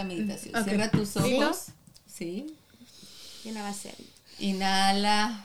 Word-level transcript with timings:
La 0.00 0.06
meditación. 0.06 0.64
Cierra 0.64 0.90
tus 0.90 1.14
ojos. 1.18 1.66
Sí. 2.06 2.56
Y 3.44 3.50
una 3.50 3.62
va 3.62 3.68
a 3.68 3.74
ser. 3.74 3.94
Inhala. 4.38 5.44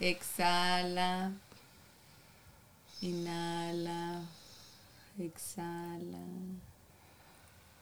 Exhala. 0.00 1.32
Inhala. 3.02 4.22
Exhala. 5.18 6.24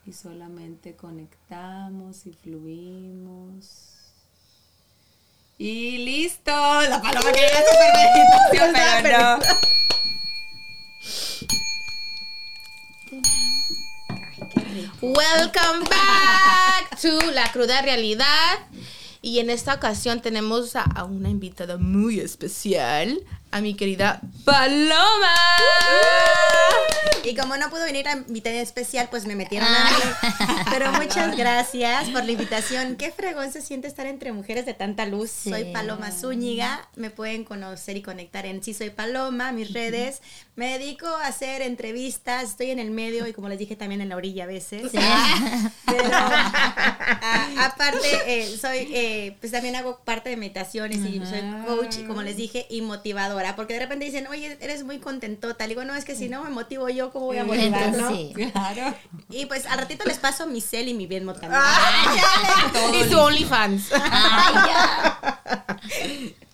Y 0.05 0.11
solamente 0.11 0.97
conectamos 0.97 2.25
y 2.25 2.33
fluimos. 2.33 3.67
Y 5.57 5.99
listo. 5.99 6.51
La 6.51 7.01
paloma 7.01 7.31
que 7.31 7.45
era 7.45 7.59
super 7.59 7.93
meditación, 7.93 8.73
pero 9.03 9.37
no. 9.37 9.78
Welcome 15.01 15.85
back 15.89 16.99
to 16.99 17.31
La 17.31 17.49
Cruda 17.53 17.81
Realidad. 17.81 18.59
Y 19.21 19.39
en 19.39 19.49
esta 19.49 19.75
ocasión 19.75 20.21
tenemos 20.21 20.75
a, 20.75 21.05
una 21.05 21.29
invitada 21.29 21.77
muy 21.77 22.19
especial, 22.19 23.21
a 23.51 23.61
mi 23.61 23.73
querida 23.75 24.21
Paloma. 24.45 25.33
Y 27.23 27.35
como 27.35 27.57
no 27.57 27.69
pudo 27.69 27.83
venir 27.83 28.07
a 28.07 28.13
invitada 28.13 28.55
especial, 28.61 29.07
pues 29.11 29.25
me 29.25 29.35
metieron 29.35 29.67
a 29.67 29.83
mí. 29.91 30.29
Pero 30.71 30.91
muchas 30.93 31.35
gracias 31.35 32.09
por 32.09 32.23
la 32.25 32.31
invitación. 32.31 32.95
Qué 32.95 33.11
fregón 33.11 33.51
se 33.51 33.61
siente 33.61 33.87
estar 33.87 34.07
entre 34.07 34.31
mujeres 34.31 34.65
de 34.65 34.73
tanta 34.73 35.05
luz. 35.05 35.29
Sí. 35.29 35.49
Soy 35.49 35.65
Paloma 35.73 36.11
Zúñiga. 36.11 36.87
Me 36.95 37.09
pueden 37.11 37.43
conocer 37.43 37.97
y 37.97 38.01
conectar 38.01 38.45
en 38.45 38.63
Sí 38.63 38.73
Soy 38.73 38.89
Paloma, 38.89 39.51
mis 39.51 39.73
redes. 39.73 40.21
Me 40.55 40.77
dedico 40.77 41.07
a 41.07 41.27
hacer 41.27 41.61
entrevistas. 41.61 42.43
Estoy 42.51 42.71
en 42.71 42.79
el 42.79 42.89
medio 42.91 43.27
y 43.27 43.33
como 43.33 43.49
les 43.49 43.59
dije 43.59 43.75
también 43.75 44.01
en 44.01 44.09
la 44.09 44.15
orilla 44.15 44.45
a 44.45 44.47
veces. 44.47 44.89
Sí. 44.91 44.97
Pero 45.85 46.09
a- 46.13 47.65
aparte, 47.65 48.07
eh, 48.27 48.57
soy, 48.59 48.77
eh, 48.93 49.37
pues 49.39 49.51
también 49.51 49.75
hago 49.75 49.99
parte 50.05 50.29
de 50.29 50.37
meditaciones 50.37 50.99
y 50.99 51.19
soy 51.25 51.41
coach, 51.65 51.97
y 51.99 52.03
como 52.05 52.21
les 52.23 52.37
dije, 52.37 52.65
y 52.69 52.81
motivadora. 52.81 53.38
Porque 53.55 53.73
de 53.73 53.79
repente 53.79 54.05
dicen, 54.05 54.27
oye, 54.27 54.57
eres 54.61 54.83
muy 54.83 54.99
contentota. 54.99 55.65
Le 55.65 55.69
digo, 55.69 55.83
no, 55.85 55.95
es 55.95 56.05
que 56.05 56.15
si 56.15 56.29
no 56.29 56.43
me 56.43 56.49
motivo 56.49 56.89
yo, 56.89 57.11
¿cómo 57.11 57.27
voy 57.27 57.37
a 57.37 57.43
motivar? 57.43 57.83
Entonces, 57.83 58.01
no? 58.01 58.09
sí. 58.09 58.33
Claro. 58.51 58.95
Y 59.29 59.45
pues 59.45 59.65
al 59.65 59.79
ratito 59.79 60.03
les 60.05 60.17
paso 60.17 60.47
mi 60.47 60.61
cel 60.61 60.87
y 60.87 60.93
mi 60.93 61.07
Venmo 61.07 61.33
también. 61.33 61.61
Y 62.93 63.09
su 63.09 63.19
OnlyFans. 63.19 63.89
Ya. 63.99 65.39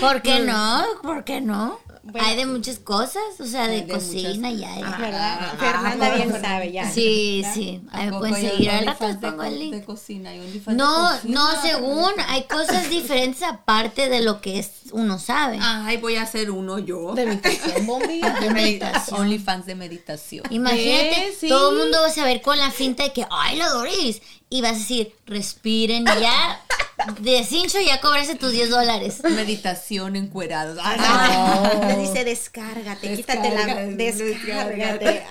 ¿Por 0.00 0.22
qué 0.22 0.40
no? 0.40 0.84
¿Por 1.02 1.24
qué 1.24 1.40
no? 1.40 1.78
Bueno. 2.10 2.26
hay 2.26 2.36
de 2.36 2.46
muchas 2.46 2.78
cosas, 2.78 3.22
o 3.38 3.44
sea, 3.44 3.68
de, 3.68 3.82
de 3.82 3.92
cocina 3.92 4.50
y 4.50 4.64
hay. 4.64 4.82
¿Verdad? 4.82 5.52
Fernanda 5.58 6.14
bien 6.14 6.40
sabe 6.40 6.72
ya. 6.72 6.90
Sí, 6.90 7.44
sí. 7.52 7.82
¿A 7.90 7.98
Ahí 7.98 8.04
me 8.06 8.12
poco 8.12 8.20
pueden 8.20 8.50
seguir. 8.50 8.70
Al 8.70 8.76
OnlyFans 8.78 8.98
rato 9.00 9.06
les 9.08 9.20
de 9.20 9.28
pongo 9.28 9.42
el 9.42 9.58
link. 9.58 9.74
De 9.74 9.84
cocina, 9.84 10.30
hay 10.30 10.40
OnlyFans 10.40 10.66
de 10.78 10.82
No, 10.82 11.10
cocina. 11.10 11.34
no, 11.34 11.60
según 11.62 12.10
hay 12.28 12.44
cosas 12.44 12.88
diferentes 12.88 13.42
aparte 13.42 14.08
de 14.08 14.22
lo 14.22 14.40
que 14.40 14.58
es, 14.58 14.70
uno 14.92 15.18
sabe. 15.18 15.58
Ay, 15.60 15.98
voy 15.98 16.16
a 16.16 16.22
hacer 16.22 16.50
uno 16.50 16.78
yo. 16.78 17.12
De 17.14 17.26
meditación. 17.26 17.86
De 18.40 18.50
meditación. 18.54 19.20
OnlyFans 19.20 19.66
de 19.66 19.74
meditación. 19.74 20.44
Imagínate, 20.48 21.36
todo 21.46 21.72
el 21.72 21.76
mundo 21.78 21.98
va 22.00 22.06
a 22.06 22.10
saber 22.10 22.40
con 22.40 22.56
la 22.56 22.70
finta 22.70 23.02
de 23.02 23.12
que, 23.12 23.26
ay, 23.30 23.56
la 23.58 23.68
Doris. 23.68 24.22
Y 24.48 24.62
vas 24.62 24.70
a 24.72 24.78
decir, 24.78 25.14
respiren 25.26 26.06
ya. 26.06 26.58
De 27.20 27.44
cincho 27.44 27.78
ya 27.80 28.00
cobraste 28.00 28.34
tus 28.34 28.52
10 28.52 28.70
dólares. 28.70 29.22
Meditación 29.24 30.16
encuerados. 30.16 30.78
Ay, 30.82 30.96
Ah, 31.00 31.72
Me 31.86 31.96
dice, 31.98 32.24
descárgate, 32.24 33.14
quítate 33.14 33.50
la. 33.50 33.74
Descárgate. 33.86 35.24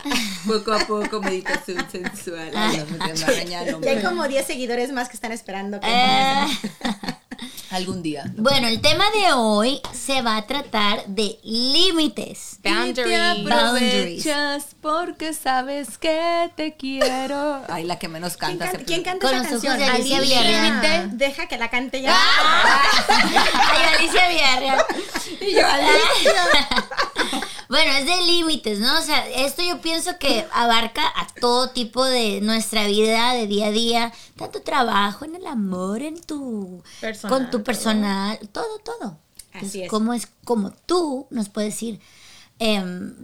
Poco 0.46 0.74
a 0.74 0.80
poco 0.80 1.22
meditación 1.22 1.86
sensual. 1.92 2.52
Ay, 2.56 2.84
no, 2.90 2.98
me 2.98 3.14
regañaron. 3.14 3.84
Y 3.84 3.88
hay 3.88 4.02
como 4.02 4.28
10 4.28 4.46
seguidores 4.48 4.92
más 4.92 5.10
que 5.10 5.16
están 5.16 5.32
esperando 5.32 5.80
que 5.80 5.88
Eh, 5.90 6.46
Algún 7.78 8.02
día. 8.04 8.24
bueno, 8.38 8.68
el 8.68 8.82
tema 8.82 9.06
de 9.12 9.34
hoy 9.34 9.82
se 9.94 10.22
va 10.22 10.38
a 10.38 10.48
tratar 10.48 11.06
de 11.08 11.40
límites. 11.44 12.56
Y 12.58 12.62
te 12.62 12.70
Boundaries. 12.74 13.40
aprovechas 13.48 14.76
porque 14.82 15.34
sabes 15.34 15.98
que 15.98 16.52
te 16.56 16.76
quiero. 16.76 17.62
Ay, 17.70 17.84
la 17.86 17.98
que 18.00 18.08
menos 18.08 18.36
¿Quién, 18.38 18.58
canta. 18.58 18.72
can- 18.72 18.80
se 18.80 18.86
quién 18.86 19.04
canta 19.04 19.28
Con 19.28 19.36
esa 19.36 19.52
los 19.52 19.62
canción? 19.64 19.90
Alicia 19.90 20.20
Villarreal. 20.22 20.82
Límite. 20.82 21.08
Deja 21.26 21.48
que 21.48 21.58
la 21.58 21.70
cante 21.70 22.02
ya. 22.02 22.16
Ay, 23.08 23.84
Alicia 23.98 24.28
Villarreal. 24.30 24.86
Y 25.42 25.54
yo, 25.54 25.62
Bueno, 27.70 27.92
es 27.94 28.06
de 28.06 28.32
límites, 28.32 28.80
¿no? 28.80 28.98
O 28.98 29.02
sea, 29.02 29.28
esto 29.28 29.62
yo 29.64 29.82
pienso 29.82 30.18
que 30.18 30.46
abarca 30.52 31.02
a 31.16 31.28
todo 31.40 31.70
tipo 31.72 32.04
de 32.06 32.40
nuestra 32.42 32.88
vida, 32.88 33.34
de 33.34 33.48
día 33.48 33.68
a 33.68 33.72
día, 33.72 34.14
tanto 34.38 34.62
trabajo, 34.62 35.26
en 35.26 35.36
el 35.36 35.46
amor, 35.48 36.02
en 36.02 36.22
tu 36.22 36.82
Personal, 37.02 37.38
con 37.38 37.52
tu 37.52 37.64
personal, 37.64 38.40
todo, 38.52 38.80
todo. 38.80 39.18
Así 39.54 39.82
Entonces, 39.82 39.82
es. 39.84 39.90
Como 39.90 40.14
es 40.14 40.28
como 40.44 40.72
tú 40.72 41.28
nos 41.30 41.50
puedes 41.50 41.74
decir, 41.74 42.00
em, 42.60 43.16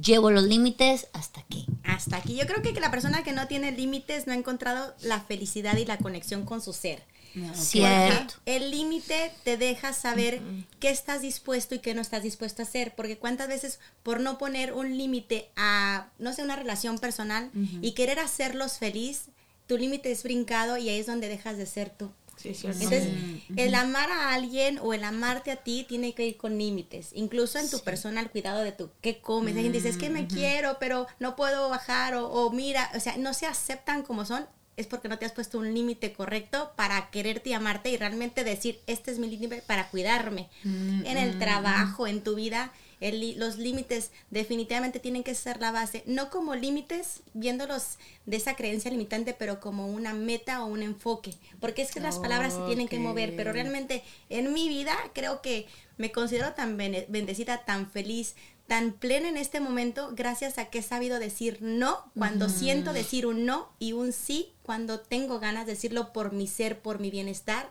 llevo 0.00 0.30
los 0.30 0.44
límites 0.44 1.08
hasta 1.12 1.40
aquí. 1.40 1.66
Hasta 1.84 2.16
aquí. 2.16 2.36
Yo 2.36 2.46
creo 2.46 2.62
que, 2.62 2.74
que 2.74 2.80
la 2.80 2.90
persona 2.90 3.22
que 3.22 3.32
no 3.32 3.46
tiene 3.46 3.72
límites 3.72 4.26
no 4.26 4.32
ha 4.32 4.36
encontrado 4.36 4.94
la 5.00 5.20
felicidad 5.20 5.76
y 5.76 5.84
la 5.84 5.98
conexión 5.98 6.44
con 6.44 6.60
su 6.60 6.72
ser. 6.72 7.02
No. 7.34 7.54
Cierto. 7.54 8.34
El 8.46 8.70
límite 8.70 9.32
te 9.44 9.56
deja 9.56 9.92
saber 9.92 10.40
qué 10.80 10.90
estás 10.90 11.22
dispuesto 11.22 11.74
y 11.74 11.80
qué 11.80 11.94
no 11.94 12.00
estás 12.00 12.22
dispuesto 12.22 12.62
a 12.62 12.64
hacer, 12.64 12.94
porque 12.94 13.18
cuántas 13.18 13.48
veces 13.48 13.78
por 14.02 14.20
no 14.20 14.38
poner 14.38 14.72
un 14.72 14.96
límite 14.96 15.50
a, 15.56 16.08
no 16.18 16.32
sé, 16.32 16.42
una 16.42 16.56
relación 16.56 16.98
personal 16.98 17.50
y 17.82 17.92
querer 17.92 18.18
hacerlos 18.18 18.78
feliz, 18.78 19.26
tu 19.66 19.76
límite 19.76 20.10
es 20.12 20.22
brincado 20.22 20.76
y 20.76 20.88
ahí 20.88 21.00
es 21.00 21.06
donde 21.06 21.28
dejas 21.28 21.56
de 21.58 21.66
ser 21.66 21.90
tú. 21.90 22.10
Sí. 22.36 22.52
Entonces, 22.64 23.08
el 23.56 23.74
amar 23.74 24.10
a 24.10 24.34
alguien 24.34 24.78
o 24.78 24.92
el 24.92 25.04
amarte 25.04 25.50
a 25.50 25.56
ti 25.56 25.86
tiene 25.88 26.14
que 26.14 26.26
ir 26.26 26.36
con 26.36 26.58
límites. 26.58 27.10
Incluso 27.14 27.58
en 27.58 27.70
tu 27.70 27.80
persona, 27.80 28.20
el 28.20 28.30
cuidado 28.30 28.62
de 28.62 28.72
tu 28.72 28.90
qué 29.00 29.20
comes. 29.20 29.54
Que 29.54 29.70
dice, 29.70 29.88
es 29.88 29.96
que 29.96 30.10
me 30.10 30.26
quiero, 30.26 30.76
pero 30.78 31.06
no 31.18 31.34
puedo 31.34 31.68
bajar. 31.68 32.14
O, 32.14 32.28
o 32.28 32.50
mira, 32.50 32.90
o 32.94 33.00
sea, 33.00 33.16
no 33.16 33.32
se 33.32 33.46
aceptan 33.46 34.02
como 34.02 34.24
son. 34.26 34.46
Es 34.76 34.86
porque 34.86 35.08
no 35.08 35.18
te 35.18 35.24
has 35.24 35.32
puesto 35.32 35.58
un 35.58 35.72
límite 35.72 36.12
correcto 36.12 36.72
para 36.76 37.10
quererte 37.10 37.50
y 37.50 37.52
amarte 37.54 37.90
y 37.90 37.96
realmente 37.96 38.44
decir, 38.44 38.80
este 38.86 39.10
es 39.10 39.18
mi 39.18 39.28
límite 39.28 39.62
para 39.62 39.88
cuidarme. 39.88 40.48
En 40.64 41.16
el 41.16 41.38
trabajo, 41.38 42.06
en 42.06 42.22
tu 42.22 42.34
vida, 42.34 42.72
el 43.00 43.38
los 43.38 43.58
límites 43.58 44.10
definitivamente 44.30 45.00
tienen 45.00 45.22
que 45.22 45.34
ser 45.34 45.60
la 45.60 45.72
base. 45.72 46.02
No 46.06 46.30
como 46.30 46.54
límites, 46.54 47.20
viéndolos 47.34 47.98
de 48.24 48.36
esa 48.36 48.54
creencia 48.54 48.90
limitante, 48.90 49.34
pero 49.34 49.60
como 49.60 49.86
una 49.86 50.14
meta 50.14 50.62
o 50.62 50.66
un 50.66 50.82
enfoque. 50.82 51.34
Porque 51.60 51.82
es 51.82 51.92
que 51.92 52.00
las 52.00 52.18
palabras 52.18 52.54
se 52.54 52.60
tienen 52.66 52.88
que 52.88 52.98
mover, 52.98 53.34
pero 53.36 53.52
realmente 53.52 54.02
en 54.28 54.52
mi 54.52 54.68
vida 54.68 54.94
creo 55.14 55.40
que 55.42 55.66
me 55.96 56.12
considero 56.12 56.52
tan 56.52 56.76
bendecida, 56.76 57.64
tan 57.64 57.90
feliz, 57.90 58.34
tan 58.66 58.92
plena 58.92 59.28
en 59.28 59.36
este 59.36 59.60
momento 59.60 60.10
gracias 60.14 60.58
a 60.58 60.66
que 60.66 60.78
he 60.80 60.82
sabido 60.82 61.18
decir 61.18 61.58
no 61.60 62.10
cuando 62.18 62.48
siento 62.48 62.92
decir 62.92 63.26
un 63.26 63.46
no 63.46 63.68
y 63.78 63.92
un 63.92 64.12
sí 64.12 64.52
cuando 64.62 65.00
tengo 65.00 65.38
ganas 65.38 65.66
de 65.66 65.72
decirlo 65.72 66.12
por 66.12 66.32
mi 66.32 66.46
ser, 66.48 66.80
por 66.80 66.98
mi 66.98 67.10
bienestar, 67.10 67.70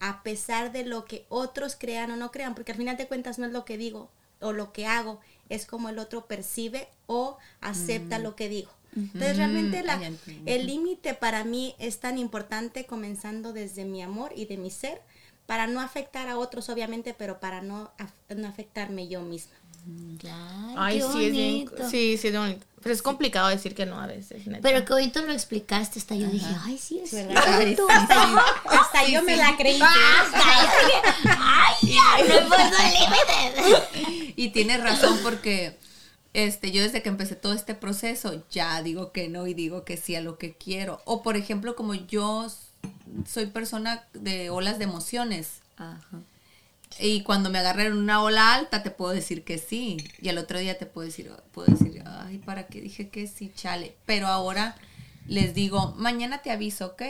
a 0.00 0.22
pesar 0.22 0.72
de 0.72 0.84
lo 0.84 1.04
que 1.04 1.26
otros 1.28 1.76
crean 1.78 2.10
o 2.10 2.16
no 2.16 2.30
crean, 2.30 2.54
porque 2.54 2.72
al 2.72 2.78
final 2.78 2.96
de 2.96 3.06
cuentas 3.06 3.38
no 3.38 3.46
es 3.46 3.52
lo 3.52 3.64
que 3.64 3.76
digo 3.78 4.10
o 4.40 4.52
lo 4.52 4.72
que 4.72 4.86
hago, 4.86 5.20
es 5.48 5.66
como 5.66 5.88
el 5.88 5.98
otro 5.98 6.26
percibe 6.26 6.88
o 7.06 7.38
acepta 7.60 8.18
lo 8.18 8.36
que 8.36 8.48
digo. 8.48 8.70
Entonces 8.94 9.36
realmente 9.36 9.82
la- 9.82 10.02
entiendo. 10.02 10.50
el 10.50 10.66
límite 10.66 11.12
para 11.12 11.44
mí 11.44 11.74
es 11.78 12.00
tan 12.00 12.16
importante 12.16 12.86
comenzando 12.86 13.52
desde 13.52 13.84
mi 13.84 14.02
amor 14.02 14.32
y 14.34 14.46
de 14.46 14.56
mi 14.56 14.70
ser 14.70 15.02
para 15.44 15.66
no 15.66 15.80
afectar 15.80 16.28
a 16.28 16.38
otros 16.38 16.70
obviamente, 16.70 17.14
pero 17.14 17.38
para 17.38 17.60
no, 17.60 17.90
no 18.34 18.48
afectarme 18.48 19.06
yo 19.08 19.20
misma. 19.20 19.52
Claro, 20.18 20.74
Ay, 20.76 20.98
qué 20.98 21.04
sí, 21.12 21.24
es 21.26 21.32
bien. 21.32 21.64
bonito. 21.66 21.90
Sí, 21.90 22.16
sí, 22.16 22.28
es 22.28 22.36
bonito. 22.36 22.66
Pero 22.82 22.94
es 22.94 23.02
complicado 23.02 23.48
decir 23.48 23.74
que 23.74 23.84
no 23.86 24.00
a 24.00 24.06
veces. 24.06 24.46
neta. 24.46 24.60
Pero 24.62 24.84
qué 24.84 24.92
bonito 24.92 25.20
lo 25.22 25.32
explicaste, 25.32 25.98
hasta 25.98 26.14
yo 26.14 26.28
dije, 26.28 26.46
ay, 26.64 26.78
sí, 26.78 27.00
es 27.00 27.12
¿Verdad? 27.12 27.42
cierto. 27.58 27.86
Hasta 27.90 29.08
yo 29.08 29.22
me 29.22 29.36
la 29.36 29.56
creí. 29.56 29.80
Ay, 29.82 31.74
ya, 31.82 32.24
no 32.28 32.34
he 32.34 32.42
puesto 32.46 32.76
límites. 32.82 34.32
Y 34.38 34.50
tienes 34.50 34.82
razón 34.82 35.18
porque 35.22 35.78
este, 36.34 36.70
yo 36.70 36.82
desde 36.82 37.02
que 37.02 37.08
empecé 37.08 37.34
todo 37.36 37.54
este 37.54 37.74
proceso 37.74 38.44
ya 38.50 38.82
digo 38.82 39.10
que 39.10 39.28
no 39.30 39.46
y 39.46 39.54
digo 39.54 39.84
que 39.84 39.96
sí 39.96 40.14
a 40.14 40.20
lo 40.20 40.36
que 40.38 40.54
quiero. 40.54 41.00
O 41.06 41.22
por 41.22 41.36
ejemplo, 41.36 41.74
como 41.74 41.94
yo 41.94 42.46
soy 43.26 43.46
persona 43.46 44.04
de 44.12 44.50
olas 44.50 44.78
de 44.78 44.84
emociones. 44.84 45.60
Y 46.98 47.22
cuando 47.22 47.50
me 47.50 47.58
agarré 47.58 47.86
en 47.86 47.96
una 47.96 48.22
ola 48.22 48.54
alta 48.54 48.82
te 48.82 48.90
puedo 48.90 49.12
decir 49.12 49.44
que 49.44 49.58
sí. 49.58 49.98
Y 50.20 50.28
al 50.28 50.38
otro 50.38 50.58
día 50.58 50.78
te 50.78 50.86
puedo 50.86 51.06
decir, 51.06 51.30
puedo 51.52 51.72
decir, 51.72 52.02
ay, 52.06 52.38
¿para 52.38 52.66
qué 52.66 52.80
dije 52.80 53.08
que 53.08 53.26
sí, 53.26 53.52
chale? 53.54 53.96
Pero 54.06 54.26
ahora 54.26 54.76
les 55.26 55.54
digo, 55.54 55.94
mañana 55.96 56.42
te 56.42 56.50
aviso, 56.50 56.86
¿ok? 56.86 57.02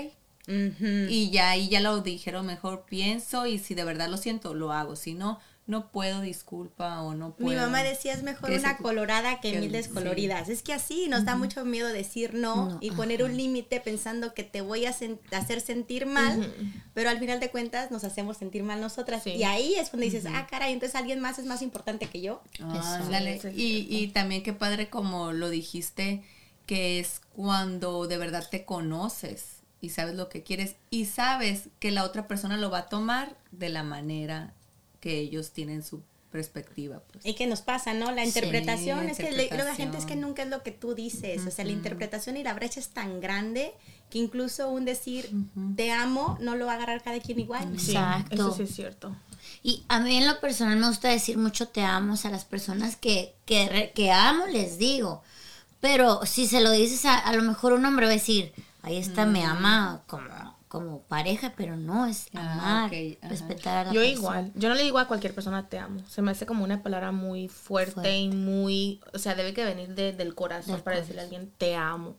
Y 0.48 1.30
ya 1.30 1.50
ahí 1.50 1.68
ya 1.68 1.80
lo 1.80 2.00
dijeron, 2.02 2.46
mejor 2.46 2.84
pienso 2.88 3.46
y 3.46 3.58
si 3.58 3.74
de 3.74 3.82
verdad 3.84 4.08
lo 4.08 4.16
siento, 4.16 4.54
lo 4.54 4.72
hago. 4.72 4.94
Si 4.94 5.14
no, 5.14 5.40
no 5.66 5.90
puedo, 5.90 6.20
disculpa 6.20 7.02
o 7.02 7.14
no 7.14 7.34
puedo. 7.34 7.50
Mi 7.50 7.56
mamá 7.56 7.82
decía 7.82 8.12
es 8.12 8.22
mejor 8.22 8.50
Que 8.50 8.58
una 8.58 8.76
se- 8.76 8.82
colorada 8.82 9.40
que 9.40 9.50
que- 9.52 9.60
mil 9.60 9.72
descoloridas. 9.72 10.48
Es 10.48 10.62
que 10.62 10.72
así 10.72 11.08
nos 11.08 11.24
da 11.24 11.34
mucho 11.34 11.64
miedo 11.64 11.88
decir 11.88 12.34
no, 12.34 12.70
No, 12.70 12.78
y 12.80 12.92
poner 12.92 13.24
un 13.24 13.36
límite 13.36 13.80
pensando 13.80 14.32
que 14.32 14.44
te 14.44 14.60
voy 14.60 14.86
a 14.86 14.92
sen- 14.92 15.18
hacer 15.32 15.60
sentir 15.60 16.06
mal, 16.06 16.52
pero 16.94 17.10
al 17.10 17.18
final 17.18 17.40
de 17.40 17.50
cuentas 17.50 17.90
nos 17.90 18.04
hacemos 18.04 18.36
sentir 18.36 18.62
mal 18.62 18.80
nosotras. 18.80 19.24
Sí. 19.24 19.30
Y 19.30 19.42
ahí 19.42 19.74
es 19.74 19.90
cuando 19.90 20.04
dices, 20.04 20.24
ah, 20.26 20.46
caray, 20.48 20.72
entonces 20.72 20.94
alguien 20.94 21.18
más 21.20 21.38
es 21.40 21.46
más 21.46 21.62
importante 21.62 22.06
que 22.06 22.20
yo. 22.20 22.42
Ah, 22.60 23.00
Y, 23.54 23.86
y 23.90 24.08
también 24.08 24.42
qué 24.44 24.52
padre 24.52 24.88
como 24.88 25.32
lo 25.32 25.50
dijiste, 25.50 26.22
que 26.66 27.00
es 27.00 27.20
cuando 27.34 28.06
de 28.06 28.18
verdad 28.18 28.46
te 28.50 28.64
conoces 28.64 29.56
y 29.80 29.90
sabes 29.90 30.14
lo 30.14 30.28
que 30.28 30.42
quieres 30.42 30.76
y 30.90 31.04
sabes 31.06 31.68
que 31.80 31.90
la 31.90 32.04
otra 32.04 32.26
persona 32.26 32.56
lo 32.56 32.70
va 32.70 32.78
a 32.78 32.88
tomar 32.88 33.36
de 33.52 33.68
la 33.68 33.82
manera 33.82 34.52
que 35.06 35.18
ellos 35.20 35.52
tienen 35.52 35.84
su 35.84 36.02
perspectiva. 36.32 37.00
Pues. 37.12 37.24
Y 37.24 37.34
que 37.34 37.46
nos 37.46 37.62
pasa, 37.62 37.94
¿no? 37.94 38.10
La 38.10 38.22
Sí, 38.22 38.28
interpretación, 38.28 39.06
la 39.06 39.12
es 39.12 39.16
que 39.18 39.30
le- 39.30 39.48
luego 39.48 39.64
la 39.64 39.74
gente 39.74 39.96
es 39.98 40.02
interpretación. 40.02 40.08
que 40.08 40.16
nunca 40.16 40.42
es 40.42 40.48
lo 40.48 40.62
que 40.62 40.72
tú 40.72 40.94
dices, 40.94 41.46
o 41.46 41.50
sea, 41.50 41.64
la 41.64 41.72
interpretación 41.72 42.36
y 42.36 42.42
la 42.42 42.52
brecha 42.54 42.80
es 42.80 42.88
tan 42.88 43.20
grande 43.20 43.72
que 44.10 44.18
incluso 44.18 44.68
un 44.68 44.84
decir 44.84 45.30
te 45.76 45.92
amo 45.92 46.36
no 46.40 46.56
lo 46.56 46.66
va 46.66 46.72
a 46.72 46.74
agarrar 46.76 47.02
cada 47.02 47.20
quien 47.20 47.38
igual. 47.40 47.78
Sí, 47.78 47.92
Exacto. 47.92 48.34
Eso 48.34 48.54
sí 48.56 48.62
es 48.64 48.74
cierto. 48.74 49.16
Y 49.62 49.84
a 49.88 50.00
mí 50.00 50.16
en 50.16 50.26
lo 50.26 50.40
personal 50.40 50.76
me 50.78 50.88
gusta 50.88 51.08
decir 51.08 51.38
mucho 51.38 51.68
te 51.68 51.82
amo 51.82 52.14
o 52.14 52.16
sea, 52.16 52.30
a 52.30 52.32
las 52.32 52.44
personas 52.44 52.96
que, 52.96 53.34
que, 53.46 53.92
que 53.94 54.10
amo, 54.10 54.46
les 54.48 54.76
digo. 54.78 55.22
Pero 55.80 56.26
si 56.26 56.46
se 56.48 56.60
lo 56.60 56.70
dices 56.72 57.04
a, 57.04 57.16
a 57.18 57.32
lo 57.32 57.42
mejor 57.42 57.72
un 57.72 57.84
hombre 57.84 58.06
va 58.06 58.12
a 58.12 58.14
decir, 58.14 58.52
ahí 58.82 58.96
está, 58.96 59.24
me 59.26 59.44
ama 59.44 60.02
como, 60.06 60.45
como 60.76 61.00
pareja, 61.02 61.54
pero 61.56 61.76
no, 61.76 62.06
es 62.06 62.26
Ah, 62.34 62.52
amar, 62.52 62.90
respetar 63.22 63.78
a 63.78 63.84
la 63.84 63.92
Yo 63.92 64.00
persona. 64.02 64.18
igual. 64.18 64.52
Yo 64.54 64.68
no 64.68 64.74
le 64.74 64.82
digo 64.82 64.98
a 64.98 65.08
cualquier 65.08 65.34
persona 65.34 65.68
te 65.68 65.78
amo. 65.78 66.00
Se 66.08 66.20
me 66.22 66.30
hace 66.32 66.44
como 66.44 66.64
una 66.64 66.82
palabra 66.82 67.12
muy 67.12 67.48
fuerte, 67.48 67.92
Fuerte. 67.94 68.16
y 68.18 68.28
muy... 68.28 69.00
O 69.14 69.18
sea, 69.18 69.34
debe 69.34 69.54
que 69.54 69.64
venir 69.64 69.94
de- 69.94 70.12
del 70.12 70.34
corazón 70.34 70.74
Del 70.74 70.82
para 70.82 70.96
decirle 71.00 71.22
a 71.22 71.24
alguien 71.24 71.50
te 71.56 71.74
amo. 71.76 72.16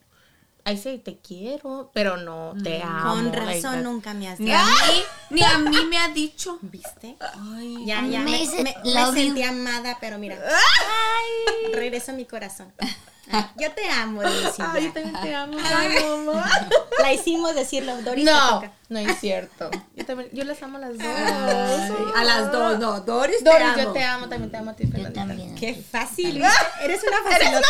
Ahí 0.66 0.78
sí, 0.78 0.98
te 0.98 1.18
quiero, 1.20 1.92
pero 1.94 2.18
no 2.18 2.54
te 2.62 2.82
amo. 2.84 3.14
Con 3.14 3.32
razón 3.32 3.84
nunca 3.84 4.14
me 4.14 4.28
has 4.28 4.38
Ni 4.40 4.48
dicho. 4.48 4.58
a 4.58 4.66
mí, 4.66 5.04
ni 5.30 5.42
a 5.44 5.58
mí 5.60 5.78
me 5.90 5.98
ha 5.98 6.10
dicho. 6.10 6.60
¿Viste? 6.62 7.16
Ay, 7.22 7.86
Ya, 7.86 8.06
ya, 8.06 8.20
me 8.22 8.32
me, 8.32 9.12
sentí 9.14 9.44
amada, 9.44 9.98
pero 10.02 10.18
mira. 10.18 10.38
Regreso 11.74 12.12
a 12.12 12.16
mi 12.16 12.26
corazón. 12.26 12.74
Ah, 13.32 13.52
Yo 13.58 13.72
te 13.72 13.90
amo, 13.90 14.22
Dulcita. 14.24 14.72
Ay, 14.74 14.86
yo 14.86 14.94
también 14.94 15.22
te 15.22 15.36
amo. 15.36 15.58
Ay, 15.64 15.96
mamá. 16.04 16.50
La 17.00 17.14
hicimos 17.14 17.54
decirlo, 17.56 17.96
Doris 18.02 18.24
te 18.26 18.32
No, 18.32 18.50
toca. 18.56 18.72
no 18.90 19.00
es 19.00 19.20
cierto. 19.20 19.70
Yo 19.96 20.06
también, 20.06 20.30
yo 20.34 20.44
las 20.46 20.62
amo 20.64 20.78
a 20.78 20.82
las 20.82 20.98
dos. 20.98 21.08
a 22.16 22.24
las 22.24 22.52
dos, 22.52 22.80
no, 22.80 23.02
Doris, 23.02 23.44
Doris, 23.44 23.60
te 23.60 23.64
amo. 23.64 23.78
yo 23.84 23.92
te 23.94 24.04
amo, 24.04 24.30
también 24.30 24.52
te 24.52 24.58
amo 24.58 24.72
a 24.72 24.76
ti, 24.76 24.84
Yo 24.86 24.92
Fernandita. 24.92 25.26
también. 25.28 25.56
Qué 25.56 25.74
fácil, 25.76 26.34
¿viste? 26.42 26.50
Eres 26.84 27.02
una 27.04 27.30
facilota. 27.30 27.68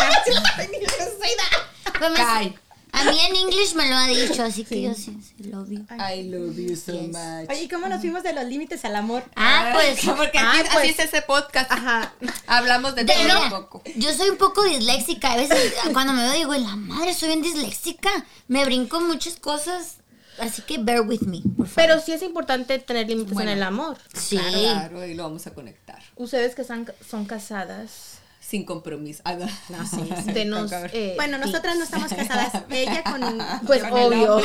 Pero 1.99 2.09
me- 2.11 2.15
Kai. 2.15 2.59
A 2.91 3.03
mí 3.11 3.17
en 3.29 3.35
inglés 3.35 3.75
me 3.75 3.87
lo 3.89 3.95
ha 3.95 4.07
dicho, 4.07 4.43
así 4.43 4.63
que 4.63 4.81
yo 4.81 4.93
sí, 4.93 5.17
sí, 5.21 5.43
love 5.43 5.69
you. 5.69 5.85
I 5.91 6.23
love 6.23 6.55
you 6.57 6.75
so 6.75 6.93
Yes. 6.93 7.07
much. 7.09 7.49
Oye, 7.49 7.63
¿y 7.63 7.67
cómo 7.67 7.87
nos 7.87 7.99
fuimos 8.01 8.23
de 8.23 8.33
los 8.33 8.45
límites 8.45 8.83
al 8.85 8.95
amor? 8.95 9.23
Ah, 9.35 9.71
pues... 9.73 9.99
porque 10.17 10.37
ah, 10.39 10.51
aquí, 10.51 10.69
pues. 10.73 10.77
así 10.77 10.89
es 10.89 10.99
ese 10.99 11.21
podcast. 11.21 11.71
Ajá. 11.71 12.13
Hablamos 12.47 12.95
de 12.95 13.03
De- 13.03 13.13
todo 13.13 13.23
mira, 13.23 13.39
un 13.43 13.49
poco. 13.49 13.83
yo 13.95 14.13
soy 14.13 14.29
un 14.29 14.37
poco 14.37 14.63
disléxica. 14.63 15.33
A 15.33 15.37
veces 15.37 15.73
cuando 15.93 16.13
me 16.13 16.23
veo 16.23 16.33
digo, 16.33 16.53
la 16.55 16.75
madre, 16.75 17.13
soy 17.13 17.29
bien 17.29 17.41
disléxica. 17.41 18.09
Me 18.47 18.65
brinco 18.65 18.99
muchas 19.01 19.35
cosas. 19.35 19.97
Así 20.39 20.61
que 20.61 20.77
bear 20.77 21.01
with 21.01 21.21
me, 21.21 21.41
por 21.41 21.65
favor. 21.67 21.73
Pero 21.75 21.99
sí 21.99 22.11
es 22.11 22.21
importante 22.21 22.77
tener 22.77 23.07
límites 23.07 23.33
Bueno. 23.33 23.49
en 23.51 23.57
el 23.57 23.63
amor. 23.63 23.97
sí. 24.13 24.37
Claro, 24.37 25.03
y 25.05 25.15
lo 25.15 25.23
vamos 25.23 25.47
a 25.47 25.51
conectar. 25.53 25.99
Ustedes 26.15 26.53
que 26.53 26.63
son, 26.63 26.85
son 27.09 27.25
casadas, 27.25 28.16
Sin 28.47 28.63
compromiso. 28.63 29.21
Ah, 29.25 29.33
no. 29.33 29.39
ver. 29.39 29.49
eh, 30.93 31.13
Bueno, 31.17 31.37
nosotras 31.37 31.75
no 31.75 31.83
estamos 31.83 32.13
casadas. 32.13 32.63
Ella 32.69 33.03
con. 33.03 33.21
Pues 33.67 33.83
con 33.83 33.91
obvio. 33.91 34.41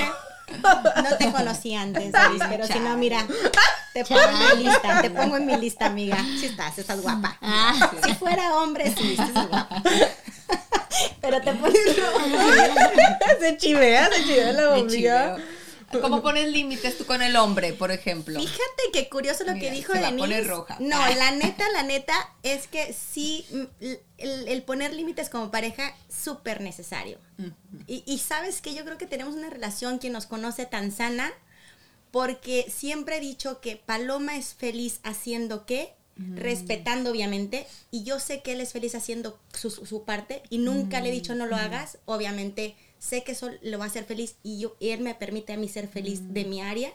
No 0.62 1.16
te 1.18 1.30
conocí 1.30 1.74
antes, 1.74 2.12
pero 2.50 2.66
si 2.66 2.78
no, 2.80 2.96
mira, 2.98 3.26
te 3.94 4.04
pongo 4.04 4.20
en 4.20 4.58
mi 4.58 4.64
lista, 4.64 5.00
te 5.00 5.10
pongo 5.10 5.36
en 5.36 5.46
mi 5.46 5.56
lista, 5.56 5.86
amiga. 5.86 6.16
Si 6.38 6.46
estás, 6.46 6.76
estás 6.78 7.00
guapa. 7.00 7.38
Ah, 7.40 7.90
Si 8.04 8.14
fuera 8.14 8.56
hombre, 8.56 8.92
sí, 8.94 9.12
estás 9.12 9.48
guapa. 9.48 9.82
Pero 11.22 11.40
te 11.40 11.52
pones 11.54 11.80
se 13.40 13.56
chivea, 13.56 14.10
se 14.10 14.24
chivea 14.24 14.52
la 14.52 14.86
chiveo. 14.86 15.36
¿Cómo 16.00 16.22
pones 16.22 16.48
límites 16.48 16.96
tú 16.98 17.04
con 17.06 17.20
el 17.22 17.36
hombre, 17.36 17.72
por 17.72 17.90
ejemplo? 17.90 18.40
Fíjate 18.40 18.82
qué 18.92 19.08
curioso 19.08 19.44
lo 19.44 19.52
Mira, 19.54 19.68
que 19.70 19.76
dijo 19.76 19.92
se 19.92 20.00
va 20.00 20.06
a 20.08 20.10
Denise. 20.10 20.28
poner 20.28 20.46
roja. 20.46 20.76
No, 20.80 20.98
la 21.14 21.30
neta, 21.32 21.68
la 21.72 21.82
neta 21.82 22.14
es 22.42 22.66
que 22.66 22.92
sí, 22.92 23.46
mm, 23.50 23.86
el, 24.18 24.48
el 24.48 24.62
poner 24.62 24.94
límites 24.94 25.28
como 25.28 25.50
pareja, 25.50 25.94
súper 26.08 26.60
necesario. 26.60 27.18
y, 27.86 28.02
y 28.06 28.18
sabes 28.18 28.60
que 28.62 28.74
yo 28.74 28.84
creo 28.84 28.98
que 28.98 29.06
tenemos 29.06 29.34
una 29.34 29.50
relación 29.50 29.98
que 29.98 30.10
nos 30.10 30.26
conoce 30.26 30.66
tan 30.66 30.92
sana, 30.92 31.30
porque 32.10 32.66
siempre 32.70 33.16
he 33.16 33.20
dicho 33.20 33.60
que 33.60 33.76
Paloma 33.76 34.36
es 34.36 34.54
feliz 34.54 35.00
haciendo 35.02 35.64
qué, 35.66 35.94
respetando 36.36 37.10
obviamente, 37.10 37.66
y 37.90 38.04
yo 38.04 38.20
sé 38.20 38.42
que 38.42 38.52
él 38.52 38.60
es 38.60 38.72
feliz 38.72 38.94
haciendo 38.94 39.38
su, 39.54 39.70
su- 39.70 39.86
su 39.86 40.04
parte, 40.04 40.42
y 40.50 40.58
nunca 40.58 41.00
le 41.00 41.08
he 41.08 41.12
dicho 41.12 41.34
no 41.34 41.46
lo 41.46 41.56
hagas, 41.56 41.98
obviamente 42.04 42.76
sé 43.02 43.24
que 43.24 43.32
eso 43.32 43.50
lo 43.62 43.78
va 43.78 43.84
a 43.84 43.88
hacer 43.88 44.04
feliz, 44.04 44.36
y, 44.44 44.60
yo, 44.60 44.76
y 44.78 44.90
él 44.90 45.00
me 45.00 45.14
permite 45.14 45.52
a 45.52 45.56
mí 45.56 45.68
ser 45.68 45.88
feliz 45.88 46.32
de 46.32 46.44
mi 46.44 46.60
área, 46.60 46.92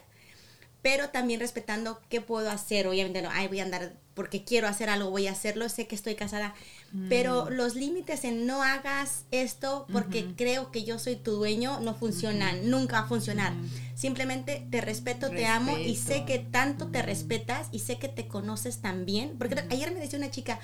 pero 0.80 1.10
también 1.10 1.40
respetando 1.40 2.00
qué 2.08 2.22
puedo 2.22 2.50
hacer. 2.50 2.86
Obviamente 2.86 3.20
no, 3.20 3.28
ay, 3.30 3.48
voy 3.48 3.60
a 3.60 3.64
andar 3.64 3.92
porque 4.14 4.42
quiero 4.42 4.68
hacer 4.68 4.88
algo, 4.88 5.10
voy 5.10 5.26
a 5.26 5.32
hacerlo, 5.32 5.68
sé 5.68 5.86
que 5.86 5.94
estoy 5.94 6.14
casada, 6.14 6.54
pero 7.08 7.50
los 7.50 7.76
límites 7.76 8.24
en 8.24 8.46
no 8.46 8.62
hagas 8.62 9.26
esto 9.30 9.86
porque 9.92 10.34
creo 10.36 10.72
que 10.72 10.82
yo 10.82 10.98
soy 10.98 11.16
tu 11.16 11.32
dueño 11.32 11.78
no 11.80 11.94
funcionan, 11.94 12.70
nunca 12.70 13.00
va 13.00 13.06
a 13.06 13.08
funcionar. 13.08 13.52
Simplemente 13.94 14.66
te 14.70 14.80
respeto, 14.80 15.30
te 15.30 15.46
amo 15.46 15.76
y 15.78 15.94
sé 15.94 16.24
que 16.24 16.38
tanto 16.38 16.88
te 16.88 17.02
respetas 17.02 17.68
y 17.70 17.80
sé 17.80 17.98
que 17.98 18.08
te 18.08 18.26
conoces 18.26 18.80
también. 18.80 19.36
Porque 19.38 19.62
ayer 19.70 19.92
me 19.92 20.00
decía 20.00 20.18
una 20.18 20.30
chica, 20.30 20.58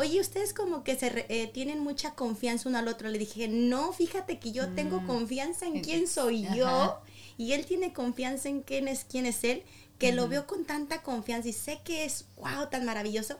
oye, 0.00 0.20
ustedes 0.20 0.52
como 0.52 0.82
que 0.82 0.96
se 0.96 1.08
re- 1.10 1.26
eh, 1.28 1.46
tienen 1.46 1.78
mucha 1.80 2.14
confianza 2.14 2.68
uno 2.68 2.78
al 2.78 2.88
otro. 2.88 3.08
Le 3.08 3.18
dije, 3.18 3.48
no, 3.48 3.92
fíjate 3.92 4.38
que 4.38 4.52
yo 4.52 4.68
tengo 4.70 5.06
confianza 5.06 5.66
en 5.66 5.80
quién 5.82 6.08
soy 6.08 6.44
Ajá. 6.46 6.56
yo 6.56 7.00
y 7.38 7.52
él 7.52 7.64
tiene 7.66 7.92
confianza 7.92 8.48
en 8.48 8.62
quién 8.62 8.88
es 8.88 9.04
quién 9.04 9.26
es 9.26 9.44
él, 9.44 9.62
que 9.98 10.12
lo 10.12 10.28
veo 10.28 10.46
con 10.46 10.64
tanta 10.64 11.02
confianza 11.02 11.48
y 11.48 11.52
sé 11.52 11.80
que 11.84 12.04
es 12.04 12.24
wow 12.36 12.68
tan 12.70 12.84
maravilloso 12.84 13.36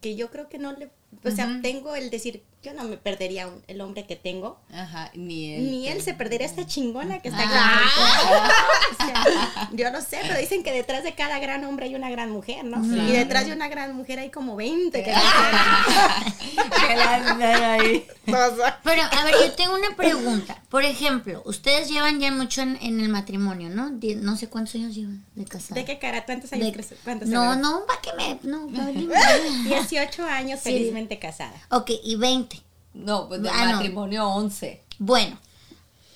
que 0.00 0.14
yo 0.16 0.30
creo 0.30 0.48
que 0.48 0.58
no 0.58 0.72
le, 0.72 0.90
o 1.24 1.30
sea, 1.30 1.60
tengo 1.62 1.94
el 1.94 2.10
decir, 2.10 2.42
yo 2.62 2.72
no 2.74 2.84
me 2.84 2.96
perdería 2.96 3.48
un- 3.48 3.62
el 3.66 3.80
hombre 3.80 4.06
que 4.06 4.14
tengo, 4.16 4.60
Ajá, 4.72 5.10
ni 5.14 5.52
él. 5.54 5.70
ni 5.70 5.88
él 5.88 6.00
se 6.02 6.14
perdería 6.14 6.46
esta 6.46 6.66
chingona 6.66 7.20
que 7.20 7.28
está 7.28 7.40
aquí. 7.42 7.52
Ah. 7.54 8.50
O 8.92 8.96
sea, 9.04 9.70
yo 9.72 9.90
no 9.90 10.00
sé, 10.00 10.18
pero 10.22 10.38
dicen 10.38 10.62
que 10.62 10.72
detrás 10.72 11.02
de 11.02 11.14
cada 11.14 11.38
gran 11.40 11.64
hombre 11.64 11.86
hay 11.86 11.94
una 11.94 12.10
gran 12.10 12.30
mujer, 12.30 12.64
¿no? 12.64 12.84
Y 12.84 13.12
detrás 13.12 13.46
de 13.46 13.52
una 13.52 13.68
gran 13.68 13.96
mujer 13.96 14.18
hay 14.20 14.30
como 14.30 14.54
20 14.56 15.02
que 15.02 15.12
ahí. 17.12 18.06
Pero, 18.24 19.02
a 19.02 19.24
ver, 19.24 19.34
yo 19.40 19.52
tengo 19.52 19.74
una 19.74 19.94
pregunta. 19.96 20.60
Por 20.68 20.84
ejemplo, 20.84 21.42
ustedes 21.44 21.88
llevan 21.90 22.20
ya 22.20 22.30
mucho 22.30 22.62
en, 22.62 22.78
en 22.80 23.00
el 23.00 23.08
matrimonio, 23.08 23.68
¿no? 23.70 23.90
Die- 23.90 24.14
no 24.16 24.36
sé 24.36 24.48
cuántos 24.48 24.74
años 24.76 24.94
llevan 24.94 25.24
de 25.34 25.44
casado. 25.44 25.74
¿De 25.74 25.84
qué 25.84 25.98
cara? 25.98 26.24
¿Cuántos 26.24 26.52
años 26.52 26.72
De-? 26.76 26.96
¿Cuántos 27.04 27.28
no, 27.28 27.42
años? 27.42 27.58
no, 27.58 27.84
para 27.86 28.00
que 28.00 28.12
me... 28.14 28.38
No, 28.50 28.66
pa' 28.68 28.86
que 28.92 28.98
me- 29.00 29.68
18 29.68 30.24
años 30.24 30.60
Sí. 30.62 30.70
felizmente 30.72 31.18
casada. 31.18 31.54
Ok, 31.70 31.90
y 32.04 32.16
20. 32.16 32.51
No, 32.94 33.28
pues 33.28 33.42
de 33.42 33.48
Ah, 33.50 33.66
no. 33.66 33.72
matrimonio 33.76 34.28
11. 34.28 34.82
Bueno, 34.98 35.38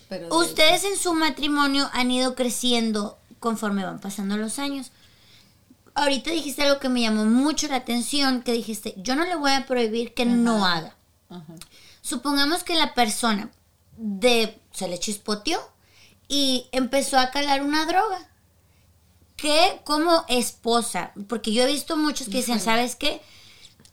Pero 0.09 0.29
de- 0.29 0.37
ustedes 0.37 0.85
en 0.85 0.97
su 0.99 1.15
matrimonio 1.15 1.89
han 1.93 2.11
ido 2.11 2.35
creciendo 2.35 3.19
conforme 3.41 3.85
van 3.85 4.01
pasando 4.01 4.37
los 4.37 4.59
años. 4.59 4.91
Ahorita 5.95 6.31
dijiste 6.31 6.63
algo 6.63 6.79
que 6.79 6.89
me 6.91 7.01
llamó 7.01 7.25
mucho 7.25 7.69
la 7.69 7.77
atención, 7.77 8.43
que 8.43 8.53
dijiste, 8.53 8.95
yo 8.99 9.17
no 9.17 9.25
le 9.25 9.35
voy 9.37 9.53
a 9.53 9.67
prohibir 9.67 10.13
que 10.15 10.27
no 10.27 10.65
haga. 10.67 10.95
Ajá. 11.31 11.55
Supongamos 12.03 12.63
que 12.65 12.75
la 12.75 12.93
persona 12.95 13.51
de 13.97 14.61
se 14.73 14.89
le 14.89 14.99
chispoteó 14.99 15.59
y 16.29 16.67
empezó 16.73 17.19
a 17.19 17.31
calar 17.31 17.63
una 17.63 17.87
droga. 17.87 18.29
Que 19.37 19.81
como 19.85 20.25
esposa, 20.29 21.13
porque 21.29 21.53
yo 21.53 21.63
he 21.63 21.67
visto 21.73 21.97
muchos 21.97 22.29
que 22.29 22.39
dicen, 22.39 22.61
¿sabes 22.61 22.97
qué? 22.97 23.21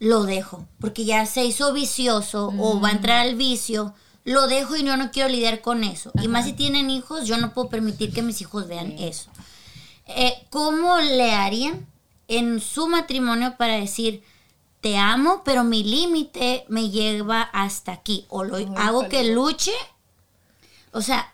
Lo 0.04 0.24
dejo, 0.26 0.68
porque 0.82 1.06
ya 1.06 1.26
se 1.26 1.46
hizo 1.46 1.72
vicioso 1.72 2.54
o 2.60 2.82
va 2.82 2.90
a 2.90 2.92
entrar 2.92 3.20
al 3.22 3.36
vicio, 3.36 3.94
lo 4.26 4.48
dejo 4.48 4.76
y 4.76 4.84
yo 4.84 4.98
no 4.98 5.12
quiero 5.12 5.30
lidiar 5.30 5.62
con 5.62 5.86
eso. 5.86 6.12
Y 6.22 6.28
más 6.28 6.44
si 6.44 6.52
tienen 6.52 6.90
hijos, 6.90 7.26
yo 7.26 7.38
no 7.38 7.54
puedo 7.54 7.70
permitir 7.70 8.12
que 8.12 8.22
mis 8.22 8.42
hijos 8.42 8.68
vean 8.68 8.92
eso. 9.00 9.30
Eh, 10.08 10.46
¿Cómo 10.50 10.98
le 10.98 11.32
harían 11.32 11.88
en 12.28 12.60
su 12.60 12.90
matrimonio 12.90 13.56
para 13.58 13.78
decir, 13.78 14.22
te 14.82 14.98
amo, 14.98 15.42
pero 15.46 15.64
mi 15.64 15.86
límite 15.86 16.66
me 16.68 16.90
lleva 16.90 17.42
hasta 17.42 17.94
aquí? 17.94 18.26
O 18.28 18.44
lo 18.44 18.58
hago 18.76 19.08
que 19.08 19.24
luche. 19.24 19.72
O 20.92 21.02
sea, 21.02 21.32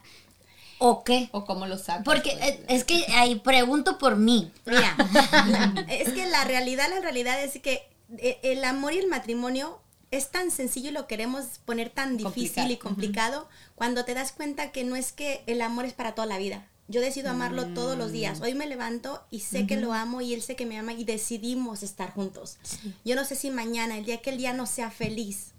¿O 0.78 1.04
qué? 1.04 1.28
¿O 1.34 1.44
cómo 1.44 1.66
lo 1.66 1.78
sacas? 1.78 2.06
Porque 2.06 2.38
pues? 2.38 2.52
eh, 2.52 2.66
es 2.70 2.84
que 2.84 3.04
ahí 3.14 3.36
pregunto 3.36 3.98
por 3.98 4.16
mí. 4.16 4.52
Mira, 4.66 4.96
es 5.90 6.14
que 6.14 6.28
la 6.28 6.46
realidad, 6.46 6.88
la 6.90 7.02
realidad 7.02 7.44
es 7.44 7.60
que 7.60 7.89
el 8.18 8.64
amor 8.64 8.94
y 8.94 8.98
el 8.98 9.08
matrimonio 9.08 9.80
es 10.12 10.32
tan 10.32 10.52
sencillo 10.52 10.90
y 10.90 10.94
lo 10.94 11.08
queremos 11.08 11.60
poner 11.66 11.90
tan 11.90 12.18
difícil 12.18 12.72
y 12.72 12.78
complicado 12.78 13.48
cuando 13.76 14.06
te 14.06 14.14
das 14.14 14.32
cuenta 14.32 14.72
que 14.72 14.84
no 14.84 14.96
es 14.96 15.12
que 15.12 15.44
el 15.46 15.62
amor 15.62 15.86
es 15.86 15.94
para 15.94 16.16
toda 16.16 16.28
la 16.28 16.38
vida. 16.38 16.68
Yo 16.88 17.02
decido 17.02 17.30
amarlo 17.30 17.68
todos 17.76 17.96
los 17.96 18.12
días. 18.12 18.42
Hoy 18.42 18.56
me 18.56 18.66
levanto 18.66 19.24
y 19.30 19.42
sé 19.42 19.68
que 19.68 19.78
lo 19.78 19.94
amo 19.94 20.22
y 20.22 20.34
él 20.34 20.42
sé 20.42 20.56
que 20.56 20.66
me 20.66 20.80
ama 20.80 20.94
y 20.94 21.04
decidimos 21.04 21.84
estar 21.84 22.12
juntos. 22.12 22.58
Yo 23.06 23.16
no 23.16 23.26
sé 23.26 23.36
si 23.36 23.52
mañana, 23.52 23.96
el 23.96 24.06
día 24.06 24.24
que 24.24 24.32
él 24.32 24.40
ya 24.40 24.54
no 24.54 24.66
sea 24.66 24.90
feliz, 24.90 25.52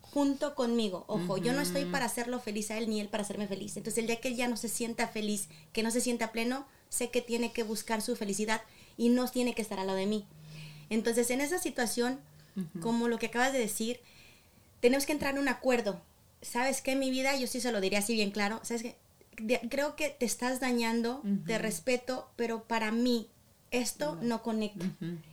junto 0.00 0.56
conmigo. 0.56 1.04
Ojo, 1.06 1.38
yo 1.38 1.52
no 1.52 1.60
estoy 1.60 1.84
para 1.84 2.06
hacerlo 2.06 2.40
feliz 2.40 2.72
a 2.72 2.78
él 2.78 2.90
ni 2.90 3.00
él 3.00 3.08
para 3.08 3.22
hacerme 3.22 3.46
feliz. 3.46 3.76
Entonces, 3.76 3.98
el 3.98 4.08
día 4.08 4.20
que 4.20 4.26
él 4.28 4.36
ya 4.36 4.48
no 4.48 4.56
se 4.56 4.68
sienta 4.68 5.06
feliz, 5.06 5.48
que 5.72 5.84
no 5.84 5.92
se 5.92 6.00
sienta 6.00 6.32
pleno, 6.32 6.66
sé 6.88 7.10
que 7.10 7.22
tiene 7.22 7.52
que 7.52 7.62
buscar 7.62 8.02
su 8.02 8.16
felicidad 8.16 8.60
y 8.96 9.08
no 9.08 9.28
tiene 9.28 9.54
que 9.54 9.62
estar 9.62 9.78
al 9.78 9.86
lado 9.86 9.98
de 9.98 10.06
mí. 10.06 10.26
Entonces, 10.92 11.30
en 11.30 11.40
esa 11.40 11.58
situación, 11.58 12.20
como 12.80 13.08
lo 13.08 13.18
que 13.18 13.26
acabas 13.26 13.52
de 13.52 13.58
decir, 13.58 14.00
tenemos 14.80 15.06
que 15.06 15.12
entrar 15.12 15.34
en 15.34 15.40
un 15.40 15.48
acuerdo. 15.48 16.00
¿Sabes 16.42 16.82
qué? 16.82 16.96
Mi 16.96 17.10
vida, 17.10 17.34
yo 17.36 17.46
sí 17.46 17.60
se 17.60 17.72
lo 17.72 17.80
diría 17.80 18.00
así 18.00 18.14
bien 18.14 18.30
claro. 18.30 18.60
¿Sabes 18.62 18.82
qué? 18.82 18.96
De- 19.38 19.60
creo 19.70 19.96
que 19.96 20.10
te 20.10 20.26
estás 20.26 20.60
dañando, 20.60 21.22
te 21.46 21.56
respeto, 21.58 22.30
pero 22.36 22.64
para 22.64 22.90
mí 22.92 23.28
esto 23.70 24.18
no 24.20 24.42
conecta. 24.42 24.84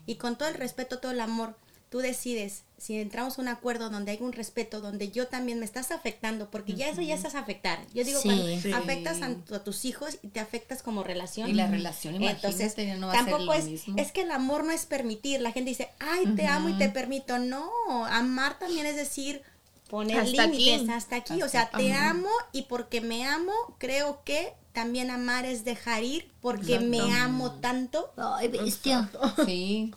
Y 0.06 0.16
con 0.16 0.38
todo 0.38 0.48
el 0.48 0.56
respeto, 0.56 1.00
todo 1.00 1.12
el 1.12 1.20
amor, 1.20 1.56
tú 1.89 2.00
decides 2.00 2.63
si 2.77 2.98
entramos 3.00 3.38
a 3.38 3.41
un 3.41 3.48
acuerdo 3.50 3.89
donde 3.89 4.12
hay 4.12 4.19
un 4.22 4.31
respeto, 4.31 4.79
donde 4.79 5.12
yo 5.12 5.27
también 5.27 5.60
me 5.60 5.65
estás 5.65 5.91
afectando, 5.91 6.50
porque 6.50 6.74
ya 6.75 6.88
eso 6.88 7.01
ya 7.01 7.15
estás 7.15 7.36
afectar. 7.36 7.79
Yo 7.93 8.03
digo, 8.05 8.22
Sí. 8.22 8.29
cuando 8.29 8.46
Sí. 8.62 8.72
afectas 8.72 9.22
a, 9.22 9.34
tu- 9.36 9.55
a 9.55 9.63
tus 9.63 9.84
hijos 9.84 10.17
y 10.22 10.27
te 10.29 10.39
afectas 10.39 10.81
como 10.81 11.03
relación. 11.03 11.50
Y 11.50 11.53
la 11.53 11.67
relación, 11.67 12.15
Entonces, 12.24 12.74
imagínate, 12.77 13.00
no 13.00 13.08
va 13.08 13.13
a 13.13 13.15
ser 13.17 13.25
tampoco 13.25 13.46
lo 13.46 13.53
es, 13.53 13.65
mismo. 13.65 13.96
es 13.98 14.12
que 14.13 14.22
el 14.22 14.31
amor 14.31 14.63
no 14.63 14.72
es 14.72 14.86
permitir. 14.86 15.41
La 15.41 15.51
gente 15.51 15.72
dice, 15.72 15.89
ay, 16.00 16.25
te 16.36 16.46
amo 16.48 16.69
y 16.69 16.77
te 16.77 16.88
permito. 16.89 17.38
No, 17.39 17.69
amar 18.05 18.58
también 18.60 18.86
es 18.86 18.96
decir, 18.96 19.41
poner 19.89 20.19
Hasta 20.19 20.46
límites 20.48 20.81
aquí. 20.84 20.91
hasta 20.91 21.15
aquí. 21.17 21.41
o 21.43 21.50
sea, 21.50 21.69
te 21.72 21.91
amo 21.91 22.29
y 22.53 22.62
porque 22.63 23.01
me 23.01 23.25
amo, 23.25 23.51
creo 23.77 24.24
que 24.24 24.53
también 24.72 25.10
amar 25.12 25.43
es 25.46 25.65
dejar 25.65 26.03
ir 26.03 26.31
porque 26.39 26.79
me 26.79 27.01
amo 27.13 27.53
tanto. 27.60 28.13
Ay, 28.15 28.48
bestia. 28.48 29.10
Sí. 29.46 29.91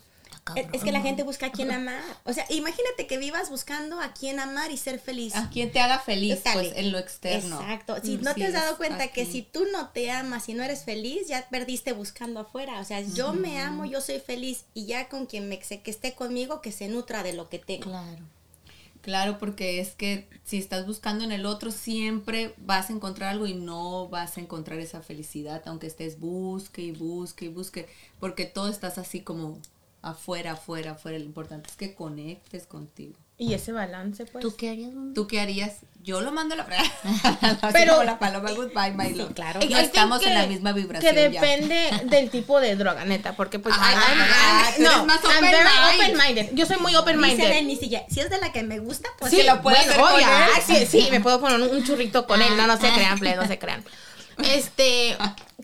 Es, 0.56 0.66
es 0.72 0.82
que 0.82 0.92
la 0.92 1.00
gente 1.00 1.22
busca 1.22 1.46
a 1.46 1.52
quien 1.52 1.70
amar. 1.70 2.02
O 2.25 2.32
sea, 2.32 2.44
imagínate 2.50 3.06
que 3.06 3.16
vivas 3.16 3.49
buscando 3.49 4.00
a 4.00 4.12
quien 4.12 4.40
amar 4.40 4.72
y 4.72 4.76
ser 4.76 4.99
feliz. 4.99 5.34
A 5.37 5.49
quien 5.50 5.70
te 5.70 5.80
haga 5.80 5.99
feliz, 6.00 6.40
pues, 6.52 6.72
en 6.75 6.90
lo 6.92 6.99
externo. 6.99 7.61
Exacto. 7.61 7.96
Si 8.02 8.18
Mm, 8.18 8.22
no 8.22 8.34
sí, 8.34 8.40
te 8.40 8.46
has 8.46 8.52
dado 8.52 8.76
cuenta 8.76 9.08
que 9.08 9.25
si 9.25 9.42
tú 9.42 9.66
no 9.72 9.90
te 9.90 10.11
amas 10.11 10.49
y 10.49 10.54
no 10.54 10.62
eres 10.64 10.84
feliz, 10.84 11.28
ya 11.28 11.49
perdiste 11.49 11.92
buscando 11.92 12.40
afuera. 12.40 12.80
O 12.80 12.84
sea, 12.84 13.00
yo 13.00 13.32
me 13.32 13.61
amo, 13.61 13.84
yo 13.84 14.00
soy 14.00 14.18
feliz 14.20 14.64
y 14.75 14.87
ya 14.87 15.08
con 15.08 15.26
quien 15.26 15.49
me 15.49 15.58
que 15.61 15.90
esté 15.90 16.14
conmigo 16.14 16.61
que 16.61 16.72
se 16.72 16.88
nutra 16.88 17.22
de 17.22 17.32
lo 17.34 17.49
que 17.49 17.58
tengo. 17.58 17.84
Claro. 17.84 18.22
Claro, 19.00 19.38
porque 19.38 19.80
es 19.80 19.90
que 19.92 20.28
si 20.44 20.58
estás 20.58 20.87
buscando 20.87 21.25
en 21.25 21.32
el 21.32 21.44
otro, 21.44 21.72
siempre 21.72 22.54
vas 22.58 22.88
a 22.88 22.92
encontrar 22.92 23.30
algo 23.30 23.46
y 23.49 23.54
no 23.54 24.08
vas 24.08 24.37
a 24.37 24.40
encontrar 24.40 24.78
esa 24.78 25.02
felicidad, 25.02 25.62
aunque 25.66 25.88
estés 25.88 26.20
busque 26.20 26.82
y 26.82 26.92
busque 26.92 27.46
y 27.46 27.49
busque, 27.49 27.88
porque 28.20 28.44
todo 28.46 28.68
estás 28.68 28.99
así 28.99 29.20
como 29.20 29.58
afuera, 30.02 30.52
afuera, 30.52 30.92
afuera. 30.92 31.18
Lo 31.18 31.25
importante 31.25 31.71
es 31.71 31.76
que 31.76 31.94
conectes 31.94 32.66
contigo. 32.66 33.14
Y 33.38 33.54
ese 33.54 33.73
balance, 33.73 34.25
pues. 34.26 34.42
¿Tú 34.42 34.54
qué 34.54 34.71
harías? 34.71 34.90
¿Tú 35.14 35.26
qué 35.26 35.40
harías? 35.40 35.78
Yo 36.02 36.21
lo 36.21 36.30
mando 36.30 36.54
a 36.54 36.59
la. 36.59 36.64
Así 37.40 37.73
Pero- 37.73 37.92
como 37.94 38.04
la 38.04 38.18
paloma, 38.18 38.52
goodbye, 38.52 38.92
my 38.92 39.14
love. 39.14 39.32
claro. 39.35 39.61
No 39.68 39.78
estamos 39.78 40.25
en 40.25 40.35
la 40.35 40.47
misma 40.47 40.73
vibración. 40.73 41.14
Que 41.14 41.32
ya. 41.32 41.40
depende 41.40 41.90
del 42.04 42.30
tipo 42.30 42.61
de 42.61 42.76
droga, 42.76 43.04
neta, 43.04 43.35
porque 43.35 43.59
pues... 43.59 43.75
Ah, 43.78 43.92
I'm- 43.92 43.99
ah, 43.99 44.64
I'm- 44.64 44.68
eres 44.68 44.80
no, 44.80 45.06
más 45.06 45.21
I'm 45.25 45.40
very 45.40 45.56
open-minded. 45.56 46.04
open-minded. 46.14 46.54
Yo 46.54 46.66
soy 46.66 46.76
muy. 46.76 46.92
Denise, 47.37 47.88
ya, 47.88 48.04
si 48.09 48.21
es 48.21 48.30
de 48.30 48.38
la 48.38 48.52
que 48.52 48.62
me 48.62 48.78
gusta, 48.78 49.09
pues 49.18 49.30
Sí, 49.32 49.42
lo 49.42 49.61
puede 49.62 49.76
bueno, 49.78 49.90
hacer 49.92 50.00
con 50.02 50.12
oye, 50.12 50.25
él. 50.25 50.30
ah, 50.56 50.61
sí, 50.64 50.87
sí, 50.87 51.09
me 51.11 51.21
puedo 51.21 51.40
poner 51.40 51.61
un, 51.61 51.75
un 51.76 51.85
churrito 51.85 52.26
con 52.26 52.40
él. 52.42 52.56
No, 52.56 52.66
no 52.66 52.76
se 52.78 52.92
crean, 52.92 53.18
play, 53.18 53.35
no 53.35 53.47
se 53.47 53.59
crean. 53.59 53.82
Este, 54.38 55.16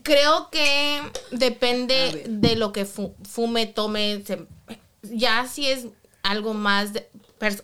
creo 0.03 0.49
que 0.49 1.01
depende 1.31 2.25
de 2.27 2.55
lo 2.55 2.71
que 2.71 2.85
fu- 2.85 3.15
fume, 3.23 3.65
tome. 3.65 4.23
se- 4.25 4.47
ya 5.03 5.47
si 5.47 5.67
es 5.67 5.87
algo 6.23 6.53
más, 6.53 6.93
de- 6.93 7.09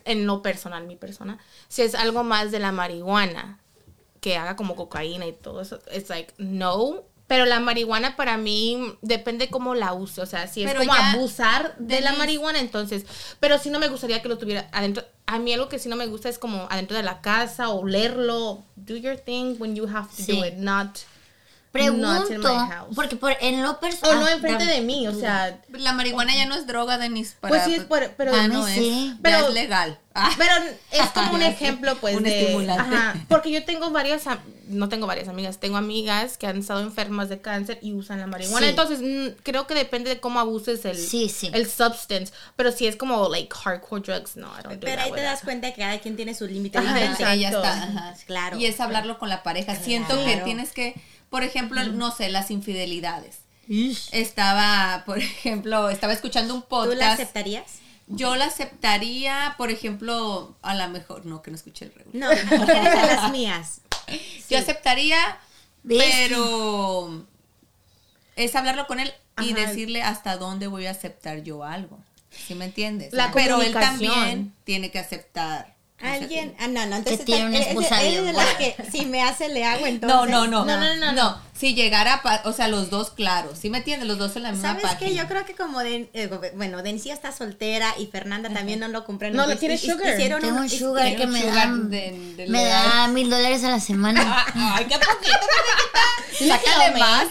en 0.04 0.26
lo 0.26 0.42
personal, 0.42 0.86
mi 0.86 0.96
persona, 0.96 1.38
si 1.68 1.82
es 1.82 1.94
algo 1.94 2.24
más 2.24 2.50
de 2.50 2.58
la 2.58 2.72
marihuana, 2.72 3.60
que 4.20 4.36
haga 4.36 4.56
como 4.56 4.74
cocaína 4.74 5.26
y 5.26 5.32
todo 5.32 5.60
eso, 5.60 5.78
es 5.90 6.08
like, 6.08 6.34
no. 6.38 7.04
Pero 7.26 7.44
la 7.44 7.58
marihuana 7.58 8.14
para 8.14 8.36
mí 8.36 8.94
depende 9.02 9.48
cómo 9.48 9.74
la 9.74 9.92
use. 9.92 10.20
O 10.20 10.26
sea, 10.26 10.46
si 10.46 10.62
es 10.62 10.68
Pero 10.70 10.80
como 10.80 10.94
abusar 10.94 11.74
de 11.78 12.00
la 12.00 12.12
marihuana, 12.12 12.60
entonces. 12.60 13.04
Pero 13.40 13.58
sí 13.58 13.68
no 13.70 13.78
me 13.80 13.88
gustaría 13.88 14.22
que 14.22 14.28
lo 14.28 14.38
tuviera 14.38 14.68
adentro. 14.72 15.04
A 15.26 15.38
mí 15.40 15.52
algo 15.52 15.68
que 15.68 15.80
sí 15.80 15.88
no 15.88 15.96
me 15.96 16.06
gusta 16.06 16.28
es 16.28 16.38
como 16.38 16.68
adentro 16.70 16.96
de 16.96 17.02
la 17.02 17.20
casa, 17.20 17.68
olerlo. 17.70 18.62
Do 18.76 18.96
your 18.96 19.16
thing 19.16 19.56
when 19.58 19.74
you 19.74 19.86
have 19.88 20.08
to 20.16 20.22
Sí. 20.22 20.38
do 20.40 20.46
it, 20.46 20.54
not. 20.54 20.98
Not 21.84 22.30
in 22.30 22.38
my 22.38 22.42
Pregunto, 22.42 22.58
house. 22.74 22.94
porque 22.94 23.16
por, 23.16 23.36
en 23.40 23.62
lo 23.62 23.78
personal... 23.80 24.16
O 24.18 24.20
no 24.20 24.28
enfrente 24.28 24.64
de 24.64 24.80
mí, 24.80 25.06
o 25.08 25.14
sea. 25.18 25.60
La 25.70 25.92
marihuana 25.92 26.34
ya 26.34 26.46
no 26.46 26.54
es 26.54 26.66
droga, 26.66 26.98
Denise. 26.98 27.34
Para, 27.40 27.50
Pues 27.54 27.64
sí, 27.64 27.74
es 27.74 27.84
por- 27.84 28.10
pero- 28.16 28.32
ya 28.32 28.44
A 28.44 28.48
no 28.48 28.66
es. 28.66 28.74
sí. 28.74 29.10
ya 29.14 29.18
Pero- 29.22 29.48
es 29.48 29.54
legal. 29.54 29.98
Ah. 30.18 30.30
Pero 30.38 30.50
es 30.92 31.10
como 31.10 31.34
un 31.34 31.42
ejemplo, 31.42 31.94
pues, 31.96 32.16
Un 32.16 32.22
de... 32.22 32.40
estimulante. 32.40 32.96
Ajá, 32.96 33.14
porque 33.28 33.50
yo 33.50 33.64
tengo 33.66 33.90
varias, 33.90 34.26
am- 34.26 34.38
no 34.66 34.88
tengo 34.88 35.06
varias 35.06 35.28
amigas, 35.28 35.58
tengo 35.60 35.76
amigas 35.76 36.38
que 36.38 36.46
han 36.46 36.56
estado 36.58 36.80
enfermas 36.80 37.28
de 37.28 37.42
cáncer 37.42 37.78
y 37.82 37.92
usan 37.92 38.20
la 38.20 38.26
marihuana. 38.26 38.64
Sí. 38.66 38.70
Entonces, 38.70 39.00
mm, 39.02 39.38
creo 39.42 39.66
que 39.66 39.74
depende 39.74 40.08
de 40.08 40.18
cómo 40.18 40.40
abuses 40.40 40.86
el, 40.86 40.96
Sí, 40.96 41.28
sí. 41.28 41.50
el 41.52 41.68
substance. 41.68 42.32
Pero 42.56 42.72
si 42.72 42.86
es 42.86 42.96
como, 42.96 43.28
like, 43.28 43.54
hardcore 43.54 44.00
drugs, 44.00 44.36
no, 44.36 44.46
I 44.58 44.62
don't 44.62 44.74
do 44.76 44.80
Pero 44.80 45.02
ahí 45.02 45.12
te 45.12 45.20
das 45.20 45.40
that. 45.40 45.44
cuenta 45.44 45.70
que 45.74 45.82
cada 45.82 45.98
quien 45.98 46.16
tiene 46.16 46.32
su 46.34 46.46
límite 46.46 46.78
Ajá, 46.78 46.88
diferente. 46.88 47.22
exacto. 47.22 47.40
ya 47.40 47.48
está. 47.50 47.82
ajá. 47.82 48.14
Claro. 48.26 48.56
Y 48.58 48.64
es 48.64 48.80
hablarlo 48.80 49.18
con 49.18 49.28
la 49.28 49.42
pareja. 49.42 49.76
Siento 49.76 50.16
que 50.24 50.38
tienes 50.38 50.72
que, 50.72 50.94
por 51.36 51.44
ejemplo, 51.44 51.84
no 51.84 52.10
sé, 52.12 52.30
las 52.30 52.50
infidelidades. 52.50 53.40
Estaba, 54.10 55.02
por 55.04 55.18
ejemplo, 55.18 55.90
estaba 55.90 56.14
escuchando 56.14 56.54
un 56.54 56.62
¿Tú 56.62 56.66
la 56.70 56.86
podcast. 56.86 57.20
aceptarías? 57.20 57.64
Yo 58.06 58.36
la 58.36 58.46
aceptaría, 58.46 59.54
por 59.58 59.70
ejemplo, 59.70 60.56
a 60.62 60.74
lo 60.74 60.88
mejor, 60.88 61.26
no, 61.26 61.42
que 61.42 61.50
no 61.50 61.56
escuché 61.58 61.84
el 61.84 61.92
regular. 61.92 62.38
No, 62.50 62.56
mujeres 62.58 62.84
de 63.02 63.06
las 63.06 63.30
mías. 63.30 63.82
Yo 64.48 64.56
aceptaría, 64.56 65.18
¿Ves? 65.82 66.02
pero 66.08 67.26
es 68.36 68.56
hablarlo 68.56 68.86
con 68.86 68.98
él 68.98 69.12
y 69.42 69.52
Ajá. 69.52 69.66
decirle 69.66 70.02
hasta 70.02 70.38
dónde 70.38 70.68
voy 70.68 70.86
a 70.86 70.92
aceptar 70.92 71.42
yo 71.42 71.64
algo. 71.64 71.98
¿Sí 72.30 72.54
me 72.54 72.64
entiendes? 72.64 73.12
La 73.12 73.30
pero 73.30 73.60
él 73.60 73.74
también 73.74 74.54
tiene 74.64 74.90
que 74.90 75.00
aceptar. 75.00 75.75
Alguien, 76.00 76.54
ah, 76.58 76.68
no, 76.68 76.84
no, 76.86 76.96
entonces 76.96 77.24
tiene 77.24 77.46
una 77.46 77.56
él- 77.56 77.62
él- 77.62 77.68
esposa 77.68 78.02
él 78.02 78.08
bien 78.10 78.20
es 78.20 78.26
de 78.26 78.32
las 78.34 78.54
que 78.56 78.76
si 78.92 79.06
me 79.06 79.22
hace 79.22 79.48
le 79.48 79.64
hago 79.64 79.86
entonces. 79.86 80.16
No, 80.30 80.46
no, 80.46 80.46
no, 80.46 80.64
No, 80.64 80.76
no, 80.78 80.96
no, 80.96 81.12
no. 81.12 81.40
Si 81.58 81.74
llegara, 81.74 82.20
o 82.44 82.52
sea, 82.52 82.68
los 82.68 82.90
dos, 82.90 83.10
claro. 83.10 83.54
¿Sí 83.58 83.70
me 83.70 83.78
entiendes? 83.78 84.06
Los 84.06 84.18
dos 84.18 84.36
en 84.36 84.42
la 84.42 84.52
misma 84.52 84.68
¿Sabes 84.68 84.82
página. 84.82 84.98
qué? 85.10 85.14
Yo 85.16 85.26
creo 85.26 85.46
que 85.46 85.54
como 85.54 85.80
de, 85.80 86.10
eh, 86.12 86.28
bueno, 86.54 86.82
Denisia 86.82 87.14
está 87.14 87.32
soltera 87.32 87.94
y 87.98 88.06
Fernanda 88.06 88.50
también 88.50 88.80
no 88.80 88.88
lo 88.88 89.04
comprende. 89.04 89.38
No, 89.38 89.56
tiene 89.56 89.78
sugar. 89.78 90.14
Hicieron 90.14 90.40
Tengo 90.42 90.58
un 90.60 90.68
sugar 90.68 91.16
que 91.16 91.26
me 91.26 91.40
sugar 91.40 91.68
da, 91.70 91.76
de- 91.88 92.34
de 92.36 92.46
me 92.48 92.62
da 92.64 93.08
mil 93.08 93.30
dólares 93.30 93.64
a 93.64 93.70
la 93.70 93.80
semana. 93.80 94.44
Ay, 94.54 94.84
qué 94.84 94.96
poquito, 94.98 95.36
Sácale 96.38 96.58
Sácale 96.60 96.98
más. 96.98 97.26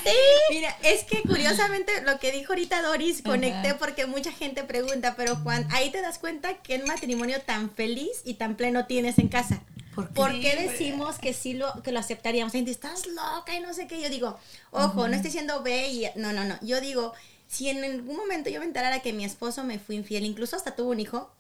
Mira, 0.50 0.76
es 0.82 1.04
que 1.04 1.22
curiosamente 1.22 2.02
lo 2.02 2.18
que 2.18 2.32
dijo 2.32 2.54
ahorita 2.54 2.82
Doris, 2.82 3.22
conecté 3.22 3.76
porque 3.76 4.08
mucha 4.08 4.32
gente 4.32 4.64
pregunta, 4.64 5.14
pero 5.16 5.44
cuando 5.44 5.72
ahí 5.76 5.92
te 5.92 6.02
das 6.02 6.18
cuenta 6.18 6.56
que 6.56 6.74
el 6.76 6.86
matrimonio 6.88 7.40
tan 7.42 7.70
feliz 7.70 8.10
y 8.24 8.36
tan 8.36 8.56
pleno 8.56 8.86
tienes 8.88 9.20
en 9.20 9.28
casa. 9.28 9.62
¿Por 9.96 10.34
qué? 10.34 10.42
qué 10.42 10.56
decimos 10.70 11.18
que 11.18 11.34
sí 11.34 11.54
lo, 11.54 11.82
que 11.82 11.92
lo 11.92 12.00
aceptaríamos? 12.00 12.52
Gente, 12.52 12.72
estás 12.72 13.08
loca 13.08 13.56
y 13.56 13.60
no 13.60 13.74
sé 13.74 13.88
qué. 13.88 14.02
Yo 14.02 14.10
digo, 14.10 14.38
ojo, 14.72 15.08
no 15.08 15.16
estoy 15.16 15.32
ve 15.64 15.90
y 15.90 16.06
no, 16.16 16.34
no, 16.34 16.44
no. 16.44 16.58
Yo 16.62 16.82
digo, 16.82 17.14
si 17.48 17.70
en 17.70 17.84
algún 17.84 18.18
momento 18.18 18.50
yo 18.50 18.60
me 18.60 18.66
enterara 18.66 19.02
que 19.02 19.14
mi 19.14 19.26
esposo 19.26 19.64
me 19.64 19.80
fue 19.80 19.96
infiel, 19.96 20.26
incluso 20.26 20.56
hasta 20.56 20.76
tuvo 20.76 20.92
un 20.92 21.00
hijo, 21.00 21.32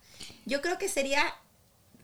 yo 0.45 0.61
creo 0.61 0.77
que 0.77 0.87
sería 0.87 1.21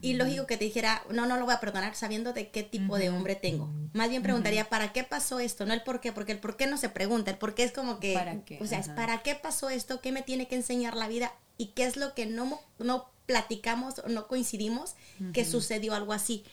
ilógico 0.02 0.48
que 0.48 0.58
te 0.58 0.66
dijera, 0.66 1.04
no, 1.12 1.26
no 1.28 1.38
lo 1.38 1.46
voy 1.46 1.54
a 1.54 1.60
perdonar 1.60 1.96
sabiendo 1.96 2.34
de 2.34 2.50
qué 2.50 2.64
tipo 2.64 2.98
de 2.98 3.10
hombre 3.10 3.36
tengo. 3.36 3.70
Más 3.94 4.10
bien 4.10 4.24
preguntaría, 4.24 4.68
¿para 4.68 4.92
qué 4.94 5.04
pasó 5.04 5.40
esto? 5.40 5.66
No 5.66 5.74
el 5.74 5.84
por 5.84 6.02
qué, 6.02 6.12
porque 6.12 6.32
el 6.32 6.40
por 6.40 6.58
qué 6.58 6.68
no 6.68 6.78
se 6.78 6.90
pregunta, 6.90 7.32
el 7.32 7.38
por 7.38 7.54
qué 7.54 7.64
es 7.64 7.72
como 7.72 8.00
que, 8.00 8.14
¿Para 8.14 8.44
qué? 8.44 8.58
o 8.62 8.66
sea, 8.66 8.80
es 8.80 8.88
Ajá. 8.88 8.96
¿para 8.96 9.22
qué 9.22 9.36
pasó 9.36 9.70
esto? 9.70 10.02
¿Qué 10.02 10.12
me 10.12 10.24
tiene 10.24 10.48
que 10.48 10.56
enseñar 10.56 10.96
la 10.96 11.08
vida? 11.08 11.34
¿Y 11.58 11.68
qué 11.68 11.86
es 11.86 11.98
lo 11.98 12.16
que 12.16 12.26
no, 12.26 12.60
no 12.80 13.11
platicamos 13.26 14.00
o 14.00 14.10
no 14.10 14.28
coincidimos 14.28 14.96
que 15.34 15.46
sucedió 15.46 15.94
algo 15.94 16.14
así? 16.14 16.44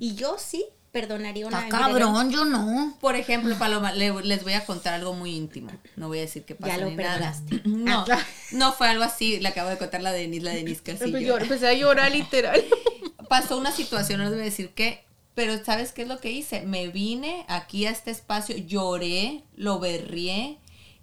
Y 0.00 0.14
yo 0.14 0.36
sí 0.38 0.64
perdonaría 0.92 1.46
una 1.46 1.64
Está 1.64 1.78
cabrón, 1.80 2.30
yo 2.30 2.44
no. 2.44 2.96
Por 3.00 3.14
ejemplo, 3.14 3.56
Paloma, 3.58 3.92
le- 3.92 4.22
les 4.22 4.42
voy 4.42 4.54
a 4.54 4.64
contar 4.64 4.94
algo 4.94 5.12
muy 5.12 5.34
íntimo. 5.36 5.70
No 5.96 6.08
voy 6.08 6.18
a 6.18 6.22
decir 6.22 6.44
qué 6.44 6.54
pasó 6.54 6.72
Ya 6.72 6.78
lo 6.78 6.90
ni 6.90 6.96
nada. 6.96 7.10
perdonaste. 7.34 7.62
No, 7.68 8.04
Ah. 8.10 8.24
no 8.52 8.72
fue 8.72 8.88
algo 8.88 9.04
así. 9.04 9.38
Le 9.38 9.48
acabo 9.48 9.68
de 9.70 9.76
contar 9.78 10.00
la 10.02 10.12
de 10.12 10.20
Denise, 10.20 10.44
la 10.44 10.50
de 10.52 10.56
Denise 10.58 10.82
casi 10.82 11.04
Empecé, 11.04 11.24
llora. 11.26 11.42
empecé 11.44 11.68
a 11.68 11.72
llorar 11.74 12.10
literal. 12.10 12.64
Pasó 13.28 13.58
una 13.58 13.70
situación, 13.72 14.18
no 14.18 14.24
les 14.24 14.32
voy 14.32 14.42
a 14.42 14.44
decir 14.46 14.70
qué, 14.74 15.04
pero 15.34 15.62
¿sabes 15.62 15.92
qué 15.92 16.02
es 16.02 16.08
lo 16.08 16.18
que 16.18 16.32
hice? 16.32 16.62
Me 16.62 16.88
vine 16.88 17.44
aquí 17.48 17.84
a 17.84 17.90
este 17.90 18.10
espacio, 18.10 18.56
lloré, 18.56 19.44
lo 19.56 19.78
berrié 19.78 20.58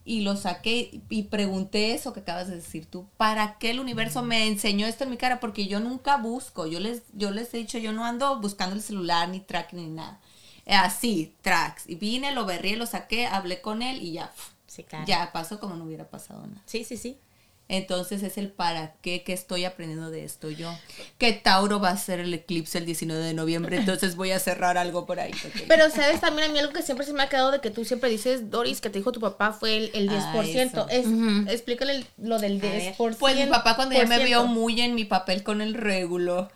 y 0.06 0.22
lo 0.22 0.38
saqué 0.38 1.02
y 1.10 1.24
pregunté 1.24 1.94
eso 1.96 2.14
que 2.14 2.20
acabas 2.20 2.48
de 2.48 2.56
decir 2.56 2.86
tú. 2.86 3.08
¿Para 3.18 3.58
qué 3.58 3.72
el 3.72 3.80
universo 3.80 4.22
me 4.22 4.48
enseñó 4.48 4.86
esto 4.86 5.04
en 5.04 5.10
mi 5.10 5.18
cara? 5.18 5.40
Porque 5.40 5.66
yo 5.66 5.80
nunca 5.80 6.18
busco. 6.18 6.68
Yo 6.68 6.80
les, 6.80 7.02
yo 7.14 7.32
les 7.32 7.52
he 7.54 7.58
dicho, 7.58 7.80
yo 7.80 7.92
no 7.92 8.06
ando 8.06 8.40
buscando 8.40 8.76
el 8.76 8.84
celular, 8.84 9.28
ni 9.30 9.40
tracking, 9.40 9.80
ni 9.80 9.88
nada. 9.88 10.20
Eh, 10.68 10.76
Así, 10.76 11.34
tracks. 11.42 11.90
Y 11.90 11.96
vine, 11.96 12.34
lo 12.34 12.46
berrié, 12.46 12.78
lo 12.78 12.86
saqué, 12.86 13.26
hablé 13.26 13.62
con 13.62 13.82
él 13.82 14.02
y 14.04 14.14
ya. 14.14 14.32
Sí, 14.68 14.84
claro. 14.84 15.06
Ya 15.08 15.32
pasó 15.32 15.60
como 15.60 15.76
no 15.76 15.86
hubiera 15.86 16.08
pasado 16.08 16.46
nada. 16.46 16.62
Sí, 16.68 16.84
sí, 16.84 16.98
sí. 16.98 17.18
Entonces 17.68 18.22
es 18.22 18.38
el 18.38 18.50
para 18.50 18.94
qué 19.02 19.24
que 19.24 19.34
estoy 19.34 19.66
aprendiendo 19.66 20.12
de 20.12 20.24
esto 20.24 20.52
yo. 20.52 20.72
Que 21.18 21.34
Tauro 21.34 21.80
va 21.80 21.90
a 21.90 21.98
ser 21.98 22.20
el 22.20 22.32
eclipse 22.32 22.78
el 22.78 22.86
19 22.86 23.24
de 23.24 23.34
noviembre, 23.34 23.78
entonces 23.78 24.16
voy 24.16 24.32
a 24.32 24.40
cerrar 24.40 24.78
algo 24.78 25.08
por 25.08 25.20
ahí. 25.20 25.32
Pero 25.68 25.90
sabes 25.90 26.22
también 26.22 26.50
a 26.50 26.54
mí 26.54 26.60
algo 26.60 26.74
que 26.74 26.84
siempre 26.84 27.08
se 27.08 27.14
me 27.14 27.24
ha 27.24 27.30
quedado 27.30 27.52
de 27.52 27.62
que 27.62 27.72
tú 27.72 27.84
siempre 27.84 28.10
dices, 28.12 28.52
Doris, 28.52 28.82
que 28.82 28.92
te 28.92 29.00
dijo 29.00 29.12
tu 29.12 29.20
papá 29.20 29.52
fue 29.52 29.78
el, 29.78 29.92
el 29.96 30.10
10%. 30.10 30.72
Ah, 30.76 30.88
es, 30.92 31.08
Explícale 31.52 32.06
lo 32.18 32.38
del 32.38 32.62
10%. 32.62 33.18
Pues 33.18 33.36
mi 33.36 33.48
papá 33.48 33.76
cuando 33.76 33.96
ya 33.96 34.06
me 34.06 34.24
vio 34.24 34.46
muy 34.46 34.80
en 34.82 34.94
mi 34.94 35.06
papel 35.06 35.42
con 35.42 35.62
el 35.62 35.74
régulo, 35.74 36.52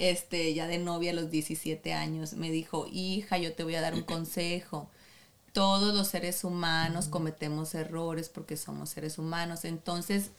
este, 0.00 0.54
ya 0.54 0.66
de 0.66 0.78
novia 0.78 1.12
a 1.12 1.14
los 1.14 1.30
17 1.30 1.92
años, 1.92 2.32
me 2.32 2.50
dijo, 2.50 2.88
hija, 2.90 3.38
yo 3.38 3.52
te 3.52 3.62
voy 3.62 3.76
a 3.76 3.80
dar 3.80 3.94
un 3.94 4.02
consejo. 4.02 4.90
Todos 5.52 5.94
los 5.94 6.08
seres 6.08 6.44
humanos 6.44 7.08
cometemos 7.08 7.74
errores 7.74 8.28
porque 8.28 8.56
somos 8.56 8.90
seres 8.90 9.18
humanos. 9.18 9.64
Entonces, 9.64 10.30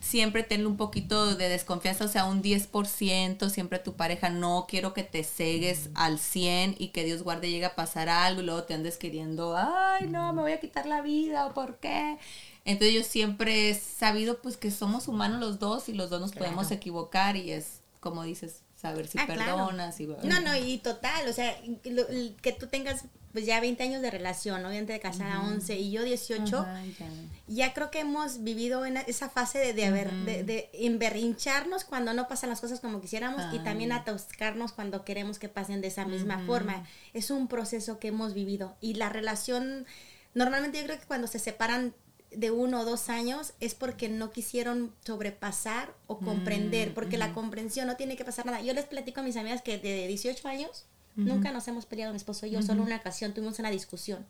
siempre 0.00 0.42
ten 0.42 0.66
un 0.66 0.76
poquito 0.76 1.36
de 1.36 1.48
desconfianza, 1.48 2.04
o 2.04 2.08
sea, 2.08 2.24
un 2.24 2.42
10%, 2.42 3.48
siempre 3.50 3.78
tu 3.78 3.94
pareja, 3.94 4.30
no 4.30 4.66
quiero 4.68 4.94
que 4.94 5.02
te 5.02 5.22
cegues 5.22 5.90
al 5.94 6.18
100 6.18 6.76
y 6.78 6.88
que 6.88 7.04
Dios 7.04 7.22
guarde 7.22 7.50
llegue 7.50 7.66
a 7.66 7.76
pasar 7.76 8.08
algo 8.08 8.40
y 8.40 8.44
luego 8.44 8.64
te 8.64 8.74
andes 8.74 8.96
queriendo, 8.96 9.56
ay, 9.56 10.08
no, 10.08 10.32
me 10.32 10.42
voy 10.42 10.52
a 10.52 10.60
quitar 10.60 10.86
la 10.86 11.02
vida 11.02 11.46
o 11.46 11.54
por 11.54 11.78
qué. 11.78 12.18
Entonces 12.64 12.94
yo 12.94 13.02
siempre 13.04 13.70
he 13.70 13.74
sabido 13.74 14.40
pues 14.40 14.56
que 14.56 14.70
somos 14.70 15.08
humanos 15.08 15.40
los 15.40 15.58
dos 15.58 15.88
y 15.88 15.92
los 15.92 16.10
dos 16.10 16.20
nos 16.20 16.32
podemos 16.32 16.70
equivocar 16.70 17.36
y 17.36 17.52
es 17.52 17.80
como 18.00 18.22
dices, 18.22 18.62
saber 18.80 19.06
si 19.08 19.18
Ah, 19.18 19.26
claro. 19.26 19.56
perdonas 19.56 20.00
y 20.00 20.06
No, 20.06 20.40
no, 20.40 20.56
y 20.56 20.78
total, 20.78 21.28
o 21.28 21.32
sea, 21.32 21.54
lo- 21.84 22.06
que 22.42 22.52
tú 22.52 22.66
tengas 22.66 23.04
pues 23.32 23.46
ya 23.46 23.60
20 23.60 23.80
años 23.84 24.02
de 24.02 24.10
relación, 24.10 24.64
obviamente 24.66 24.92
de 24.92 24.98
casada 24.98 25.40
11 25.42 25.78
y 25.78 25.92
yo 25.92 26.02
18, 26.02 26.58
Ajá, 26.58 26.82
ya. 26.98 27.06
ya 27.46 27.72
creo 27.74 27.88
que 27.92 28.00
hemos 28.00 28.42
vivido 28.42 28.84
en 28.84 28.96
esa 28.96 29.28
fase 29.28 29.58
de, 29.60 29.72
de, 29.72 29.84
haber, 29.86 30.10
de, 30.10 30.42
de 30.42 30.68
emberrincharnos 30.72 31.84
cuando 31.84 32.12
no 32.12 32.26
pasan 32.26 32.50
las 32.50 32.60
cosas 32.60 32.80
como 32.80 33.00
quisiéramos 33.00 33.42
y 33.54 33.60
también 33.60 33.92
atoscarnos 33.92 34.72
cuando 34.72 35.04
queremos 35.04 35.38
que 35.38 35.48
pasen 35.48 35.80
de 35.80 35.86
esa 35.88 36.04
misma 36.06 36.44
forma. 36.44 36.84
Es 37.12 37.30
un 37.30 37.46
proceso 37.46 38.00
que 38.00 38.08
hemos 38.08 38.34
vivido 38.34 38.76
y 38.80 38.94
la 38.94 39.08
relación, 39.10 39.86
normalmente 40.34 40.78
yo 40.80 40.84
creo 40.86 40.98
que 40.98 41.06
cuando 41.06 41.26
se 41.28 41.38
separan 41.38 41.94
de 42.32 42.50
uno 42.50 42.80
o 42.80 42.84
dos 42.84 43.08
años 43.08 43.54
es 43.60 43.74
porque 43.74 44.08
no 44.08 44.30
quisieron 44.30 44.92
sobrepasar 45.04 45.94
o 46.06 46.18
comprender, 46.18 46.94
porque 46.94 47.18
la 47.18 47.32
comprensión 47.32 47.86
no 47.86 47.96
tiene 47.96 48.16
que 48.16 48.24
pasar 48.24 48.46
nada. 48.46 48.62
Yo 48.62 48.72
les 48.72 48.84
platico 48.84 49.20
a 49.20 49.22
mis 49.22 49.36
amigas 49.36 49.62
que 49.62 49.78
de 49.78 50.06
18 50.06 50.46
años 50.48 50.84
nunca 51.16 51.52
nos 51.52 51.66
hemos 51.68 51.86
peleado 51.86 52.12
mi 52.12 52.16
esposo 52.16 52.46
y 52.46 52.50
yo, 52.50 52.62
solo 52.62 52.82
una 52.82 52.96
ocasión 52.96 53.34
tuvimos 53.34 53.58
una 53.58 53.70
discusión. 53.70 54.24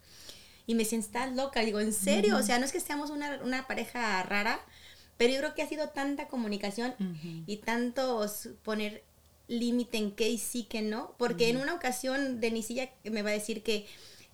Y 0.66 0.74
me 0.74 0.84
dicen, 0.84 1.00
estás 1.00 1.34
loca. 1.34 1.60
Digo, 1.60 1.80
¿en 1.80 1.92
serio? 1.92 2.36
O 2.36 2.42
sea, 2.42 2.58
no 2.58 2.64
es 2.64 2.72
que 2.72 2.80
seamos 2.80 3.10
una, 3.10 3.40
una 3.42 3.66
pareja 3.66 4.22
rara, 4.22 4.60
pero 5.16 5.32
yo 5.32 5.38
creo 5.40 5.54
que 5.54 5.62
ha 5.62 5.68
sido 5.68 5.88
tanta 5.90 6.28
comunicación 6.28 6.94
y 7.46 7.58
tantos 7.58 8.48
poner 8.62 9.02
límite 9.48 9.98
en 9.98 10.12
qué 10.12 10.30
y 10.30 10.38
sí 10.38 10.62
que 10.62 10.80
no, 10.80 11.14
porque 11.18 11.50
en 11.50 11.56
una 11.56 11.74
ocasión 11.74 12.40
Denisilla 12.40 12.88
me 13.04 13.22
va 13.22 13.30
a 13.30 13.34
decir 13.34 13.62
que 13.62 13.86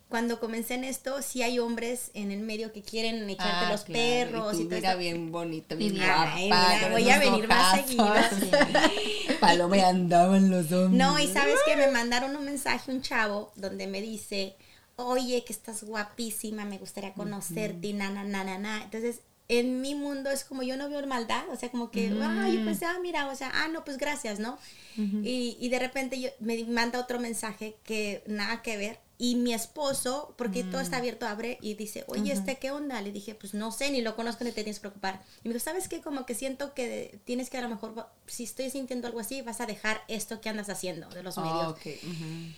cuando 0.09 0.39
comencé 0.39 0.75
en 0.75 0.85
esto, 0.85 1.21
sí 1.21 1.43
hay 1.43 1.59
hombres 1.59 2.11
en 2.15 2.31
el 2.31 2.41
medio 2.41 2.73
que 2.73 2.81
quieren 2.83 3.29
echarte 3.29 3.67
Ah, 3.67 3.73
los 3.73 3.83
claro, 3.83 4.01
perros 4.01 4.55
y 4.55 4.57
y 4.57 4.65
tú, 4.65 4.69
todo 4.71 4.77
mira 4.79 4.89
esto. 4.91 4.99
bien 5.01 5.33
bonita, 5.33 5.75
bien 5.75 5.97
guapa. 5.97 6.35
mira, 6.37 6.89
voy 6.93 7.11
a 7.11 7.19
venir 7.19 7.49
más 7.49 7.81
ojazos. 7.99 8.39
Paloma 9.41 9.77
y 9.77 9.81
andaban 9.81 10.51
los 10.51 10.71
dos. 10.71 10.91
No, 10.91 11.19
y 11.19 11.27
sabes 11.27 11.57
que 11.67 11.77
me 11.77 11.91
mandaron 11.91 12.37
un 12.37 12.45
mensaje 12.45 12.91
un 12.91 13.03
chavo 13.03 13.53
donde 13.57 13.87
me 13.87 14.01
dice, 14.01 14.57
oye, 14.97 15.45
que 15.45 15.53
estás 15.53 15.83
guapísima, 15.85 16.65
me 16.65 16.79
gustaría 16.79 17.13
conocerte, 17.13 17.89
y 17.89 17.93
na, 17.93 18.11
na, 18.11 18.25
na, 18.25 18.45
na, 18.45 18.59
na. 18.59 18.83
Entonces, 18.85 19.21
en 19.49 19.81
mi 19.81 19.95
mundo 19.95 20.31
es 20.31 20.45
como 20.45 20.63
yo 20.63 20.77
no 20.77 20.89
veo 20.89 21.05
maldad, 21.07 21.43
o 21.51 21.57
sea, 21.57 21.69
como 21.71 21.91
que, 21.91 22.13
ay, 22.23 22.61
pues, 22.65 22.83
ah, 22.83 22.99
mira, 23.03 23.29
o 23.29 23.35
sea, 23.35 23.51
ah, 23.55 23.69
no, 23.69 23.85
pues 23.85 23.97
gracias, 23.99 24.39
¿no? 24.39 24.59
y, 24.97 25.57
y 25.61 25.69
de 25.69 25.79
repente 25.79 26.21
yo, 26.21 26.31
me 26.41 26.63
manda 26.65 26.99
otro 27.01 27.19
mensaje 27.21 27.77
que 27.85 28.23
nada 28.27 28.63
que 28.63 28.77
ver. 28.77 29.06
Y 29.19 29.37
mi 29.37 29.55
esposo, 29.55 30.35
porque 30.37 30.63
todo 30.63 30.81
está 30.83 30.99
abierto, 30.99 31.27
abre 31.27 31.57
y 31.63 31.73
dice, 31.75 32.05
oye, 32.07 32.33
este, 32.33 32.57
¿qué 32.59 32.71
onda? 32.71 33.01
Le 33.01 33.13
dije, 33.13 33.35
pues 33.35 33.55
no 33.55 33.73
sé, 33.73 33.91
ni 33.91 34.03
lo 34.03 34.15
conozco, 34.15 34.45
ni 34.45 34.51
te 34.51 34.57
tienes 34.63 34.77
que 34.77 34.83
preocupar. 34.83 35.23
Y 35.43 35.49
me 35.49 35.55
dijo, 35.55 35.65
¿sabes 35.65 35.89
qué? 35.89 36.03
Como 36.03 36.27
que 36.27 36.35
siento 36.35 36.75
que 36.75 37.19
tienes 37.25 37.49
que 37.49 37.57
a 37.57 37.63
lo 37.63 37.71
mejor, 37.71 38.09
si 38.27 38.45
estoy 38.45 38.69
sintiendo 38.71 39.07
algo 39.07 39.21
así, 39.21 39.41
vas 39.41 39.61
a 39.63 39.67
dejar 39.67 40.03
esto 40.09 40.41
que 40.43 40.51
andas 40.51 40.69
haciendo 40.69 41.09
de 41.09 41.23
los 41.23 41.39
medios. 41.39 41.77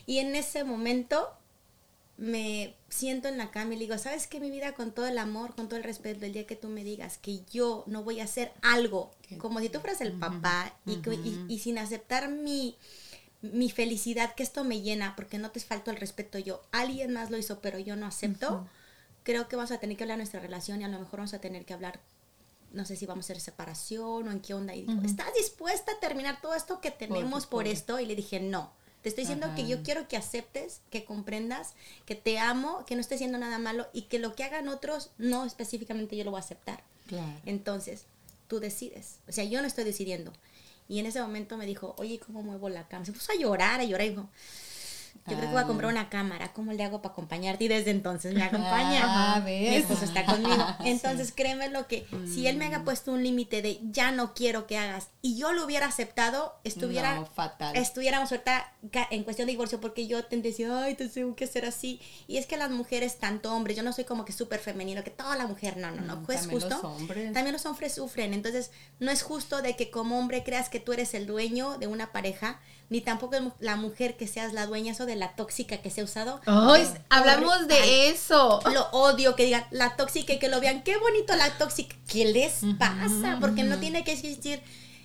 Y 0.06 0.18
en 0.18 0.34
ese 0.34 0.64
momento 0.64 1.28
me 2.16 2.74
siento 2.88 3.28
en 3.28 3.38
la 3.38 3.52
cama 3.52 3.74
y 3.74 3.76
le 3.76 3.82
digo, 3.84 3.96
¿sabes 3.96 4.26
qué? 4.26 4.40
Mi 4.40 4.50
vida, 4.50 4.72
con 4.74 4.90
todo 4.90 5.06
el 5.06 5.18
amor, 5.18 5.54
con 5.54 5.68
todo 5.68 5.76
el 5.76 5.84
respeto, 5.84 6.26
el 6.26 6.32
día 6.32 6.44
que 6.48 6.56
tú 6.56 6.68
me 6.68 6.82
digas 6.82 7.16
que 7.18 7.42
yo 7.52 7.84
no 7.86 8.02
voy 8.02 8.18
a 8.18 8.24
hacer 8.24 8.50
algo 8.62 9.12
como 9.38 9.60
si 9.60 9.68
tú 9.68 9.78
fueras 9.78 10.00
el 10.00 10.12
papá 10.14 10.74
y, 10.84 10.94
y- 11.14 11.44
y 11.48 11.58
sin 11.60 11.78
aceptar 11.78 12.28
mi, 12.28 12.76
mi 13.42 13.70
felicidad, 13.70 14.34
que 14.34 14.42
esto 14.42 14.64
me 14.64 14.80
llena, 14.80 15.14
porque 15.16 15.38
no 15.38 15.50
te 15.50 15.60
falto 15.60 15.90
el 15.90 15.96
respeto 15.96 16.38
yo, 16.38 16.62
alguien 16.72 17.12
más 17.12 17.30
lo 17.30 17.36
hizo, 17.36 17.60
pero 17.60 17.78
yo 17.78 17.96
no 17.96 18.06
acepto, 18.06 18.66
creo 19.22 19.48
que 19.48 19.56
vamos 19.56 19.70
a 19.70 19.78
tener 19.78 19.96
que 19.96 20.04
hablar 20.04 20.16
de 20.16 20.22
nuestra 20.22 20.40
relación 20.40 20.80
y 20.80 20.84
a 20.84 20.88
lo 20.88 20.98
mejor 20.98 21.20
vamos 21.20 21.34
a 21.34 21.40
tener 21.40 21.64
que 21.64 21.74
hablar 21.74 22.00
no 22.72 22.84
sé 22.84 22.96
si 22.96 23.06
vamos 23.06 23.24
a 23.24 23.26
hacer 23.26 23.40
separación 23.40 24.28
o 24.28 24.30
en 24.30 24.40
qué 24.40 24.54
onda. 24.54 24.74
Y 24.74 24.82
dijo, 24.82 25.00
¿estás 25.04 25.32
dispuesta 25.34 25.92
a 25.92 26.00
terminar 26.00 26.40
todo 26.40 26.54
esto 26.54 26.80
que 26.80 26.90
tenemos 26.90 27.46
por, 27.46 27.66
esto? 27.66 28.00
Y 28.00 28.06
le 28.06 28.14
dije, 28.14 28.40
no. 28.40 28.72
Te 29.02 29.08
estoy 29.08 29.22
diciendo 29.22 29.48
que 29.54 29.66
yo 29.66 29.82
quiero 29.82 30.08
que 30.08 30.16
aceptes, 30.16 30.80
que 30.90 31.04
comprendas, 31.04 31.74
que 32.04 32.16
te 32.16 32.38
amo, 32.38 32.84
que 32.84 32.94
no 32.94 33.00
estoy 33.00 33.14
haciendo 33.14 33.38
nada 33.38 33.58
malo 33.58 33.88
y 33.92 34.02
que 34.02 34.18
lo 34.18 34.34
que 34.34 34.42
hagan 34.42 34.68
otros, 34.68 35.10
no 35.18 35.44
específicamente 35.44 36.16
yo 36.16 36.24
lo 36.24 36.32
voy 36.32 36.38
a 36.38 36.44
aceptar. 36.44 36.82
Claro. 37.06 37.40
Entonces, 37.46 38.06
tú 38.48 38.58
decides. 38.58 39.20
O 39.28 39.32
sea, 39.32 39.44
yo 39.44 39.62
no 39.62 39.68
estoy 39.68 39.84
decidiendo. 39.84 40.32
Y 40.88 40.98
en 40.98 41.06
ese 41.06 41.20
momento 41.20 41.56
me 41.56 41.66
dijo, 41.66 41.94
oye, 41.98 42.18
¿cómo 42.18 42.42
muevo 42.42 42.68
la 42.68 42.88
cámara? 42.88 43.04
Se 43.04 43.12
puso 43.12 43.32
a 43.32 43.36
llorar, 43.36 43.80
a 43.80 43.84
llorar 43.84 44.06
y 44.06 44.10
dijo, 44.10 44.30
yo 45.28 45.36
creo 45.36 45.40
que 45.40 45.46
voy 45.52 45.58
a 45.58 45.60
Ah. 45.60 45.66
comprar 45.66 45.90
una 45.90 46.08
cámara. 46.08 46.52
¿Cómo 46.52 46.72
le 46.72 46.82
hago 46.84 47.02
para 47.02 47.12
acompañarte? 47.12 47.64
Y 47.64 47.68
desde 47.68 47.90
entonces 47.90 48.34
me 48.34 48.42
acompaña. 48.42 49.02
Ah, 49.04 49.40
Mi 49.44 49.66
esposo 49.68 50.04
está 50.04 50.24
conmigo. 50.24 50.56
Entonces, 50.84 51.32
créeme 51.34 51.68
lo 51.68 51.86
que, 51.86 52.06
si 52.32 52.46
él 52.46 52.56
me 52.56 52.64
Mm. 52.68 52.72
haga 52.74 52.84
puesto 52.84 53.12
un 53.12 53.22
límite 53.22 53.62
de 53.62 53.78
ya 53.90 54.10
no 54.12 54.34
quiero 54.34 54.66
que 54.66 54.78
hagas 54.78 55.08
y 55.22 55.36
yo 55.36 55.52
lo 55.52 55.64
hubiera 55.64 55.86
aceptado, 55.86 56.54
estuviera, 56.64 57.14
No, 57.16 57.26
fatal. 57.26 57.76
estuviéramos 57.76 58.30
ahorita 58.32 58.72
en 59.10 59.24
cuestión 59.24 59.46
de 59.46 59.52
divorcio 59.52 59.80
porque 59.80 60.06
yo 60.06 60.24
te 60.24 60.36
decía, 60.38 60.82
ay, 60.84 60.94
te 60.94 61.08
tengo 61.08 61.34
que 61.36 61.44
hacer 61.44 61.64
así. 61.64 62.00
Y 62.26 62.36
es 62.38 62.46
que 62.46 62.56
las 62.56 62.70
mujeres, 62.70 63.18
tanto 63.18 63.54
hombres, 63.54 63.76
yo 63.76 63.82
no 63.82 63.92
soy 63.92 64.04
como 64.04 64.24
que 64.24 64.32
súper 64.32 64.60
femenino, 64.60 65.02
que 65.04 65.10
toda 65.10 65.36
la 65.36 65.46
mujer, 65.46 65.76
no, 65.76 65.90
no, 65.90 66.02
no, 66.02 66.16
Mm, 66.16 66.24
pues 66.24 66.40
también 66.40 66.60
justo. 66.60 66.74
los 66.76 66.84
hombres. 66.84 67.32
También 67.32 67.52
los 67.52 67.66
hombres 67.66 67.94
sufren. 67.94 68.34
Entonces, 68.34 68.70
no 69.00 69.10
es 69.10 69.22
justo 69.22 69.62
de 69.62 69.76
que 69.76 69.90
como 69.90 70.18
hombre 70.18 70.42
creas 70.44 70.68
que 70.68 70.80
tú 70.80 70.92
eres 70.92 71.14
el 71.14 71.26
dueño 71.26 71.78
de 71.78 71.86
una 71.86 72.12
pareja, 72.12 72.60
ni 72.90 73.00
tampoco 73.00 73.36
la 73.60 73.76
mujer 73.76 74.16
que 74.16 74.26
seas 74.26 74.52
la 74.52 74.66
dueña, 74.66 74.92
eso 74.92 75.04
de 75.04 75.16
la 75.16 75.34
tóxica 75.34 75.78
que 75.78 75.90
se 75.90 76.00
ha 76.00 76.04
usado. 76.04 76.40
Es 76.76 76.94
hablamos 77.10 77.68
de 77.68 78.08
eso. 78.08 78.60
Lo 78.72 78.88
odio 78.92 79.36
que 79.36 79.44
digan 79.44 79.64
la 79.70 79.96
tóxica 79.96 80.32
y 80.32 80.38
que 80.38 80.48
lo 80.48 80.60
vean. 80.60 80.82
Qué 80.82 80.96
bonito 80.96 81.36
la 81.36 81.50
tóxica. 81.58 81.96
¿Qué 82.06 82.24
les 82.24 82.60
pasa? 82.78 83.38
Porque 83.40 83.62
no 83.62 83.78
tiene 83.78 84.04
que 84.04 84.12
existir. 84.12 84.62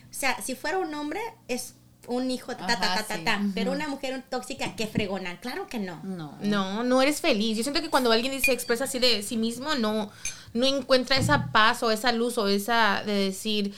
O 0.09 0.13
sea, 0.13 0.41
si 0.41 0.55
fuera 0.55 0.77
un 0.77 0.93
hombre, 0.93 1.19
es 1.47 1.75
un 2.07 2.29
hijo, 2.31 2.55
ta, 2.55 2.67
ta, 2.67 2.79
ta, 2.79 3.03
ta, 3.03 3.15
sí. 3.15 3.23
ta. 3.23 3.41
Pero 3.53 3.71
una 3.71 3.87
mujer 3.87 4.23
tóxica, 4.29 4.75
qué 4.75 4.87
fregona. 4.87 5.39
Claro 5.39 5.67
que 5.67 5.79
no. 5.79 6.01
No. 6.03 6.37
No, 6.41 6.83
no 6.83 7.01
eres 7.01 7.21
feliz. 7.21 7.57
Yo 7.57 7.63
siento 7.63 7.81
que 7.81 7.89
cuando 7.89 8.11
alguien 8.11 8.39
se 8.41 8.51
expresa 8.51 8.85
así 8.85 8.99
de 8.99 9.23
sí 9.23 9.37
mismo, 9.37 9.75
no, 9.75 10.11
no 10.53 10.65
encuentra 10.65 11.17
esa 11.17 11.51
paz 11.51 11.83
o 11.83 11.91
esa 11.91 12.11
luz 12.11 12.37
o 12.37 12.47
esa 12.47 13.03
de 13.05 13.13
decir, 13.13 13.73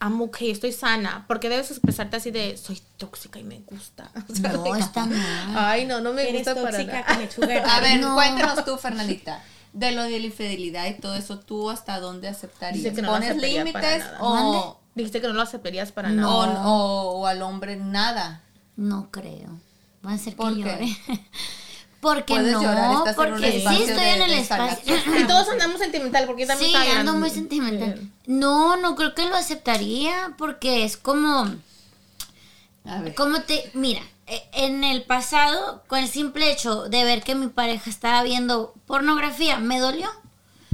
amo 0.00 0.24
ok, 0.26 0.38
estoy 0.42 0.72
sana. 0.72 1.24
Porque 1.28 1.48
debes 1.48 1.70
expresarte 1.70 2.16
así 2.16 2.30
de 2.30 2.56
soy 2.56 2.80
tóxica 2.96 3.38
y 3.38 3.44
me 3.44 3.60
gusta. 3.60 4.10
O 4.28 4.34
sea, 4.34 4.52
No, 4.52 4.74
está 4.76 5.06
mal. 5.06 5.54
Ay, 5.56 5.86
no, 5.86 6.00
no 6.00 6.12
me 6.12 6.28
Eres 6.28 6.44
gusta 6.46 6.62
para 6.62 6.82
nada. 6.82 7.00
A 7.76 7.80
ver, 7.80 8.00
No. 8.00 8.14
cuéntanos 8.14 8.64
tú, 8.64 8.76
Fernandita. 8.76 9.42
De 9.72 9.92
lo 9.92 10.02
de 10.02 10.18
la 10.18 10.26
infidelidad 10.26 10.86
y 10.86 10.94
todo 10.94 11.14
eso, 11.14 11.38
¿tú 11.38 11.68
hasta 11.70 12.00
dónde 12.00 12.26
aceptarías? 12.28 12.94
No 12.96 13.10
¿Pones 13.12 13.36
límites 13.36 14.04
o, 14.20 14.78
Dijiste 14.94 15.20
que 15.20 15.28
no 15.28 15.34
lo 15.34 15.42
aceptarías 15.42 15.92
para 15.92 16.08
No. 16.08 16.46
nada. 16.46 16.66
o, 16.68 16.72
o- 16.72 17.20
o 17.20 17.26
al 17.26 17.42
hombre 17.42 17.76
nada? 17.76 18.42
No 18.76 19.10
creo. 19.10 19.60
Va 20.04 20.12
a 20.14 20.18
ser 20.18 20.32
que 20.32 20.36
¿Por 20.36 20.54
qué? 20.54 20.96
Porque 22.00 22.34
Puedes 22.34 22.52
no, 22.52 22.62
llorar, 22.62 22.92
estás 22.92 23.16
en 23.18 23.20
un 23.24 23.30
porque 23.40 23.52
sí 23.52 23.82
estoy 23.82 24.04
de- 24.04 24.12
en 24.14 24.22
el 24.22 24.30
espacio. 24.34 24.94
Y 25.20 25.24
todos 25.26 25.48
andamos 25.48 25.78
sentimental, 25.80 26.26
porque 26.26 26.42
yo 26.42 26.48
también 26.48 26.70
Sí, 26.70 26.76
estaba 26.76 27.00
ando 27.00 27.14
muy 27.14 27.30
sentimental. 27.30 28.08
No, 28.26 28.76
no 28.76 28.94
creo 28.94 29.14
que 29.16 29.26
lo 29.26 29.34
aceptaría 29.34 30.34
porque 30.38 30.84
es 30.84 30.96
como 30.96 31.54
A 32.84 33.00
ver. 33.02 33.14
¿Cómo 33.16 33.40
te.? 33.42 33.68
Mira, 33.74 34.00
e- 34.28 34.42
en 34.52 34.84
el 34.84 35.02
pasado, 35.02 35.82
con 35.88 35.98
el 35.98 36.08
simple 36.08 36.52
hecho 36.52 36.88
de 36.88 37.02
ver 37.04 37.22
que 37.24 37.34
mi 37.34 37.48
pareja 37.48 37.90
estaba 37.90 38.22
viendo 38.22 38.74
pornografía, 38.86 39.58
me 39.58 39.80
dolió. 39.80 40.08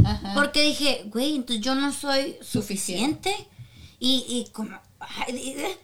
Ajá. 0.04 0.32
Porque 0.34 0.60
dije, 0.62 1.02
güey, 1.06 1.36
entonces 1.36 1.64
yo 1.64 1.74
no 1.74 1.92
soy 1.92 2.36
Suficiente. 2.42 3.30
suficiente. 3.30 3.48
Y, 3.98 4.26
y 4.28 4.50
como. 4.52 4.78
ay, 5.26 5.76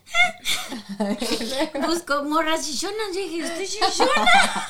Busco 1.87 2.25
morras 2.25 2.67
chichonas. 2.67 3.15
Dije, 3.15 3.41
estoy 3.41 3.67
chichona. 3.67 4.67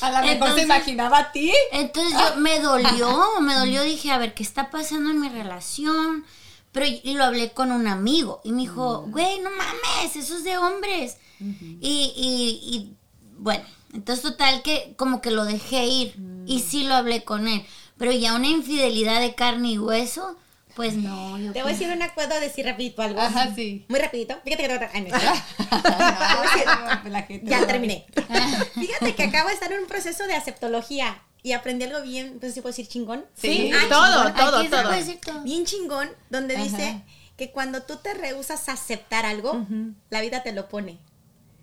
A 0.00 0.10
lo 0.10 0.16
mejor 0.18 0.30
Entonces- 0.32 0.56
se 0.56 0.62
imaginaba 0.62 1.18
a 1.18 1.32
ti. 1.32 1.52
Entonces 1.72 2.18
yo 2.18 2.36
me 2.40 2.60
dolió, 2.60 3.40
me 3.40 3.54
dolió, 3.54 3.82
dije, 3.82 4.10
a 4.10 4.18
ver, 4.18 4.34
¿qué 4.34 4.42
está 4.42 4.70
pasando 4.70 5.10
en 5.10 5.20
mi 5.20 5.28
relación? 5.28 6.24
Pero 6.72 6.86
y 6.86 7.14
lo 7.14 7.24
hablé 7.24 7.52
con 7.52 7.70
un 7.70 7.86
amigo 7.86 8.40
y 8.44 8.52
me 8.52 8.62
dijo, 8.62 9.02
güey, 9.08 9.40
no 9.40 9.50
mames, 9.50 10.16
eso 10.16 10.36
es 10.36 10.44
de 10.44 10.56
hombres. 10.56 11.18
y, 11.40 12.12
y, 12.16 12.74
y, 12.76 12.96
bueno, 13.38 13.64
entonces 13.92 14.22
total 14.22 14.62
que 14.62 14.94
como 14.96 15.20
que 15.20 15.30
lo 15.30 15.44
dejé 15.44 15.84
ir 15.86 16.14
y 16.46 16.60
sí 16.60 16.84
lo 16.84 16.94
hablé 16.94 17.24
con 17.24 17.46
él. 17.48 17.64
Pero 17.98 18.10
ya 18.12 18.34
una 18.34 18.48
infidelidad 18.48 19.20
de 19.20 19.34
carne 19.34 19.72
y 19.72 19.78
hueso, 19.78 20.36
pues 20.74 20.94
no. 20.94 21.38
Yo 21.38 21.52
Te 21.52 21.62
voy 21.62 21.70
a 21.70 21.74
decir 21.74 21.88
una, 21.90 22.14
puedo 22.14 22.38
decir 22.40 22.64
rapidito 22.66 23.02
algo. 23.02 23.20
Ajá, 23.20 23.54
sí. 23.54 23.84
Muy 23.88 23.98
rapidito. 24.00 24.38
Fíjate 24.44 24.66
que... 24.66 24.88
Ay, 24.92 25.02
no, 25.02 25.08
No, 27.04 27.08
la 27.10 27.22
gente 27.22 27.50
ya 27.50 27.66
terminé. 27.66 28.06
Fíjate 28.74 29.14
que 29.14 29.22
acabo 29.24 29.48
de 29.48 29.54
estar 29.54 29.72
en 29.72 29.80
un 29.80 29.86
proceso 29.86 30.26
de 30.26 30.34
aceptología 30.34 31.20
y 31.42 31.52
aprendí 31.52 31.84
algo 31.84 32.02
bien, 32.02 32.38
pues 32.40 32.54
si 32.54 32.60
puedo 32.60 32.70
decir 32.72 32.86
chingón. 32.88 33.24
Sí, 33.34 33.70
Sí. 33.72 33.88
todo, 33.88 34.24
chingón. 34.26 34.34
todo, 34.34 34.58
Aquí 34.58 34.68
todo. 34.68 34.82
puede 34.84 34.96
decir 34.98 35.18
todo. 35.24 35.40
Bien 35.42 35.64
chingón, 35.64 36.08
donde 36.30 36.54
Ajá. 36.54 36.64
dice 36.64 37.02
que 37.36 37.50
cuando 37.50 37.82
tú 37.82 37.96
te 37.96 38.14
rehusas 38.14 38.68
a 38.68 38.72
aceptar 38.72 39.26
algo, 39.26 39.66
la 40.10 40.20
vida 40.20 40.42
te 40.42 40.52
lo 40.52 40.68
pone. 40.68 40.98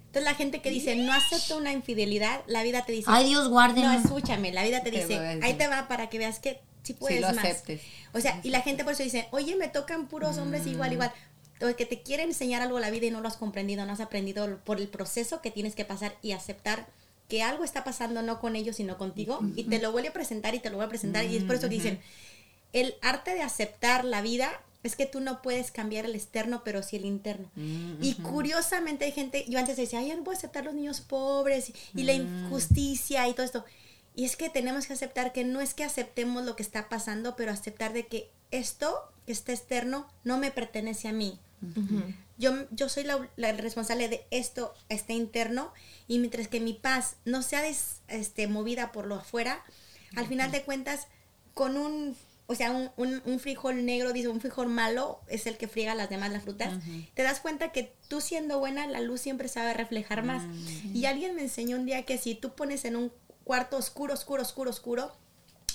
Entonces 0.07 0.23
la 0.23 0.33
gente 0.35 0.61
que 0.61 0.71
dice 0.71 0.95
no 0.95 1.13
acepto 1.13 1.55
una 1.55 1.71
infidelidad, 1.71 2.41
la 2.47 2.63
vida 2.63 2.83
te 2.83 2.91
dice, 2.91 3.07
Ay, 3.11 3.27
Dios 3.29 3.47
guarde. 3.47 3.81
no, 3.81 3.93
escúchame, 3.93 4.51
la 4.51 4.63
vida 4.63 4.81
te 4.83 4.91
Te 4.91 5.01
dice, 5.05 5.39
ahí 5.43 5.53
te 5.53 5.67
va 5.67 5.87
para 5.87 6.09
que 6.09 6.17
veas 6.17 6.39
que 6.39 6.59
sí 6.83 6.93
puedes 6.93 7.21
lo 7.21 7.27
más. 7.33 7.37
aceptes. 7.45 7.81
O 8.13 8.19
sea, 8.19 8.39
y 8.43 8.49
la 8.49 8.61
gente 8.61 8.83
por 8.83 8.93
eso 8.93 9.03
dice, 9.03 9.27
oye, 9.31 9.55
me 9.55 9.67
tocan 9.67 10.07
puros 10.07 10.37
hombres 10.37 10.65
Mm. 10.65 10.69
igual, 10.69 10.93
igual. 10.93 11.11
O 11.61 11.75
que 11.75 11.85
te 11.85 12.01
quieren 12.01 12.29
enseñar 12.29 12.61
algo 12.61 12.77
a 12.77 12.81
la 12.81 12.89
vida 12.89 13.07
y 13.07 13.11
no 13.11 13.19
lo 13.21 13.27
has 13.27 13.35
comprendido, 13.37 13.85
no 13.85 13.91
has 13.93 13.99
aprendido 13.99 14.59
por 14.63 14.79
el 14.79 14.87
proceso 14.87 15.41
que 15.41 15.51
tienes 15.51 15.75
que 15.75 15.83
pasar 15.85 16.15
y 16.21 16.31
aceptar 16.31 16.87
que 17.27 17.43
algo 17.43 17.63
está 17.63 17.83
pasando 17.83 18.21
no 18.21 18.39
con 18.39 18.55
ellos, 18.55 18.77
sino 18.77 18.97
contigo. 18.97 19.39
Y 19.55 19.65
te 19.65 19.79
lo 19.79 19.91
vuelve 19.91 20.09
a 20.09 20.13
presentar 20.13 20.55
y 20.55 20.59
te 20.59 20.69
lo 20.69 20.77
vuelve 20.77 20.87
a 20.87 20.89
presentar. 20.89 21.25
Y 21.25 21.35
es 21.37 21.43
por 21.43 21.55
eso 21.55 21.67
que 21.69 21.75
dicen, 21.75 21.99
el 22.73 22.95
arte 23.01 23.33
de 23.33 23.41
aceptar 23.41 24.05
la 24.05 24.21
vida 24.21 24.49
es 24.81 24.95
que 24.95 25.05
tú 25.05 25.19
no 25.19 25.41
puedes 25.41 25.69
cambiar 25.71 26.05
el 26.05 26.15
externo, 26.15 26.61
pero 26.63 26.81
sí 26.81 26.95
el 26.95 27.03
interno. 27.05 27.51
Y 28.01 28.13
curiosamente 28.15 29.03
hay 29.05 29.11
gente, 29.11 29.43
yo 29.49 29.59
antes 29.59 29.75
decía, 29.75 29.99
ay, 29.99 30.09
yo 30.09 30.15
no 30.17 30.23
puedo 30.23 30.37
aceptar 30.37 30.63
los 30.63 30.73
niños 30.73 31.01
pobres 31.01 31.73
y 31.93 32.03
la 32.03 32.13
injusticia 32.13 33.27
y 33.27 33.33
todo 33.33 33.45
esto. 33.45 33.65
Y 34.19 34.25
es 34.25 34.35
que 34.35 34.49
tenemos 34.49 34.85
que 34.85 34.93
aceptar 34.93 35.31
que 35.31 35.43
no 35.45 35.61
es 35.61 35.73
que 35.73 35.83
aceptemos 35.85 36.43
lo 36.43 36.55
que 36.57 36.63
está 36.63 36.89
pasando, 36.89 37.35
pero 37.37 37.51
aceptar 37.51 37.93
de 37.93 38.05
que 38.07 38.29
esto 38.51 38.99
que 39.25 39.31
está 39.31 39.53
externo 39.53 40.07
no 40.25 40.37
me 40.37 40.51
pertenece 40.51 41.07
a 41.07 41.13
mí. 41.13 41.39
Yo, 42.37 42.51
yo 42.71 42.89
soy 42.89 43.03
la, 43.03 43.29
la 43.37 43.51
responsable 43.53 44.07
de 44.09 44.25
esto, 44.31 44.73
este 44.89 45.13
interno, 45.13 45.71
y 46.07 46.19
mientras 46.19 46.47
que 46.47 46.59
mi 46.59 46.73
paz 46.73 47.15
no 47.25 47.41
sea 47.43 47.61
des- 47.61 48.01
este, 48.07 48.47
movida 48.47 48.91
por 48.91 49.05
lo 49.07 49.15
afuera, 49.15 49.63
al 50.15 50.25
final 50.27 50.51
de 50.51 50.63
cuentas, 50.63 51.07
con 51.53 51.77
un, 51.77 52.15
o 52.47 52.55
sea, 52.55 52.71
un, 52.71 52.89
un- 52.97 53.21
un 53.25 53.39
frijol 53.39 53.85
negro, 53.85 54.11
dice, 54.13 54.27
un 54.29 54.41
frijol 54.41 54.67
malo 54.69 55.19
es 55.27 55.47
el 55.47 55.57
que 55.57 55.67
friega 55.67 55.95
las 55.95 56.09
demás 56.09 56.31
las 56.31 56.43
frutas, 56.43 56.73
te 57.13 57.23
das 57.23 57.39
cuenta 57.41 57.71
que 57.71 57.93
tú 58.07 58.19
siendo 58.21 58.59
buena, 58.59 58.85
la 58.87 59.01
luz 59.01 59.21
siempre 59.21 59.47
sabe 59.49 59.73
reflejar 59.73 60.23
más. 60.23 60.43
Y 60.93 61.05
alguien 61.05 61.35
me 61.35 61.41
enseñó 61.43 61.77
un 61.77 61.85
día 61.85 62.03
que 62.05 62.17
si 62.17 62.35
tú 62.35 62.53
pones 62.55 62.85
en 62.85 62.95
un 62.95 63.11
cuarto 63.49 63.77
oscuro, 63.77 64.13
oscuro, 64.13 64.43
oscuro, 64.43 64.69
oscuro, 64.69 65.11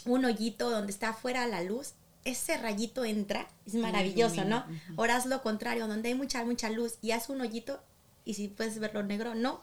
un 0.05 0.25
hoyito 0.25 0.71
donde 0.71 0.93
está 0.93 1.09
afuera 1.09 1.45
la 1.49 1.61
luz, 1.61 1.95
ese 2.25 2.57
rayito 2.57 3.05
entra, 3.05 3.49
es 3.67 3.75
maravilloso, 3.75 4.45
¿no? 4.45 4.65
Ahora 4.97 5.17
haz 5.17 5.27
lo 5.27 5.43
contrario, 5.43 5.89
donde 5.89 6.11
hay 6.11 6.15
mucha, 6.15 6.45
mucha 6.45 6.71
luz 6.71 6.99
y 7.03 7.11
haz 7.11 7.31
un 7.31 7.41
hoyito 7.41 7.83
y 8.25 8.35
si 8.35 8.47
puedes 8.47 8.79
verlo 8.79 9.03
negro, 9.03 9.35
no. 9.35 9.61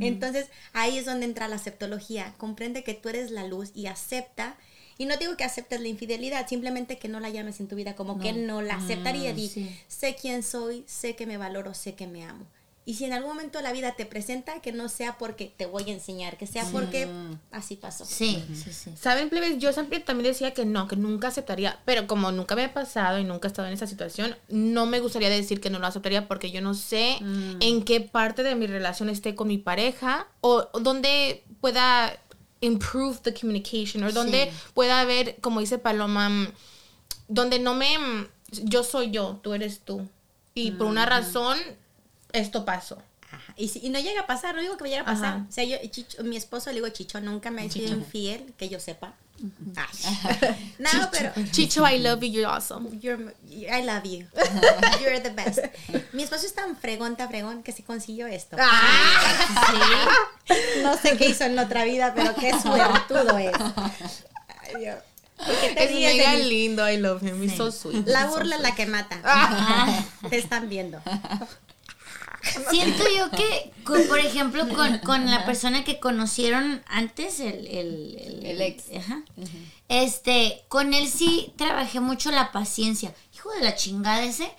Entonces 0.00 0.46
ahí 0.72 0.96
es 0.96 1.04
donde 1.04 1.26
entra 1.26 1.46
la 1.48 1.56
aceptología, 1.56 2.32
comprende 2.38 2.82
que 2.82 2.94
tú 2.94 3.10
eres 3.10 3.30
la 3.30 3.46
luz 3.46 3.72
y 3.74 3.88
acepta. 3.88 4.56
Y 4.96 5.04
no 5.04 5.18
digo 5.18 5.36
que 5.36 5.44
aceptes 5.44 5.82
la 5.82 5.88
infidelidad, 5.88 6.48
simplemente 6.48 6.96
que 6.96 7.08
no 7.08 7.20
la 7.20 7.28
llames 7.28 7.60
en 7.60 7.68
tu 7.68 7.76
vida, 7.76 7.94
como 7.94 8.20
que 8.20 8.32
no 8.32 8.62
la 8.62 8.76
aceptaría. 8.76 9.36
Sí. 9.36 9.70
sé 9.86 10.16
quién 10.18 10.42
soy, 10.42 10.82
sé 10.86 11.14
que 11.14 11.26
me 11.26 11.36
valoro, 11.36 11.74
sé 11.74 11.94
que 11.94 12.06
me 12.06 12.24
amo. 12.24 12.46
Y 12.86 12.94
si 12.94 13.06
en 13.06 13.14
algún 13.14 13.30
momento 13.30 13.62
la 13.62 13.72
vida 13.72 13.92
te 13.96 14.04
presenta, 14.04 14.60
que 14.60 14.70
no 14.70 14.90
sea 14.90 15.16
porque 15.16 15.50
te 15.56 15.64
voy 15.64 15.84
a 15.88 15.92
enseñar, 15.94 16.36
que 16.36 16.46
sea 16.46 16.66
porque 16.70 17.08
así 17.50 17.76
pasó. 17.76 18.04
Sí, 18.04 18.44
sí, 18.54 18.74
sí. 18.74 18.90
¿Saben, 19.00 19.30
plebes? 19.30 19.58
Yo 19.58 19.72
siempre 19.72 20.00
también 20.00 20.30
decía 20.32 20.52
que 20.52 20.66
no, 20.66 20.86
que 20.86 20.96
nunca 20.96 21.28
aceptaría, 21.28 21.80
pero 21.86 22.06
como 22.06 22.30
nunca 22.30 22.54
me 22.56 22.64
ha 22.64 22.74
pasado 22.74 23.18
y 23.18 23.24
nunca 23.24 23.48
he 23.48 23.50
estado 23.50 23.68
en 23.68 23.74
esa 23.74 23.86
situación, 23.86 24.36
no 24.50 24.84
me 24.84 25.00
gustaría 25.00 25.30
decir 25.30 25.62
que 25.62 25.70
no 25.70 25.78
lo 25.78 25.86
aceptaría 25.86 26.28
porque 26.28 26.50
yo 26.50 26.60
no 26.60 26.74
sé 26.74 27.16
en 27.60 27.84
qué 27.84 28.02
parte 28.02 28.42
de 28.42 28.54
mi 28.54 28.66
relación 28.66 29.08
esté 29.08 29.34
con 29.34 29.48
mi 29.48 29.56
pareja 29.56 30.26
o, 30.42 30.68
o 30.72 30.80
donde 30.80 31.42
pueda 31.62 32.14
improve 32.60 33.18
the 33.22 33.32
communication 33.32 34.04
o 34.04 34.12
donde 34.12 34.44
Sí. 34.52 34.58
pueda 34.74 35.00
haber, 35.00 35.36
como 35.40 35.60
dice 35.60 35.78
Paloma, 35.78 36.28
mm, 36.28 36.48
donde 37.28 37.58
no 37.60 37.74
me... 37.74 37.98
mm, 37.98 38.28
Yo 38.64 38.84
soy 38.84 39.10
yo, 39.10 39.40
tú 39.42 39.54
eres 39.54 39.80
tú. 39.80 40.06
Y 40.54 40.70
por 40.72 40.86
una 40.86 41.04
razón, 41.06 41.58
esto 42.34 42.64
pasó. 42.64 43.02
Ajá. 43.30 43.54
Y, 43.56 43.68
si, 43.68 43.80
y 43.84 43.88
no 43.90 43.98
llega 43.98 44.20
a 44.22 44.26
pasar, 44.26 44.54
no 44.54 44.60
digo 44.60 44.76
que 44.76 44.84
me 44.84 44.90
llegue 44.90 45.00
a 45.00 45.04
pasar. 45.04 45.24
Ajá. 45.36 45.46
O 45.48 45.52
sea, 45.52 45.64
yo, 45.64 45.76
Chicho- 45.90 46.22
mi 46.22 46.36
esposo, 46.36 46.70
le 46.70 46.76
digo 46.76 46.88
Chicho, 46.90 47.20
nunca 47.20 47.50
me 47.50 47.62
ha 47.62 47.70
sido 47.70 47.88
infiel, 47.88 48.54
que 48.56 48.68
yo 48.68 48.78
sepa. 48.78 49.14
Ay. 49.76 50.56
no, 50.78 50.90
pero 51.10 51.32
Chicho, 51.50 51.86
I 51.88 51.98
love 51.98 52.20
you, 52.20 52.28
you're 52.28 52.46
awesome. 52.46 52.88
you're, 53.00 53.34
I 53.50 53.82
love 53.82 54.04
you. 54.04 54.26
You're 55.02 55.20
the 55.20 55.30
best. 55.30 55.58
Mi 56.12 56.22
esposo 56.22 56.46
es 56.46 56.54
tan 56.54 56.76
fregón, 56.76 57.16
tan 57.16 57.28
fregón, 57.28 57.62
que 57.64 57.72
se 57.72 57.82
consiguió 57.82 58.26
esto. 58.28 58.56
No 60.82 60.96
sé 60.98 61.16
qué 61.16 61.30
hizo 61.30 61.44
en 61.44 61.58
otra 61.58 61.84
vida, 61.84 62.12
pero 62.14 62.34
qué 62.36 62.52
suertudo 62.60 63.36
es. 63.38 63.52
Ay, 63.56 64.74
Dios. 64.80 64.96
¿Por 65.36 65.54
qué 65.60 65.70
te 65.70 65.84
Es 65.84 66.16
mega 66.16 66.34
lindo, 66.36 66.88
I 66.88 66.96
love 66.96 67.22
him, 67.22 67.42
he's 67.42 67.56
so 67.56 67.72
sweet. 67.72 68.06
La 68.06 68.26
burla 68.26 68.56
es 68.56 68.62
la 68.62 68.74
que 68.74 68.86
mata. 68.86 69.20
Ah. 69.24 70.04
Te 70.30 70.38
están 70.38 70.68
viendo. 70.68 71.02
Siento 72.70 73.04
yo 73.16 73.30
que, 73.30 73.72
con- 73.84 74.06
por 74.08 74.18
ejemplo, 74.18 74.68
con, 74.68 74.98
con 74.98 75.30
la 75.30 75.44
persona 75.46 75.84
que 75.84 75.98
conocieron 76.00 76.82
antes, 76.86 77.40
el, 77.40 77.66
el, 77.66 78.16
el- 78.18 78.46
El 78.46 78.60
ex. 78.60 78.84
ajá, 78.96 79.22
este, 79.88 80.64
con 80.68 80.94
él 80.94 81.08
sí 81.08 81.52
trabajé 81.56 82.00
mucho 82.00 82.30
la 82.30 82.52
paciencia. 82.52 83.14
Hijo 83.34 83.50
de 83.52 83.60
la 83.62 83.74
chingada 83.74 84.22
ese. 84.24 84.50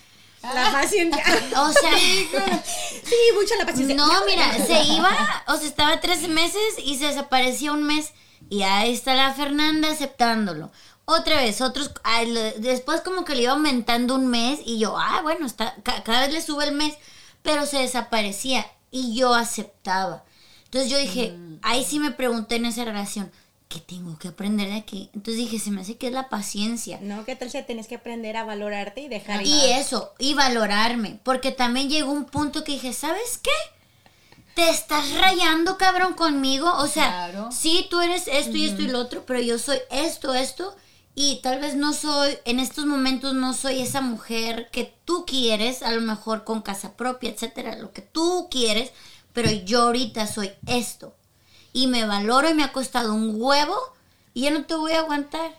La 0.42 0.72
paciencia. 0.72 1.24
O 1.58 1.72
sea, 1.72 1.92
Sí, 3.04 3.16
mucho 3.36 3.56
la 3.58 3.66
paciencia. 3.66 3.96
no, 3.96 4.26
mira, 4.26 4.54
se 4.66 4.84
iba, 4.84 5.44
o 5.48 5.56
sea, 5.58 5.68
estaba 5.68 6.00
tres 6.00 6.28
meses 6.28 6.62
y 6.84 6.98
se 6.98 7.08
desaparecía 7.08 7.72
un 7.72 7.84
mes. 7.84 8.12
Y 8.50 8.62
ahí 8.62 8.94
está 8.94 9.16
la 9.16 9.34
Fernanda 9.34 9.90
aceptándolo. 9.90 10.72
Otra 11.06 11.38
vez, 11.38 11.62
otros, 11.62 11.92
después 12.58 13.02
como 13.02 13.26
que 13.26 13.36
le 13.36 13.44
iba 13.44 13.52
aumentando 13.54 14.16
un 14.16 14.28
mes 14.28 14.60
y 14.66 14.78
yo, 14.80 14.96
ah, 14.98 15.22
bueno, 15.24 15.46
está, 15.48 15.76
ca- 15.84 16.04
cada 16.04 16.22
vez 16.22 16.34
le 16.34 16.42
sube 16.42 16.66
el 16.66 16.74
mes, 16.76 16.96
pero 17.46 17.66
se 17.66 17.78
desaparecía 17.78 18.66
y 18.92 19.16
yo 19.16 19.34
aceptaba. 19.34 20.24
Entonces 20.66 20.92
yo 20.92 20.98
dije, 20.98 21.34
ahí 21.62 21.86
sí 21.86 22.00
me 22.00 22.12
pregunté 22.12 22.56
en 22.58 22.66
esa 22.66 22.84
relación, 22.84 23.32
¿qué 23.70 23.80
tengo 23.80 24.18
que 24.20 24.28
aprender 24.30 24.68
de 24.68 24.76
aquí? 24.76 25.10
Entonces 25.14 25.38
dije, 25.38 25.60
se 25.60 25.72
me 25.72 25.82
hace 25.82 25.96
que 25.96 26.08
es 26.08 26.14
la 26.14 26.28
paciencia. 26.28 27.00
No, 27.02 27.24
¿qué 27.24 27.36
tal 27.38 27.50
si 27.50 27.62
tenés 27.64 27.88
que 27.88 27.96
aprender 27.96 28.36
a 28.36 28.44
valorarte 28.44 29.00
y 29.02 29.08
dejar 29.08 29.42
ir? 29.42 29.48
Y 29.48 29.72
eso, 29.72 30.14
y 30.20 30.34
valorarme, 30.34 31.20
porque 31.24 31.52
también 31.52 31.90
llegó 31.90 32.12
un 32.12 32.26
punto 32.26 32.64
que 32.66 32.74
dije, 32.74 32.92
¿sabes 32.92 33.38
qué? 33.42 33.52
Te 34.56 34.70
estás 34.70 35.12
rayando, 35.14 35.78
cabrón, 35.78 36.14
conmigo. 36.14 36.72
O 36.78 36.88
sea, 36.88 37.08
Claro. 37.30 37.52
sí, 37.52 37.88
tú 37.90 38.00
eres 38.02 38.28
esto 38.28 38.56
y 38.58 38.66
esto 38.66 38.82
y 38.82 38.88
lo 38.88 39.00
otro, 39.00 39.26
pero 39.26 39.40
yo 39.42 39.60
soy 39.60 39.78
esto, 39.92 40.34
esto, 40.34 40.76
y 41.16 41.40
tal 41.42 41.62
vez 41.62 41.76
no 41.76 41.94
soy, 41.94 42.38
en 42.44 42.60
estos 42.60 42.86
momentos 42.86 43.34
no 43.34 43.54
soy 43.54 43.82
esa 43.82 44.02
mujer 44.02 44.70
que 44.72 44.94
tú 45.06 45.26
quieres, 45.26 45.82
a 45.82 45.92
lo 45.92 46.02
mejor 46.02 46.44
con 46.44 46.62
casa 46.62 46.98
propia, 46.98 47.30
etcétera, 47.30 47.78
lo 47.78 47.94
que 47.94 48.02
tú 48.02 48.50
quieres, 48.52 48.92
pero 49.32 49.50
yo 49.50 49.84
ahorita 49.84 50.28
soy 50.28 50.52
esto. 50.68 51.16
Y 51.72 51.88
me 51.88 52.06
valoro 52.06 52.50
y 52.50 52.54
me 52.54 52.64
ha 52.64 52.74
costado 52.74 53.14
un 53.14 53.42
huevo 53.42 53.76
y 54.34 54.42
ya 54.42 54.52
no 54.52 54.66
te 54.66 54.76
voy 54.76 54.92
a 54.92 55.00
aguantar. 55.00 55.52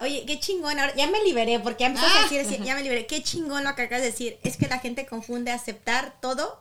Oye, 0.00 0.24
qué 0.26 0.40
chingón. 0.40 0.78
Ahora 0.78 0.94
ya 0.96 1.06
me 1.06 1.22
liberé 1.22 1.60
porque 1.60 1.84
ya 1.84 1.88
empezaste 1.88 2.18
a 2.18 2.22
decir, 2.22 2.40
así, 2.40 2.64
ya 2.64 2.74
me 2.74 2.82
liberé. 2.82 3.06
Qué 3.06 3.22
chingón 3.22 3.64
lo 3.64 3.74
que 3.74 3.82
acabas 3.82 4.02
de 4.02 4.10
decir. 4.10 4.38
Es 4.42 4.56
que 4.56 4.66
la 4.66 4.80
gente 4.80 5.06
confunde 5.06 5.50
aceptar 5.50 6.16
todo 6.20 6.60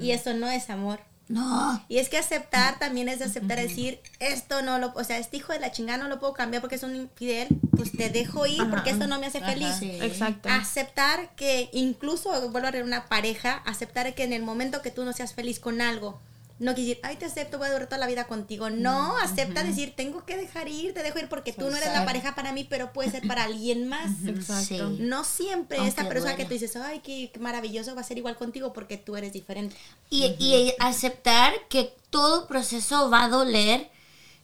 y 0.00 0.12
eso 0.12 0.34
no 0.34 0.48
es 0.48 0.70
amor. 0.70 1.00
No. 1.28 1.82
Y 1.88 1.98
es 1.98 2.08
que 2.08 2.18
aceptar 2.18 2.78
también 2.78 3.08
es 3.08 3.18
de 3.18 3.26
aceptar 3.26 3.58
decir, 3.58 4.00
esto 4.18 4.62
no 4.62 4.78
lo, 4.78 4.92
o 4.94 5.04
sea, 5.04 5.18
este 5.18 5.38
hijo 5.38 5.52
de 5.52 5.60
la 5.60 5.72
chingada 5.72 6.02
no 6.02 6.08
lo 6.08 6.18
puedo 6.18 6.34
cambiar 6.34 6.60
porque 6.60 6.76
es 6.76 6.82
un 6.82 6.94
infiel, 6.94 7.48
pues 7.76 7.92
te 7.92 8.10
dejo 8.10 8.46
ir 8.46 8.68
porque 8.68 8.90
esto 8.90 9.06
no 9.06 9.18
me 9.18 9.26
hace 9.26 9.40
feliz. 9.40 9.74
Sí. 9.78 9.98
Exacto. 10.00 10.48
Aceptar 10.48 11.34
que 11.36 11.70
incluso, 11.72 12.30
vuelvo 12.50 12.68
a 12.68 12.72
ver 12.72 12.84
una 12.84 13.06
pareja, 13.06 13.62
aceptar 13.64 14.14
que 14.14 14.24
en 14.24 14.32
el 14.32 14.42
momento 14.42 14.82
que 14.82 14.90
tú 14.90 15.04
no 15.04 15.12
seas 15.12 15.32
feliz 15.32 15.58
con 15.58 15.80
algo, 15.80 16.20
no 16.62 16.74
quiere 16.74 16.90
decir, 16.90 17.00
ay, 17.04 17.16
te 17.16 17.24
acepto, 17.24 17.58
voy 17.58 17.66
a 17.68 17.72
durar 17.72 17.86
toda 17.88 17.98
la 17.98 18.06
vida 18.06 18.24
contigo. 18.28 18.70
No, 18.70 19.18
acepta 19.18 19.64
decir, 19.64 19.94
tengo 19.96 20.24
que 20.24 20.36
dejar 20.36 20.68
ir, 20.68 20.94
te 20.94 21.02
dejo 21.02 21.18
ir 21.18 21.28
porque 21.28 21.52
tú 21.52 21.68
no 21.68 21.76
eres 21.76 21.92
la 21.92 22.04
pareja 22.04 22.34
para 22.34 22.52
mí, 22.52 22.64
pero 22.68 22.92
puede 22.92 23.10
ser 23.10 23.26
para 23.26 23.44
alguien 23.44 23.88
más. 23.88 24.10
Exacto. 24.26 24.90
Sí. 24.96 24.96
No 25.00 25.24
siempre 25.24 25.78
Aunque 25.78 25.88
esta 25.90 26.02
persona 26.08 26.32
duela. 26.32 26.36
que 26.36 26.44
tú 26.44 26.50
dices, 26.50 26.76
ay, 26.76 27.00
qué, 27.00 27.30
qué 27.32 27.40
maravilloso 27.40 27.94
va 27.94 28.00
a 28.02 28.04
ser 28.04 28.16
igual 28.18 28.36
contigo 28.36 28.72
porque 28.72 28.96
tú 28.96 29.16
eres 29.16 29.32
diferente. 29.32 29.76
Y, 30.08 30.36
y 30.38 30.72
aceptar 30.78 31.52
que 31.68 31.94
todo 32.10 32.46
proceso 32.46 33.10
va 33.10 33.24
a 33.24 33.28
doler 33.28 33.90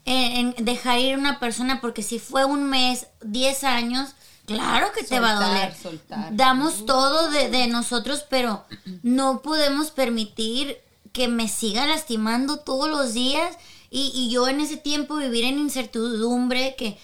en, 0.04 0.54
en 0.56 0.64
dejar 0.64 0.98
ir 0.98 1.14
a 1.14 1.18
una 1.18 1.38
persona, 1.38 1.80
porque 1.80 2.02
si 2.02 2.18
fue 2.18 2.44
un 2.44 2.64
mes, 2.64 3.06
10 3.22 3.62
años, 3.64 4.14
claro 4.46 4.90
que 4.92 5.04
te 5.04 5.20
va 5.20 5.38
a 5.38 5.46
doler. 5.48 5.74
soltar. 5.76 6.34
Damos 6.34 6.84
todo 6.84 7.30
de, 7.30 7.48
de 7.50 7.68
nosotros, 7.68 8.24
pero 8.28 8.64
no 9.02 9.40
podemos 9.42 9.90
permitir 9.92 10.78
que 11.18 11.28
me 11.28 11.48
siga 11.48 11.86
lastimando 11.86 12.60
todos 12.60 12.88
los 12.88 13.12
días 13.12 13.56
y, 13.90 14.10
y 14.14 14.30
yo 14.30 14.48
en 14.48 14.60
ese 14.60 14.76
tiempo 14.76 15.16
vivir 15.16 15.44
en 15.44 15.58
incertidumbre 15.58 16.74
que, 16.78 16.96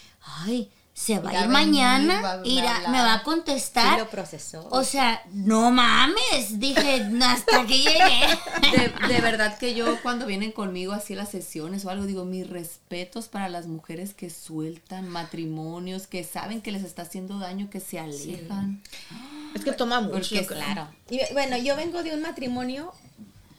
ay, 0.45 0.71
se 0.97 1.19
va 1.19 1.31
a 1.31 1.43
ir 1.43 1.49
mañana, 1.49 2.21
va 2.23 2.45
irá- 2.45 2.89
me 2.89 2.99
va 3.01 3.15
a 3.15 3.19
Sí 3.19 3.25
contestar. 3.25 3.99
lo 3.99 4.09
procesó. 4.09 4.69
O 4.71 4.85
sea, 4.85 5.21
no 5.33 5.73
mames, 5.73 6.61
dije, 6.61 7.05
hasta 7.25 7.67
que 7.67 7.79
llegué. 7.79 8.21
De, 8.71 9.09
de 9.15 9.21
verdad 9.21 9.59
que 9.59 9.75
yo 9.75 10.01
cuando 10.05 10.25
vienen 10.25 10.53
conmigo 10.53 10.93
así 10.93 11.17
las 11.17 11.31
sesiones 11.31 11.85
o 11.85 11.91
algo, 11.91 12.07
digo, 12.07 12.25
mis 12.25 12.49
respetos 12.49 13.27
para 13.27 13.49
las 13.49 13.67
mujeres 13.67 14.15
que 14.15 14.31
sueltan 14.31 15.09
matrimonios, 15.09 16.07
que 16.07 16.23
saben 16.23 16.63
que 16.63 16.71
les 16.71 16.85
está 16.85 17.03
haciendo 17.03 17.41
daño, 17.41 17.69
que 17.71 17.81
se 17.81 17.99
alejan. 17.99 18.81
Es 19.57 19.65
que 19.65 19.73
toma 19.73 20.01
mucho. 20.01 20.13
Porque 20.13 20.47
claro. 20.47 20.87
Y 21.11 21.19
bueno, 21.33 21.57
yo 21.57 21.75
vengo 21.75 22.05
de 22.05 22.15
un 22.15 22.23
matrimonio, 22.23 22.93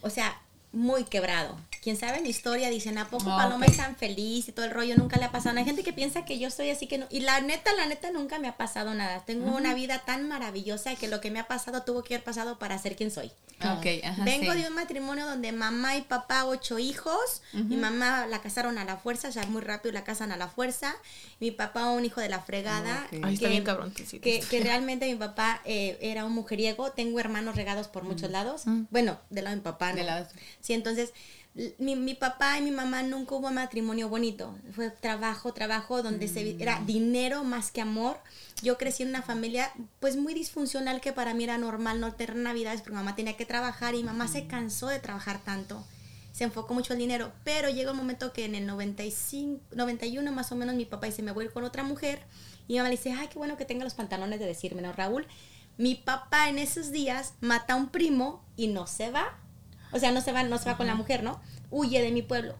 o 0.01 0.09
sea, 0.09 0.39
muy 0.75 1.03
quebrado. 1.05 1.57
Quien 1.81 1.97
sabe 1.97 2.19
mi 2.21 2.29
historia 2.29 2.69
dicen, 2.69 2.97
¿a 2.97 3.09
poco 3.09 3.31
Ah, 3.31 3.37
Paloma 3.43 3.65
ok. 3.65 3.71
es 3.71 3.77
tan 3.77 3.95
feliz 3.95 4.47
y 4.47 4.51
todo 4.51 4.65
el 4.65 4.71
rollo? 4.71 4.95
Nunca 4.97 5.17
le 5.17 5.25
ha 5.25 5.31
pasado. 5.31 5.57
Hay 5.57 5.65
gente 5.65 5.83
que 5.83 5.93
piensa 5.93 6.25
que 6.25 6.37
yo 6.39 6.49
soy 6.49 6.69
así 6.71 6.87
que 6.87 6.97
no. 6.97 7.05
Y 7.11 7.19
la 7.21 7.39
neta, 7.41 7.73
la 7.73 7.85
neta, 7.85 8.11
nunca 8.11 8.39
me 8.39 8.47
ha 8.47 8.57
pasado 8.57 8.93
nada. 8.95 9.23
Tengo 9.25 9.55
una 9.55 9.73
vida 9.73 9.99
tan 10.05 10.27
maravillosa 10.27 10.95
que 10.95 11.07
lo 11.07 11.21
que 11.21 11.31
me 11.31 11.39
ha 11.39 11.47
pasado 11.47 11.83
tuvo 11.83 12.03
que 12.03 12.15
haber 12.15 12.23
pasado 12.25 12.57
para 12.59 12.77
ser 12.79 12.95
quien 12.95 13.11
soy. 13.11 13.31
Ok, 13.61 13.85
ajá, 14.03 14.23
Vengo 14.25 14.51
sí. 14.51 14.61
de 14.63 14.67
un 14.67 14.73
matrimonio 14.75 15.25
donde 15.25 15.53
mamá 15.53 15.95
y 15.95 16.01
papá, 16.01 16.43
ocho 16.45 16.77
hijos. 16.77 17.41
Mi 17.53 17.77
mamá 17.77 18.25
la 18.27 18.41
casaron 18.41 18.77
a 18.77 18.83
la 18.83 18.97
fuerza, 18.97 19.29
o 19.29 19.31
sea, 19.31 19.45
muy 19.45 19.61
rápido 19.61 19.93
la 19.93 20.03
casan 20.03 20.31
a 20.33 20.37
la 20.37 20.47
fuerza. 20.49 20.93
Mi 21.39 21.51
papá, 21.51 21.89
un 21.91 22.03
hijo 22.03 22.19
de 22.19 22.27
la 22.29 22.39
fregada. 22.41 23.07
Ok. 23.13 23.19
Ay, 23.23 23.33
está 23.35 23.47
bien 23.47 23.63
cabrón, 23.63 23.93
sí, 23.95 24.19
que, 24.19 24.39
que 24.41 24.59
realmente 24.61 25.05
mi 25.05 25.15
papá 25.15 25.61
eh, 25.63 25.97
era 26.01 26.25
un 26.25 26.33
mujeriego. 26.33 26.91
Tengo 26.91 27.19
hermanos 27.19 27.55
regados 27.55 27.87
por 27.87 28.03
muchos 28.03 28.29
lados. 28.29 28.63
Bueno, 28.89 29.19
del 29.29 29.45
lado 29.45 29.55
de 29.55 29.61
mi 29.61 29.63
papá, 29.63 29.91
¿no? 29.91 29.95
De 29.97 30.03
lado- 30.03 30.27
Sí, 30.65 30.73
entonces 30.73 31.13
mi, 31.77 31.95
mi 31.95 32.15
papá 32.15 32.57
y 32.57 32.63
mi 32.63 32.71
mamá 32.71 33.03
nunca 33.03 33.35
hubo 33.35 33.51
matrimonio 33.51 34.09
bonito. 34.09 34.57
Fue 34.73 34.89
trabajo, 34.89 35.53
trabajo, 35.53 36.01
donde 36.01 36.27
se 36.27 36.57
era 36.59 36.81
dinero 36.87 37.43
más 37.43 37.71
que 37.71 37.81
amor. 37.81 38.17
Yo 38.63 38.79
crecí 38.79 39.03
en 39.03 39.09
una 39.09 39.21
familia 39.21 39.71
pues 39.99 40.17
muy 40.17 40.33
disfuncional 40.33 41.01
que 41.01 41.13
para 41.13 41.35
mí 41.35 41.43
era 41.43 41.59
normal 41.59 41.99
no 41.99 42.13
tener 42.15 42.35
navidades 42.35 42.81
porque 42.81 42.95
mamá 42.95 43.15
tenía 43.15 43.37
que 43.37 43.45
trabajar 43.45 43.93
y 43.93 44.03
mamá 44.03 44.27
se 44.27 44.47
cansó 44.47 44.87
de 44.87 44.99
trabajar 44.99 45.39
tanto. 45.43 45.85
Se 46.31 46.45
enfocó 46.45 46.73
mucho 46.73 46.93
el 46.93 46.99
dinero, 46.99 47.31
pero 47.43 47.69
llegó 47.69 47.91
un 47.91 47.97
momento 47.97 48.33
que 48.33 48.45
en 48.45 48.55
el 48.55 48.65
95, 48.65 49.61
91 49.75 50.31
más 50.31 50.51
o 50.51 50.55
menos 50.55 50.73
mi 50.73 50.85
papá 50.85 51.05
dice, 51.05 51.21
me 51.21 51.31
voy 51.31 51.43
a 51.43 51.47
ir 51.47 51.53
con 51.53 51.63
otra 51.63 51.83
mujer. 51.83 52.23
Y 52.67 52.73
mi 52.73 52.79
mamá 52.79 52.89
le 52.89 52.97
dice, 52.97 53.11
ay, 53.13 53.27
qué 53.27 53.37
bueno 53.37 53.55
que 53.55 53.65
tenga 53.65 53.83
los 53.83 53.93
pantalones 53.93 54.39
de 54.39 54.47
decirme, 54.47 54.81
¿no, 54.81 54.91
Raúl? 54.93 55.27
Mi 55.77 55.93
papá 55.93 56.49
en 56.49 56.57
esos 56.57 56.91
días 56.91 57.35
mata 57.39 57.75
a 57.75 57.77
un 57.77 57.89
primo 57.89 58.43
y 58.57 58.67
no 58.67 58.87
se 58.87 59.11
va. 59.11 59.37
O 59.95 59.99
sea, 59.99 60.11
no 60.11 60.21
se 60.21 60.31
va, 60.31 60.43
no 60.43 60.57
se 60.57 60.65
va 60.65 60.77
con 60.77 60.87
la 60.87 60.95
mujer, 60.95 61.23
¿no? 61.23 61.39
Huye 61.71 62.01
de 62.01 62.11
mi 62.11 62.21
pueblo. 62.21 62.55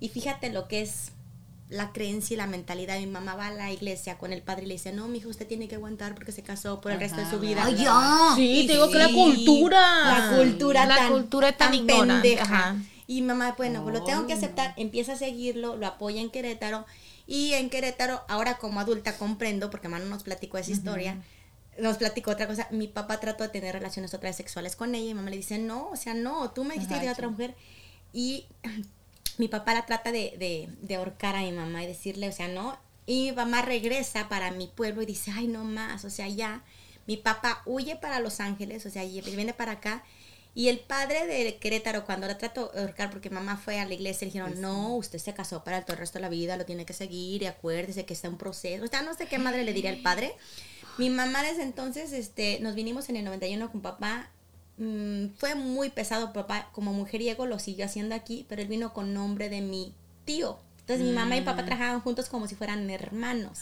Y 0.00 0.08
fíjate 0.08 0.50
lo 0.50 0.68
que 0.68 0.82
es 0.82 1.12
la 1.68 1.92
creencia 1.92 2.34
y 2.34 2.36
la 2.36 2.46
mentalidad. 2.46 2.98
Mi 3.00 3.06
mamá 3.06 3.34
va 3.34 3.48
a 3.48 3.52
la 3.52 3.72
iglesia 3.72 4.18
con 4.18 4.32
el 4.32 4.40
padre 4.40 4.64
y 4.64 4.68
le 4.68 4.74
dice, 4.74 4.92
no, 4.92 5.08
mi 5.08 5.18
hijo, 5.18 5.28
usted 5.28 5.46
tiene 5.48 5.66
que 5.66 5.74
aguantar 5.74 6.14
porque 6.14 6.30
se 6.30 6.42
casó 6.42 6.80
por 6.80 6.92
el 6.92 7.00
resto 7.00 7.16
de 7.16 7.22
Ajá, 7.22 7.30
su 7.32 7.40
vida. 7.40 7.64
Ay, 7.64 7.74
ya. 7.76 8.32
Sí, 8.36 8.64
te 8.68 8.74
digo 8.74 8.88
que 8.88 8.98
la 8.98 9.10
cultura. 9.12 9.80
La 10.30 10.36
cultura 10.36 10.86
La 10.86 10.96
tan, 10.96 11.10
cultura 11.10 11.56
tan, 11.56 11.74
ignorante. 11.74 12.28
pendeja. 12.28 12.44
Ajá. 12.44 12.76
Y 13.08 13.22
mamá, 13.22 13.54
bueno, 13.56 13.82
pues 13.82 13.94
lo 13.98 14.04
tengo 14.04 14.26
que 14.28 14.32
aceptar. 14.34 14.74
Empieza 14.76 15.14
a 15.14 15.16
seguirlo, 15.16 15.76
lo 15.76 15.86
apoya 15.86 16.20
en 16.20 16.30
Querétaro. 16.30 16.86
Y 17.26 17.54
en 17.54 17.70
Querétaro, 17.70 18.22
ahora 18.28 18.58
como 18.58 18.78
adulta 18.78 19.16
comprendo, 19.18 19.68
porque 19.70 19.88
mamá 19.88 20.04
no 20.04 20.10
nos 20.10 20.22
platicó 20.22 20.58
esa 20.58 20.70
historia, 20.70 21.20
nos 21.80 21.98
platicó 21.98 22.30
otra 22.32 22.46
cosa. 22.46 22.68
Mi 22.70 22.88
papá 22.88 23.20
trató 23.20 23.44
de 23.44 23.50
tener 23.50 23.74
relaciones 23.74 24.14
otra 24.14 24.28
vez 24.28 24.36
sexuales 24.36 24.76
con 24.76 24.94
ella 24.94 25.10
y 25.10 25.14
mamá 25.14 25.30
le 25.30 25.36
dice, 25.36 25.58
no, 25.58 25.88
o 25.90 25.96
sea, 25.96 26.14
no, 26.14 26.50
tú 26.50 26.64
me 26.64 26.74
dijiste 26.74 26.94
Ajá, 26.94 27.04
que 27.04 27.10
otra 27.10 27.28
mujer. 27.28 27.54
Y 28.12 28.46
mi 29.38 29.48
papá 29.48 29.74
la 29.74 29.86
trata 29.86 30.12
de, 30.12 30.34
de, 30.38 30.68
de 30.82 30.94
ahorcar 30.96 31.36
a 31.36 31.42
mi 31.42 31.52
mamá 31.52 31.84
y 31.84 31.86
decirle, 31.86 32.28
o 32.28 32.32
sea, 32.32 32.48
no. 32.48 32.78
Y 33.06 33.30
mi 33.30 33.32
mamá 33.32 33.62
regresa 33.62 34.28
para 34.28 34.50
mi 34.50 34.66
pueblo 34.66 35.02
y 35.02 35.06
dice, 35.06 35.30
ay, 35.34 35.46
no 35.46 35.64
más, 35.64 36.04
o 36.04 36.10
sea, 36.10 36.28
ya. 36.28 36.62
Mi 37.06 37.16
papá 37.16 37.62
huye 37.66 37.96
para 37.96 38.20
Los 38.20 38.40
Ángeles, 38.40 38.84
o 38.84 38.90
sea, 38.90 39.04
y 39.04 39.20
viene 39.20 39.54
para 39.54 39.72
acá. 39.72 40.04
Y 40.56 40.68
el 40.68 40.80
padre 40.80 41.26
de 41.26 41.58
Querétaro, 41.58 42.06
cuando 42.06 42.26
la 42.26 42.38
trató 42.38 42.70
de 42.74 42.80
ahorcar, 42.80 43.10
porque 43.10 43.28
mamá 43.28 43.58
fue 43.58 43.78
a 43.78 43.84
la 43.84 43.92
iglesia, 43.92 44.24
le 44.24 44.32
dijeron, 44.32 44.58
no, 44.58 44.96
usted 44.96 45.18
se 45.18 45.34
casó 45.34 45.62
para 45.62 45.82
todo 45.82 45.92
el 45.92 45.98
resto 45.98 46.18
de 46.18 46.22
la 46.22 46.30
vida, 46.30 46.56
lo 46.56 46.64
tiene 46.64 46.86
que 46.86 46.94
seguir, 46.94 47.42
y 47.42 47.46
acuérdese 47.46 48.06
que 48.06 48.14
está 48.14 48.28
en 48.28 48.38
proceso. 48.38 48.82
O 48.82 48.88
sea, 48.88 49.02
no 49.02 49.12
sé 49.12 49.26
qué 49.26 49.36
madre 49.38 49.64
le 49.64 49.74
diría 49.74 49.90
el 49.90 50.00
padre. 50.00 50.34
Mi 50.98 51.10
mamá 51.10 51.42
desde 51.42 51.62
entonces, 51.62 52.12
este, 52.12 52.58
nos 52.60 52.74
vinimos 52.74 53.08
en 53.08 53.16
el 53.16 53.24
91 53.24 53.70
con 53.70 53.82
papá. 53.82 54.30
Mm, 54.78 55.28
fue 55.36 55.54
muy 55.54 55.90
pesado 55.90 56.32
papá, 56.32 56.68
como 56.72 56.92
mujeriego 56.92 57.46
lo 57.46 57.58
siguió 57.58 57.84
haciendo 57.86 58.14
aquí, 58.14 58.46
pero 58.48 58.62
él 58.62 58.68
vino 58.68 58.92
con 58.92 59.14
nombre 59.14 59.48
de 59.48 59.60
mi 59.60 59.94
tío. 60.24 60.58
Entonces 60.80 61.04
mi 61.04 61.12
mamá 61.12 61.36
y 61.36 61.40
papá 61.42 61.64
trabajaban 61.64 62.00
juntos 62.00 62.28
como 62.28 62.46
si 62.46 62.54
fueran 62.54 62.88
hermanos, 62.90 63.60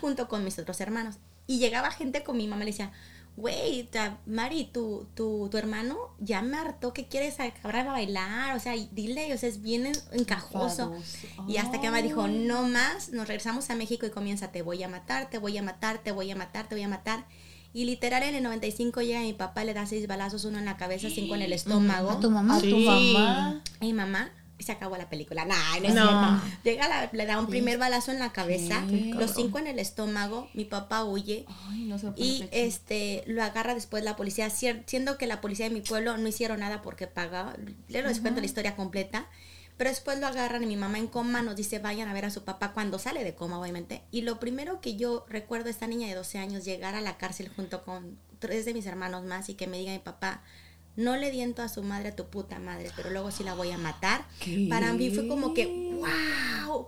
junto 0.00 0.28
con 0.28 0.42
mis 0.44 0.58
otros 0.58 0.80
hermanos. 0.80 1.16
Y 1.46 1.58
llegaba 1.58 1.90
gente 1.90 2.22
con 2.22 2.36
mi 2.36 2.46
mamá 2.46 2.62
y 2.62 2.66
le 2.66 2.70
decía, 2.72 2.92
güey, 3.36 3.88
Mari, 4.26 4.64
tu, 4.64 5.06
tu, 5.14 5.48
tu 5.50 5.56
hermano 5.56 5.96
ya 6.18 6.42
me 6.42 6.56
hartó 6.58 6.92
que 6.92 7.06
quieres 7.06 7.40
acabar 7.40 7.76
a 7.88 7.92
bailar, 7.92 8.56
o 8.56 8.60
sea, 8.60 8.76
y 8.76 8.88
dile, 8.92 9.32
o 9.32 9.38
sea, 9.38 9.48
es 9.48 9.62
bien 9.62 9.90
encajoso. 10.12 10.92
Y 11.48 11.56
hasta 11.56 11.80
que 11.80 11.88
mamá 11.88 12.02
dijo, 12.02 12.28
no 12.28 12.68
más, 12.68 13.10
nos 13.10 13.26
regresamos 13.26 13.70
a 13.70 13.74
México 13.74 14.06
y 14.06 14.10
comienza, 14.10 14.52
te 14.52 14.62
voy 14.62 14.82
a 14.82 14.88
matar, 14.88 15.30
te 15.30 15.38
voy 15.38 15.56
a 15.56 15.62
matar, 15.62 15.98
te 15.98 16.12
voy 16.12 16.30
a 16.30 16.36
matar, 16.36 16.68
te 16.68 16.74
voy 16.74 16.84
a 16.84 16.88
matar. 16.88 17.26
Y 17.74 17.86
literal 17.86 18.22
en 18.22 18.34
el 18.34 18.42
95 18.42 19.00
llega 19.00 19.20
mi 19.20 19.32
papá, 19.32 19.64
le 19.64 19.72
da 19.72 19.86
seis 19.86 20.06
balazos, 20.06 20.44
uno 20.44 20.58
en 20.58 20.66
la 20.66 20.76
cabeza, 20.76 21.08
cinco 21.08 21.34
en 21.34 21.42
el 21.42 21.54
estómago. 21.54 22.10
¿A 22.10 22.20
tu 22.20 22.30
mamá? 22.30 22.56
A 22.56 22.60
tu 22.60 22.76
mamá. 22.76 23.62
A 23.80 23.84
mi 23.84 23.94
mamá 23.94 24.30
y 24.62 24.64
se 24.64 24.72
acabó 24.72 24.96
la 24.96 25.08
película. 25.10 25.44
Nah, 25.44 25.80
no 25.80 25.88
es 25.88 25.94
No. 25.94 26.08
cierto. 26.08 26.60
Llega, 26.64 26.88
la- 26.88 27.10
le 27.12 27.26
da 27.26 27.38
un 27.38 27.48
primer 27.48 27.78
balazo 27.78 28.12
en 28.12 28.18
la 28.20 28.32
cabeza, 28.32 28.82
los 29.14 29.32
cinco 29.34 29.58
en 29.58 29.66
el 29.66 29.78
estómago, 29.78 30.48
mi 30.54 30.64
papá 30.64 31.04
huye. 31.04 31.44
Ay, 31.68 31.84
no 31.84 31.98
se 31.98 32.12
Y 32.16 32.48
este 32.52 33.24
lo 33.26 33.42
agarra 33.42 33.74
después 33.74 34.04
la 34.04 34.16
policía, 34.16 34.48
siendo 34.50 35.18
que 35.18 35.26
la 35.26 35.40
policía 35.40 35.68
de 35.68 35.74
mi 35.74 35.80
pueblo 35.80 36.16
no 36.16 36.28
hicieron 36.28 36.60
nada 36.60 36.80
porque 36.82 37.06
pagaba. 37.06 37.54
Le 37.88 38.02
les 38.02 38.20
cuento 38.20 38.40
la 38.40 38.46
historia 38.46 38.76
completa. 38.76 39.26
Pero 39.78 39.88
después 39.90 40.20
lo 40.20 40.26
agarran 40.28 40.62
y 40.62 40.66
mi 40.66 40.76
mamá 40.76 40.98
en 40.98 41.06
coma 41.08 41.40
nos 41.42 41.56
dice 41.56 41.78
vayan 41.78 42.06
a 42.08 42.12
ver 42.12 42.26
a 42.26 42.30
su 42.30 42.44
papá 42.44 42.72
cuando 42.72 42.98
sale 43.00 43.24
de 43.24 43.34
coma, 43.34 43.58
obviamente. 43.58 44.02
Y 44.12 44.20
lo 44.20 44.38
primero 44.38 44.80
que 44.80 44.96
yo 44.96 45.24
recuerdo 45.28 45.68
a 45.68 45.70
esta 45.70 45.86
niña 45.88 46.06
de 46.06 46.14
12 46.14 46.38
años 46.38 46.64
llegar 46.64 46.94
a 46.94 47.00
la 47.00 47.16
cárcel 47.16 47.50
junto 47.56 47.82
con 47.82 48.18
tres 48.38 48.64
de 48.66 48.74
mis 48.74 48.86
hermanos 48.86 49.24
más 49.24 49.48
y 49.48 49.54
que 49.54 49.66
me 49.66 49.78
diga 49.78 49.90
mi 49.92 49.98
papá, 49.98 50.42
no 50.96 51.16
le 51.16 51.30
diento 51.30 51.62
a 51.62 51.68
su 51.68 51.82
madre 51.82 52.10
a 52.10 52.16
tu 52.16 52.26
puta 52.26 52.58
madre, 52.58 52.90
pero 52.96 53.10
luego 53.10 53.30
sí 53.30 53.44
la 53.44 53.54
voy 53.54 53.70
a 53.70 53.78
matar. 53.78 54.24
¿Qué? 54.40 54.66
Para 54.68 54.92
mí 54.92 55.10
fue 55.10 55.26
como 55.28 55.54
que, 55.54 55.66
wow. 56.66 56.86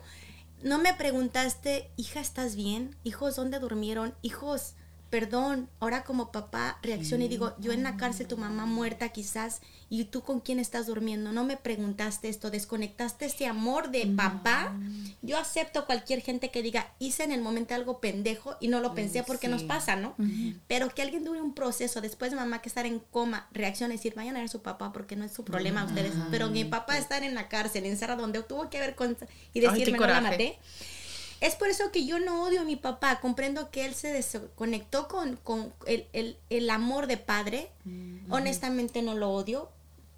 No 0.63 0.79
me 0.79 0.95
preguntaste, 0.95 1.91
hija, 1.97 2.21
¿estás 2.21 2.57
bien? 2.57 2.97
Hijos, 3.05 3.37
¿dónde 3.37 3.59
durmieron? 3.59 4.15
Hijos, 4.23 4.75
perdón. 5.11 5.69
Ahora 5.81 6.05
como 6.05 6.33
papá 6.33 6.79
reacciono 6.83 7.25
y 7.25 7.29
digo, 7.29 7.55
yo 7.59 7.73
en 7.73 7.83
la 7.83 7.97
cárcel, 7.97 8.27
tu 8.27 8.37
mamá 8.37 8.67
muerta 8.67 9.11
quizás, 9.11 9.61
y 9.89 10.07
tú 10.07 10.23
con 10.23 10.41
quién 10.41 10.59
estás 10.59 10.87
durmiendo. 10.87 11.31
No 11.33 11.45
me 11.45 11.57
preguntaste 11.57 12.29
esto, 12.29 12.51
desconectaste 12.51 13.27
este 13.27 13.47
amor 13.47 13.91
de 13.91 14.07
papá. 14.07 14.75
Yo 15.23 15.39
acepto 15.39 15.87
cualquier 15.87 16.21
gente 16.21 16.51
que 16.51 16.63
diga, 16.63 16.93
hice 16.99 17.23
en 17.23 17.33
el 17.33 17.41
momento 17.41 17.75
algo 17.75 18.01
pendejo 18.01 18.57
y 18.61 18.69
no 18.69 18.81
lo 18.81 18.95
pensé 18.95 19.23
porque 19.23 19.49
nos 19.49 19.63
pasa, 19.63 19.97
¿no? 19.97 20.17
Pero 20.67 20.89
que 20.89 21.03
alguien 21.03 21.25
dure 21.25 21.41
un 21.41 21.55
proceso 21.55 22.01
después 22.01 22.33
de 22.33 22.37
mamá 22.37 22.61
que 22.61 22.69
estar 22.69 22.87
en 22.87 22.99
coma, 22.99 23.49
reacciona 23.53 23.95
y 23.95 23.99
decir, 23.99 24.15
vayan 24.15 24.37
a 24.37 24.41
ver 24.41 24.47
a 24.47 24.53
su 24.53 24.63
papá 24.63 24.93
porque 24.93 25.17
no 25.17 25.25
es 25.25 25.33
su 25.33 25.45
problema 25.45 25.85
ustedes. 25.85 26.13
Pero 26.31 26.51
mi 26.51 26.65
papá 26.65 26.99
estar 26.99 27.23
en 27.23 27.35
la 27.35 27.49
cárcel, 27.49 27.87
encerrado, 27.87 28.23
donde 28.23 28.43
tuvo 28.43 28.69
que 28.71 28.81
ver 28.81 28.95
con... 28.95 29.17
y 29.53 29.65
Ay, 29.65 29.79
decirme, 29.79 29.99
no 29.99 30.07
la 30.07 30.21
maté. 30.21 30.59
Es 31.45 31.57
por 31.57 31.69
eso 31.69 31.91
que 31.93 32.07
yo 32.07 32.19
no 32.19 32.43
odio 32.45 32.63
a 32.63 32.65
mi 32.65 32.77
papá, 32.77 33.21
comprendo 33.21 33.71
que 33.71 33.85
él 33.85 33.95
se 33.95 34.09
desconectó 34.13 35.09
con, 35.09 35.37
con 35.37 35.73
el, 35.87 36.07
el- 36.13 36.39
el 36.49 36.71
amor 36.71 37.07
de 37.07 37.17
padre. 37.19 37.71
Honestamente 38.31 39.03
no 39.03 39.15
lo 39.15 39.31
odio, 39.31 39.69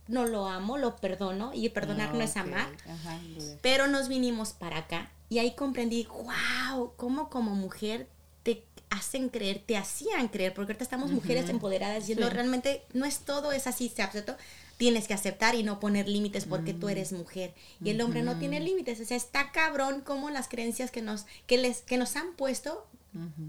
no 0.08 0.24
lo 0.26 0.46
amo, 0.46 0.78
lo 0.78 0.96
perdono 0.96 1.52
y 1.52 1.68
perdonar 1.70 2.14
no, 2.14 2.20
es 2.22 2.36
Ah, 2.36 2.42
ok. 2.42 2.46
amar. 2.46 2.68
Ajá, 2.88 3.18
Pero 3.60 3.88
nos 3.88 4.08
vinimos 4.08 4.50
para 4.52 4.78
acá 4.78 5.10
y 5.28 5.38
ahí 5.38 5.54
comprendí, 5.56 6.06
wow, 6.06 6.92
cómo 6.96 7.28
como 7.28 7.54
mujer 7.56 8.06
te 8.44 8.62
hacen 8.90 9.28
creer, 9.28 9.60
te 9.66 9.76
hacían 9.76 10.28
creer, 10.28 10.54
porque 10.54 10.70
ahorita 10.72 10.84
estamos 10.84 11.10
mujeres 11.10 11.50
empoderadas 11.50 11.98
diciendo 11.98 12.28
Sí. 12.28 12.32
realmente 12.34 12.84
no 12.92 13.04
es 13.04 13.18
todo, 13.18 13.50
es 13.50 13.66
así, 13.66 13.88
se 13.88 14.02
aceptó. 14.02 14.36
Tienes 14.76 15.08
que 15.08 15.14
aceptar 15.14 15.54
y 15.54 15.62
no 15.62 15.80
poner 15.80 16.06
límites 16.08 16.44
porque 16.44 16.74
Mm. 16.74 16.80
tú 16.80 16.88
eres 16.88 17.12
mujer 17.12 17.54
y 17.82 17.90
el 17.90 18.00
hombre 18.02 18.22
no 18.22 18.38
tiene 18.38 18.60
límites. 18.60 19.00
O 19.00 19.04
sea, 19.04 19.16
está 19.16 19.50
cabrón 19.52 20.02
como 20.02 20.28
las 20.30 20.48
creencias 20.48 20.90
que 20.90 21.00
nos, 21.02 21.24
que 21.46 21.56
les, 21.56 21.80
que 21.80 21.96
nos 21.96 22.14
han 22.16 22.34
puesto 22.34 22.86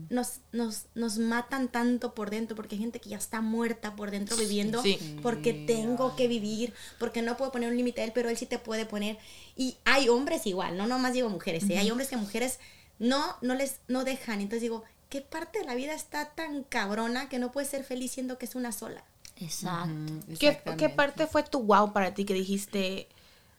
nos, 0.10 0.40
nos, 0.54 0.86
nos 0.96 1.18
matan 1.18 1.68
tanto 1.68 2.13
por 2.16 2.30
dentro 2.30 2.56
porque 2.56 2.76
hay 2.76 2.80
gente 2.82 3.02
que 3.02 3.10
ya 3.10 3.18
está 3.18 3.42
muerta 3.42 3.98
por 3.98 4.12
dentro 4.12 4.38
viviendo 4.38 4.82
Sí. 4.82 4.98
porque 5.22 5.52
tengo 5.52 6.16
que 6.16 6.30
vivir, 6.30 6.74
porque 7.00 7.22
no 7.22 7.36
puedo 7.36 7.52
poner 7.52 7.70
un 7.70 7.76
límite 7.76 8.00
a 8.00 8.06
él, 8.06 8.12
pero 8.16 8.30
él 8.30 8.38
sí 8.38 8.46
te 8.46 8.60
puede 8.60 8.86
poner. 8.86 9.18
Y 9.58 9.76
hay 9.84 10.08
hombres 10.08 10.46
igual, 10.48 10.78
no 10.78 10.88
nomás 10.88 11.12
digo 11.12 11.28
mujeres, 11.30 11.70
¿eh? 11.70 11.78
hay 11.78 11.92
hombres 11.92 12.08
que 12.08 12.16
mujeres 12.16 12.60
no, 12.98 13.36
no 13.42 13.56
les 13.56 13.80
no 13.90 14.06
dejan. 14.06 14.40
Entonces 14.40 14.62
digo, 14.62 14.84
¿qué 15.10 15.20
parte 15.20 15.60
de 15.60 15.66
la 15.66 15.76
vida 15.76 15.94
está 15.94 16.30
tan 16.34 16.63
cabrona 16.63 17.28
que 17.28 17.38
no 17.38 17.52
puedes 17.52 17.70
ser 17.70 17.84
feliz 17.84 18.13
siendo 18.13 18.38
que 18.38 18.46
es 18.46 18.56
una 18.56 18.72
sola? 18.72 19.04
Exacto. 19.39 20.13
¿Qué, 20.39 20.62
¿Qué 20.78 20.89
parte 20.89 21.28
fue 21.28 21.43
tu 21.43 21.62
wow 21.63 21.93
para 21.93 22.13
ti 22.13 22.26
que 22.26 22.34
dijiste, 22.34 23.08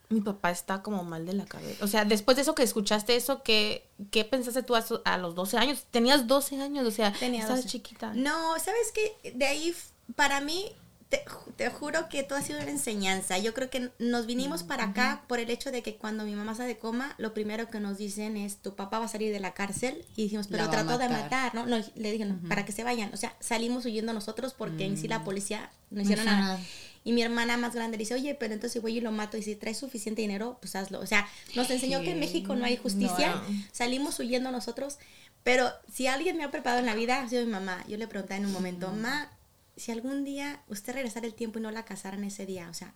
mi 0.09 0.21
papá 0.21 0.51
está 0.51 0.83
como 0.83 1.05
mal 1.05 1.27
de 1.27 1.35
la 1.35 1.45
cabeza? 1.45 1.85
O 1.85 1.89
sea, 1.89 2.05
después 2.05 2.37
de 2.37 2.43
eso 2.43 2.55
que 2.55 2.63
escuchaste 2.63 3.15
eso, 3.17 3.43
¿qué, 3.43 3.89
qué 4.11 4.25
pensaste 4.25 4.63
tú 4.63 4.75
a, 4.77 4.85
a 5.05 5.19
los 5.19 5.35
12 5.35 5.57
años? 5.59 5.85
Tenías 5.91 6.27
12 6.27 6.61
años, 6.61 6.87
o 6.87 6.91
sea, 6.91 7.13
Tenía 7.13 7.41
estabas 7.41 7.63
12. 7.65 7.69
chiquita. 7.69 8.13
No, 8.15 8.59
¿sabes 8.59 8.93
qué? 8.93 9.33
De 9.35 9.47
ahí, 9.47 9.75
para 10.17 10.41
mí, 10.41 10.73
te, 11.09 11.23
te 11.57 11.71
juro 11.71 12.09
que 12.09 12.23
todo 12.23 12.39
ha 12.39 12.43
sido 12.43 12.61
una 12.61 12.71
enseñanza. 12.71 13.39
Yo 13.39 13.55
creo 13.55 13.71
que 13.71 13.91
nos 13.99 14.27
vinimos 14.27 14.63
para 14.63 14.85
acá 14.85 15.23
por 15.27 15.39
el 15.39 15.51
hecho 15.51 15.71
de 15.71 15.83
que 15.83 15.97
cuando 15.97 16.25
mi 16.25 16.35
mamá 16.35 16.55
sale 16.55 16.69
de 16.69 16.79
coma, 16.79 17.15
lo 17.17 17.33
primero 17.33 17.71
que 17.71 17.81
nos 17.81 17.97
dicen 17.97 18.37
es, 18.37 18.59
tu 18.59 18.77
papá 18.77 18.99
va 18.99 19.07
a 19.07 19.09
salir 19.09 19.33
de 19.33 19.41
la 19.41 19.55
cárcel. 19.55 20.05
Y 20.17 20.25
dijimos, 20.25 20.49
pero 20.49 20.69
trató 20.69 20.99
de 20.99 21.09
matar. 21.09 21.55
¿no? 21.55 21.65
no 21.65 21.83
le 21.95 22.13
dije, 22.13 22.27
no, 22.27 22.39
para 22.49 22.65
que 22.67 22.73
se 22.73 22.85
vayan. 22.85 23.13
O 23.15 23.17
sea, 23.17 23.35
salimos 23.41 23.87
huyendo 23.87 24.13
nosotros 24.13 24.55
porque 24.57 24.85
en 24.85 24.99
sí 24.99 25.09
la 25.09 25.25
policía 25.25 25.71
no 25.91 26.03
hicieron 26.03 26.27
nada. 26.27 26.41
nada. 26.41 26.61
Y 27.05 27.13
mi 27.13 27.23
hermana 27.23 27.57
más 27.57 27.75
grande 27.75 27.97
le 27.97 28.03
dice, 28.03 28.15
oye, 28.15 28.35
pero 28.35 28.53
entonces 28.53 28.75
si 28.75 28.79
voy 28.81 28.99
y 28.99 29.01
lo 29.01 29.11
mato 29.11 29.39
y 29.39 29.43
si 29.43 29.57
traes 29.57 29.79
suficiente 29.79 30.21
dinero, 30.21 30.59
pues 30.61 30.77
hazlo. 30.77 31.01
O 31.01 31.07
sea, 31.07 31.27
nos 31.55 31.71
enseñó 31.71 32.03
que 32.03 32.11
en 32.11 32.21
México 32.21 32.55
no 32.55 32.67
hay 32.67 32.77
justicia. 32.77 33.37
No. 33.37 33.65
Salimos 33.73 34.19
huyendo 34.19 34.51
nosotros. 34.53 34.99
Pero 35.43 35.71
si 35.91 36.07
alguien 36.07 36.37
me 36.37 36.45
ha 36.45 36.51
preparado 36.51 36.81
en 36.81 36.87
la 36.87 36.95
vida, 36.95 37.23
ha 37.23 37.29
sido 37.29 37.47
mi 37.47 37.53
mamá. 37.53 37.83
Yo 37.89 37.97
le 37.97 38.07
pregunté 38.07 38.35
en 38.35 38.45
un 38.45 38.53
momento, 38.53 38.89
mamá, 38.89 39.31
si 39.79 39.93
algún 39.93 40.25
día 40.25 40.63
usted 40.69 40.95
regresara 40.95 41.27
el 41.27 41.35
tiempo 41.35 41.59
y 41.59 41.63
no 41.63 41.71
la 41.71 41.85
casaran 41.85 42.25
ese 42.25 42.47
día, 42.47 42.69
o 42.71 42.75
sea, 42.75 42.95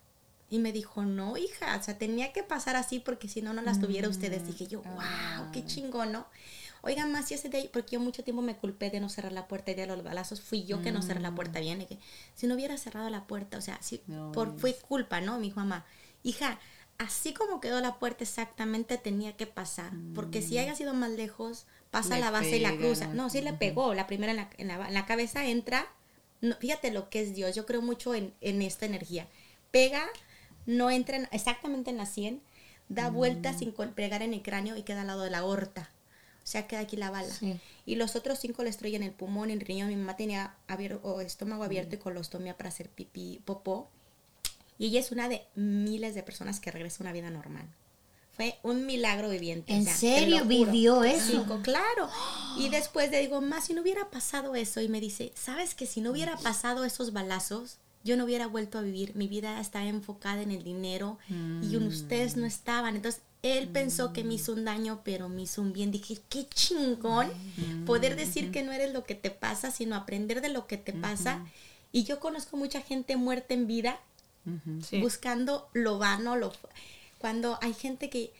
y 0.50 0.58
me 0.58 0.72
dijo, 0.72 1.04
no, 1.04 1.38
hija, 1.38 1.76
o 1.78 1.82
sea, 1.82 1.96
tenía 1.96 2.32
que 2.32 2.42
pasar 2.42 2.76
así 2.76 3.00
porque 3.00 3.26
si 3.26 3.40
no, 3.40 3.54
no 3.54 3.62
las 3.62 3.80
tuviera 3.80 4.08
ustedes. 4.08 4.46
Dije 4.46 4.66
yo, 4.66 4.82
wow, 4.82 5.50
qué 5.50 5.64
chingón, 5.64 6.12
¿no? 6.12 6.26
Oigan, 6.82 7.10
más 7.10 7.28
si 7.28 7.34
ese 7.34 7.48
día, 7.48 7.62
porque 7.72 7.92
yo 7.92 8.00
mucho 8.00 8.22
tiempo 8.22 8.42
me 8.42 8.56
culpé 8.56 8.90
de 8.90 9.00
no 9.00 9.08
cerrar 9.08 9.32
la 9.32 9.48
puerta 9.48 9.70
y 9.70 9.74
de 9.74 9.86
los 9.86 10.02
balazos, 10.02 10.42
fui 10.42 10.64
yo 10.64 10.82
que 10.82 10.92
no 10.92 11.00
cerré 11.00 11.20
la 11.20 11.34
puerta 11.34 11.60
bien, 11.60 11.80
y 11.80 11.86
que 11.86 11.98
si 12.34 12.46
no 12.46 12.54
hubiera 12.54 12.76
cerrado 12.76 13.08
la 13.08 13.26
puerta, 13.26 13.56
o 13.56 13.62
sea, 13.62 13.78
si, 13.80 14.02
No, 14.08 14.32
por, 14.32 14.58
fue 14.58 14.74
culpa, 14.74 15.22
¿no? 15.22 15.38
Mi 15.38 15.50
mamá, 15.52 15.86
hija, 16.22 16.58
así 16.98 17.32
como 17.32 17.60
quedó 17.60 17.80
la 17.80 17.98
puerta 17.98 18.24
exactamente 18.24 18.98
tenía 18.98 19.36
que 19.36 19.46
pasar, 19.46 19.92
porque 20.14 20.42
si 20.42 20.58
haya 20.58 20.74
sido 20.74 20.92
más 20.92 21.12
lejos, 21.12 21.66
pasa 21.90 22.16
Le 22.16 22.20
la 22.20 22.30
base 22.30 22.56
y 22.56 22.60
la 22.60 22.76
cruza. 22.76 23.06
¿no? 23.06 23.30
Sí 23.30 23.40
le 23.40 23.52
pegó, 23.52 23.94
la 23.94 24.06
primera 24.06 24.32
en 24.32 24.36
la, 24.36 24.50
en 24.58 24.68
la, 24.68 24.88
en 24.88 24.94
la 24.94 25.06
cabeza 25.06 25.46
entra, 25.46 25.86
no, 26.42 26.54
fíjate 26.56 26.90
lo 26.90 27.08
que 27.08 27.22
es 27.22 27.34
Dios, 27.34 27.54
yo 27.54 27.64
creo 27.64 27.80
mucho 27.80 28.14
en, 28.14 28.34
en 28.42 28.60
esta 28.60 28.84
energía. 28.84 29.26
Pega, 29.70 30.04
no 30.66 30.90
entra 30.90 31.16
en- 31.16 31.28
exactamente 31.32 31.88
en 31.90 31.96
la 31.96 32.04
100, 32.06 32.42
da 32.90 33.08
vueltas 33.08 33.58
sin 33.60 33.72
pegar 33.94 34.20
en 34.22 34.34
el 34.34 34.42
cráneo 34.42 34.76
y 34.76 34.82
queda 34.82 35.00
al 35.00 35.06
lado 35.06 35.22
de 35.22 35.30
la 35.30 35.38
aorta. 35.38 35.90
O 36.44 36.46
sea, 36.46 36.66
queda 36.66 36.80
aquí 36.80 36.96
la 36.96 37.10
bala. 37.10 37.32
Sí. 37.32 37.58
Y 37.86 37.94
los 37.94 38.16
otros 38.16 38.38
cinco 38.40 38.62
le 38.64 38.68
destruyen 38.70 39.02
el 39.04 39.12
pulmón, 39.12 39.50
el 39.50 39.60
riñón. 39.60 39.88
Mi 39.88 39.96
mamá 39.96 40.16
tenía 40.16 40.56
abier- 40.68 40.98
o 41.02 41.20
estómago 41.20 41.62
abierto 41.64 41.94
y 41.94 41.98
colostomía 41.98 42.56
para 42.56 42.68
hacer 42.68 42.90
pipí, 42.90 43.40
popó. 43.44 43.88
Y 44.78 44.86
ella 44.86 44.98
es 45.00 45.12
una 45.12 45.28
de 45.28 45.46
miles 45.54 46.14
de 46.16 46.22
personas 46.24 46.58
que 46.58 46.72
regresa 46.72 46.96
a 47.00 47.04
una 47.04 47.12
vida 47.12 47.30
normal. 47.30 47.66
Fue 48.42 48.58
un 48.62 48.86
milagro 48.86 49.28
viviente. 49.28 49.72
¿En 49.72 49.82
o 49.82 49.84
sea, 49.84 49.92
te 49.94 49.98
serio? 49.98 50.44
¿Vivió 50.44 51.04
eso? 51.04 51.30
Cinco, 51.30 51.60
claro. 51.62 52.08
Y 52.58 52.70
después 52.70 53.10
le 53.10 53.20
digo, 53.20 53.40
más 53.40 53.66
si 53.66 53.74
no 53.74 53.82
hubiera 53.82 54.10
pasado 54.10 54.56
eso. 54.56 54.80
Y 54.80 54.88
me 54.88 55.00
dice, 55.00 55.32
¿sabes 55.36 55.74
que 55.74 55.86
si 55.86 56.00
no 56.00 56.10
hubiera 56.10 56.36
pasado 56.36 56.84
esos 56.84 57.12
balazos, 57.12 57.78
yo 58.02 58.16
no 58.16 58.24
hubiera 58.24 58.48
vuelto 58.48 58.78
a 58.78 58.82
vivir? 58.82 59.14
Mi 59.14 59.28
vida 59.28 59.60
estaba 59.60 59.86
enfocada 59.86 60.42
en 60.42 60.50
el 60.50 60.64
dinero 60.64 61.18
y 61.28 61.76
ustedes 61.76 62.36
no 62.36 62.46
estaban. 62.46 62.96
Entonces, 62.96 63.22
él 63.42 63.68
pensó 63.68 64.12
que 64.12 64.24
me 64.24 64.34
hizo 64.34 64.52
un 64.52 64.64
daño, 64.64 65.02
pero 65.04 65.28
me 65.28 65.42
hizo 65.42 65.62
un 65.62 65.72
bien. 65.72 65.92
Dije, 65.92 66.18
qué 66.28 66.46
chingón 66.48 67.30
poder 67.86 68.16
decir 68.16 68.50
que 68.50 68.62
no 68.64 68.72
eres 68.72 68.92
lo 68.92 69.04
que 69.04 69.14
te 69.14 69.30
pasa, 69.30 69.70
sino 69.70 69.94
aprender 69.94 70.40
de 70.40 70.48
lo 70.48 70.66
que 70.66 70.78
te 70.78 70.92
pasa. 70.92 71.44
Y 71.92 72.04
yo 72.04 72.18
conozco 72.18 72.56
mucha 72.56 72.80
gente 72.80 73.16
muerta 73.16 73.54
en 73.54 73.66
vida 73.68 74.00
Sí. 74.82 75.00
buscando 75.00 75.68
lo 75.72 75.98
vano, 75.98 76.34
lo 76.34 76.52
cuando 77.22 77.58
hay 77.62 77.72
gente 77.72 78.10
que, 78.10 78.30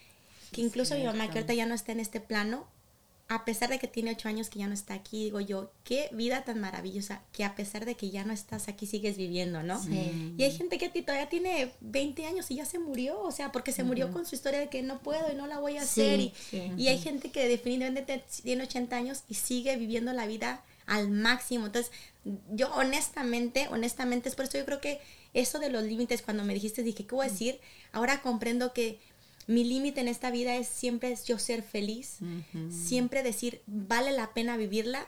que 0.51 0.61
incluso 0.61 0.93
mi 0.95 1.03
mamá 1.05 1.31
que 1.31 1.39
ahorita 1.39 1.55
ya 1.55 1.65
no 1.65 1.73
está 1.73 1.91
en 1.93 1.99
este 1.99 2.19
plano, 2.19 2.67
a 3.29 3.45
pesar 3.45 3.69
de 3.69 3.79
que 3.79 3.87
tiene 3.87 4.11
ocho 4.11 4.27
años 4.27 4.49
que 4.49 4.59
ya 4.59 4.67
no 4.67 4.73
está 4.73 4.93
aquí, 4.93 5.23
digo 5.23 5.39
yo, 5.39 5.71
qué 5.85 6.09
vida 6.11 6.43
tan 6.43 6.59
maravillosa, 6.59 7.21
que 7.31 7.43
a 7.45 7.55
pesar 7.55 7.85
de 7.85 7.95
que 7.95 8.11
ya 8.11 8.23
no 8.25 8.33
estás 8.33 8.67
aquí 8.67 8.85
sigues 8.85 9.17
viviendo, 9.17 9.63
¿no? 9.63 9.81
Sí. 9.81 10.33
Y 10.37 10.43
hay 10.43 10.51
gente 10.51 10.77
que 10.77 10.87
a 10.87 10.91
ti 10.91 11.01
todavía 11.01 11.29
tiene 11.29 11.71
20 11.79 12.25
años 12.27 12.51
y 12.51 12.55
ya 12.55 12.65
se 12.65 12.77
murió, 12.77 13.19
o 13.21 13.31
sea, 13.31 13.51
porque 13.53 13.71
se 13.71 13.83
murió 13.83 14.11
con 14.11 14.25
su 14.27 14.35
historia 14.35 14.59
de 14.59 14.67
que 14.69 14.83
no 14.83 14.99
puedo 14.99 15.31
y 15.31 15.35
no 15.35 15.47
la 15.47 15.57
voy 15.59 15.77
a 15.77 15.85
Sí, 15.85 16.01
hacer. 16.01 16.19
Y, 16.19 16.33
sí. 16.51 16.71
y 16.77 16.87
hay 16.89 16.99
gente 16.99 17.31
que 17.31 17.47
definitivamente 17.47 18.01
te- 18.03 18.23
tiene 18.43 18.65
80 18.65 18.95
años 18.97 19.23
y 19.29 19.35
sigue 19.35 19.77
viviendo 19.77 20.11
la 20.13 20.27
vida 20.27 20.61
al 20.85 21.09
máximo. 21.09 21.65
Entonces, 21.67 21.91
yo 22.51 22.73
honestamente, 22.75 23.67
honestamente, 23.69 24.29
es 24.29 24.35
por 24.35 24.45
eso 24.45 24.57
yo 24.57 24.65
creo 24.65 24.81
que 24.81 24.99
eso 25.33 25.59
de 25.59 25.69
los 25.69 25.83
límites, 25.83 26.21
cuando 26.21 26.43
me 26.43 26.53
dijiste, 26.53 26.83
dije, 26.83 27.05
¿qué 27.05 27.15
voy 27.15 27.25
a 27.25 27.29
decir? 27.29 27.59
Ahora 27.91 28.21
comprendo 28.21 28.73
que 28.73 28.99
mi 29.47 29.63
límite 29.63 29.99
en 30.01 30.07
esta 30.07 30.31
vida 30.31 30.55
es 30.55 30.67
siempre 30.67 31.15
yo 31.25 31.37
ser 31.39 31.63
feliz, 31.63 32.17
siempre 32.71 33.23
decir, 33.23 33.61
vale 33.67 34.11
la 34.11 34.33
pena 34.33 34.55
vivirla 34.57 35.07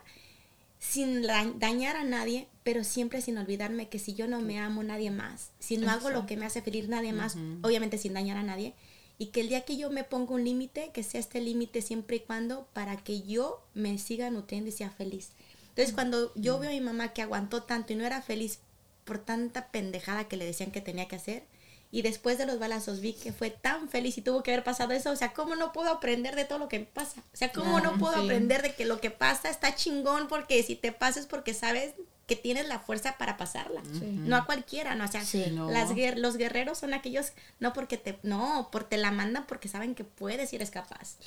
sin 0.80 1.22
da- 1.24 1.52
dañar 1.58 1.96
a 1.96 2.04
nadie, 2.04 2.48
pero 2.64 2.84
siempre 2.84 3.22
sin 3.22 3.38
olvidarme 3.38 3.88
que 3.88 3.98
si 4.00 4.14
yo 4.14 4.28
no 4.28 4.42
me 4.42 4.60
amo, 4.60 4.84
nadie 4.84 5.10
más. 5.12 5.52
Si 5.60 5.78
no 5.78 5.90
hago 5.90 6.10
lo 6.10 6.26
que 6.28 6.38
me 6.38 6.46
hace 6.46 6.62
feliz, 6.62 6.88
nadie 6.90 7.14
más, 7.14 7.36
obviamente 7.64 7.98
sin 7.98 8.14
dañar 8.14 8.38
a 8.38 8.44
nadie. 8.44 8.74
Y 9.18 9.28
que 9.28 9.40
el 9.42 9.48
día 9.50 9.62
que 9.64 9.78
yo 9.78 9.90
me 9.90 10.04
ponga 10.04 10.34
un 10.34 10.44
límite, 10.44 10.92
que 10.94 11.02
sea 11.02 11.22
este 11.22 11.40
límite 11.40 11.82
siempre 11.82 12.18
y 12.18 12.20
cuando 12.20 12.68
para 12.74 12.98
que 12.98 13.22
yo 13.22 13.64
me 13.74 13.98
siga 13.98 14.30
nutriendo 14.30 14.70
y 14.70 14.74
sea 14.74 14.90
feliz. 14.90 15.30
Entonces, 15.76 15.94
cuando 15.94 16.32
yo 16.36 16.58
veo 16.58 16.70
a 16.70 16.74
mi 16.74 16.80
mamá 16.80 17.12
que 17.12 17.22
aguantó 17.22 17.64
tanto 17.64 17.92
y 17.92 17.98
no 17.98 18.06
era 18.06 18.22
feliz 18.22 18.60
por 19.04 19.20
tanta 19.20 19.68
pendejada 19.68 20.30
que 20.30 20.38
le 20.38 20.46
decían 20.46 20.72
que 20.72 20.80
tenía 20.80 21.10
que 21.10 21.18
hacer, 21.18 21.44
y 21.92 22.02
después 22.02 22.38
de 22.38 22.46
los 22.46 22.60
balazos 22.60 23.02
vi 23.02 23.14
que 23.14 23.34
fue 23.34 23.50
tan 23.50 23.90
feliz 23.90 24.18
y 24.18 24.22
tuvo 24.22 24.42
que 24.42 24.52
haber 24.52 24.64
pasado 24.64 24.94
eso, 24.94 25.12
o 25.12 25.16
sea, 25.16 25.34
¿cómo 25.34 25.56
no 25.56 25.74
puedo 25.74 25.90
aprender 25.90 26.36
de 26.36 26.46
todo 26.46 26.60
lo 26.60 26.70
que 26.70 26.80
me 26.80 26.86
pasa? 26.86 27.22
O 27.34 27.38
sea, 27.38 27.52
¿cómo 27.52 27.80
no 27.80 27.98
puedo 27.98 28.16
sí. 28.16 28.24
aprender 28.24 28.62
de 28.62 28.74
que 28.74 28.86
lo 28.86 29.00
que 29.00 29.12
pasa 29.12 29.50
está 29.50 29.76
chingón 29.76 30.28
porque 30.28 30.64
si 30.64 30.76
te 30.76 30.92
pasa 30.92 31.20
es 31.20 31.26
porque 31.26 31.54
sabes 31.54 31.94
que 32.28 32.36
tienes 32.36 32.68
la 32.68 32.80
fuerza 32.80 33.18
para 33.18 33.38
pasarla. 33.38 33.82
No 34.02 34.36
a 34.36 34.46
cualquiera, 34.46 34.96
¿no? 34.96 35.06
O 35.06 35.08
sea, 35.08 35.24
Sí. 35.24 35.46
No. 35.52 35.70
las 35.70 35.92
los 36.18 36.38
guerreros 36.38 36.80
son 36.80 36.94
aquellos, 36.94 37.34
no 37.60 37.74
porque 37.74 37.98
te, 37.98 38.18
no, 38.24 38.70
por 38.72 38.84
te 38.84 38.98
la 38.98 39.12
mandan 39.12 39.46
porque 39.46 39.68
saben 39.68 39.94
que 39.94 40.04
puedes 40.04 40.52
y 40.54 40.56
eres 40.56 40.72
capaz. 40.72 41.18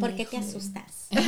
¿Por 0.00 0.14
qué 0.14 0.24
te 0.26 0.36
asustas? 0.38 0.84
Es 1.10 1.22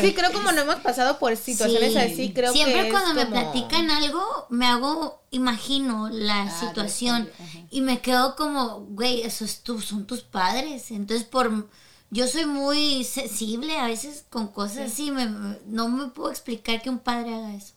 que 0.00 0.14
creo 0.14 0.32
como 0.32 0.52
no 0.52 0.60
hemos 0.62 0.76
pasado 0.76 1.18
por 1.18 1.36
situaciones 1.36 1.92
Sí. 1.92 1.98
así, 1.98 2.32
creo 2.32 2.52
Siempre 2.52 2.82
que 2.82 2.86
es 2.88 2.92
cuando 2.92 3.14
me 3.14 3.24
como- 3.28 3.52
platican 3.52 3.90
algo, 3.90 4.46
me 4.50 4.66
hago, 4.66 5.22
imagino 5.30 6.08
la 6.10 6.50
situación 6.50 7.28
y 7.70 7.80
me 7.80 8.00
quedo 8.00 8.36
como, 8.36 8.80
güey, 8.80 9.22
esos 9.22 9.60
tu- 9.60 9.80
son 9.80 10.06
tus 10.06 10.20
padres. 10.22 10.90
Entonces, 10.90 11.26
por 11.26 11.68
yo 12.10 12.26
soy 12.28 12.46
muy 12.46 13.04
sensible 13.04 13.78
a 13.78 13.86
veces 13.86 14.24
con 14.30 14.48
cosas 14.48 14.92
así, 14.92 15.10
me, 15.10 15.26
no 15.66 15.88
me 15.88 16.06
puedo 16.08 16.30
explicar 16.30 16.80
que 16.82 16.90
un 16.90 16.98
padre 16.98 17.34
haga 17.34 17.54
eso. 17.54 17.72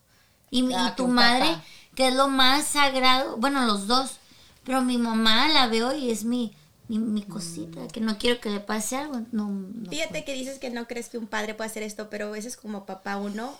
Y, 0.52 0.72
Ah, 0.74 0.90
y 0.92 0.96
tu 0.96 1.08
madre, 1.08 1.46
papá. 1.48 1.64
que 1.96 2.08
es 2.08 2.14
lo 2.16 2.28
más 2.28 2.68
sagrado, 2.68 3.38
bueno, 3.38 3.66
los 3.66 3.88
dos, 3.88 4.12
pero 4.64 4.82
mi 4.82 4.98
mamá 4.98 5.48
la 5.50 5.68
veo 5.68 5.96
y 5.96 6.12
es 6.12 6.24
mi, 6.24 6.54
mi, 6.88 7.00
mi 7.00 7.22
cosita, 7.24 7.88
que 7.88 8.00
no 8.00 8.18
quiero 8.18 8.40
que 8.40 8.50
le 8.50 8.60
pase 8.60 8.96
algo. 8.96 9.22
No, 9.32 9.50
no 9.50 9.90
Fíjate 9.90 10.24
que 10.24 10.34
dices 10.34 10.60
que 10.60 10.70
no 10.70 10.88
crees 10.88 11.10
que 11.10 11.18
un 11.18 11.28
padre 11.28 11.54
pueda 11.54 11.70
hacer 11.70 11.84
esto, 11.84 12.10
pero 12.10 12.28
a 12.28 12.32
veces 12.32 12.56
como 12.58 12.86
papá 12.86 13.18
uno 13.18 13.58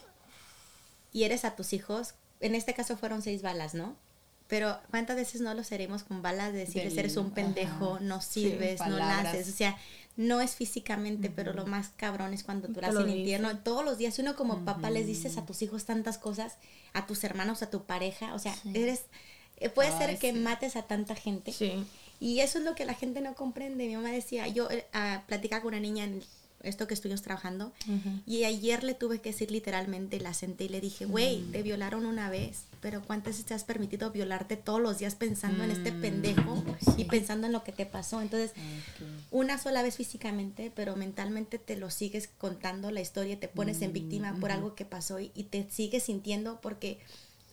y 1.12 1.24
eres 1.24 1.46
a 1.46 1.56
tus 1.56 1.74
hijos, 1.74 2.14
en 2.40 2.56
este 2.56 2.74
caso 2.74 2.98
fueron 2.98 3.22
seis 3.22 3.42
balas, 3.42 3.74
¿no? 3.74 3.96
Pero 4.48 4.80
¿cuántas 4.92 5.18
veces 5.18 5.42
no 5.42 5.54
lo 5.54 5.64
seremos 5.64 6.04
con 6.04 6.22
balas 6.22 6.54
de 6.54 6.60
decirles 6.60 6.92
Del- 6.96 7.00
eres 7.00 7.18
un 7.18 7.32
pendejo, 7.32 7.96
ajá. 7.96 8.04
no 8.04 8.22
Sí, 8.22 8.44
sirves, 8.44 8.80
no 8.80 8.96
haces? 8.98 9.50
O 9.50 9.52
sea, 9.52 9.78
no 10.16 10.40
es 10.40 10.56
físicamente, 10.56 11.30
pero 11.30 11.54
lo 11.54 11.66
más 11.66 11.90
cabrón 11.98 12.34
es 12.34 12.44
cuando 12.44 12.70
tú 12.70 12.80
en 12.80 13.10
infierno. 13.10 13.58
Todos 13.60 13.84
los 13.84 13.98
días 13.98 14.18
uno 14.20 14.36
como 14.38 14.64
papá 14.64 14.90
les 14.90 15.06
dices 15.06 15.38
a 15.38 15.46
tus 15.46 15.62
hijos 15.62 15.84
tantas 15.86 16.18
cosas, 16.18 16.58
a 16.94 17.06
tus 17.06 17.24
hermanos, 17.26 17.62
a 17.62 17.70
tu 17.70 17.84
pareja, 17.84 18.34
o 18.34 18.40
sea, 18.40 18.56
Sí. 18.56 18.72
eres... 18.74 19.02
eh, 19.58 19.70
Puede 19.70 19.90
Ay, 19.90 19.98
ser 19.98 20.18
que 20.20 20.32
sí. 20.32 20.40
mates 20.40 20.76
a 20.78 20.84
tanta 20.84 21.14
gente. 21.16 21.52
Sí. 21.52 21.86
Y 22.20 22.40
eso 22.40 22.60
es 22.60 22.66
lo 22.66 22.76
que 22.76 22.86
la 22.86 22.94
gente 22.94 23.22
no 23.22 23.36
comprende. 23.36 23.88
Mi 23.88 23.96
mamá 23.96 24.12
decía, 24.12 24.48
yo 24.48 24.68
ah, 24.94 25.24
platicaba 25.28 25.62
con 25.62 25.74
una 25.74 25.80
niña 25.80 26.06
en 26.06 26.24
esto 26.64 26.88
que 26.88 26.94
estuvimos 26.94 27.22
trabajando 27.22 27.72
y 28.26 28.44
ayer 28.44 28.84
le 28.84 28.94
tuve 28.94 29.20
que 29.20 29.32
decir 29.32 29.52
literalmente, 29.52 30.20
la 30.20 30.34
senté 30.34 30.66
y 30.66 30.70
le 30.70 30.82
dije, 30.82 31.06
güey, 31.06 31.44
te 31.52 31.62
violaron 31.62 32.06
una 32.06 32.30
vez, 32.30 32.64
pero 32.82 33.02
¿cuántas 33.02 33.44
te 33.44 33.54
has 33.54 33.64
permitido 33.64 34.12
violarte 34.12 34.58
todos 34.58 34.82
los 34.82 34.98
días 34.98 35.16
pensando 35.16 35.64
en 35.64 35.72
este 35.72 35.92
pendejo 35.92 36.64
y 36.98 37.06
pensando 37.06 37.48
en 37.48 37.54
lo 37.54 37.64
que 37.64 37.72
te 37.72 37.86
pasó? 37.86 38.22
Entonces, 38.22 38.52
una 39.32 39.58
sola 39.58 39.84
vez 39.84 39.96
físicamente, 39.96 40.72
pero 40.76 40.96
mentalmente 40.96 41.60
te 41.60 41.78
lo 41.78 41.90
sigues 41.92 42.28
contando 42.38 42.92
la 42.92 43.02
historia, 43.02 43.40
te 43.40 43.48
pones 43.48 43.82
en 43.82 43.94
víctima 43.94 44.36
por 44.40 44.52
algo 44.52 44.76
que 44.76 44.86
pasó 44.86 45.20
y, 45.20 45.32
y 45.36 45.44
te 45.44 45.68
sigues 45.70 46.04
sintiendo 46.04 46.60
porque 46.62 47.00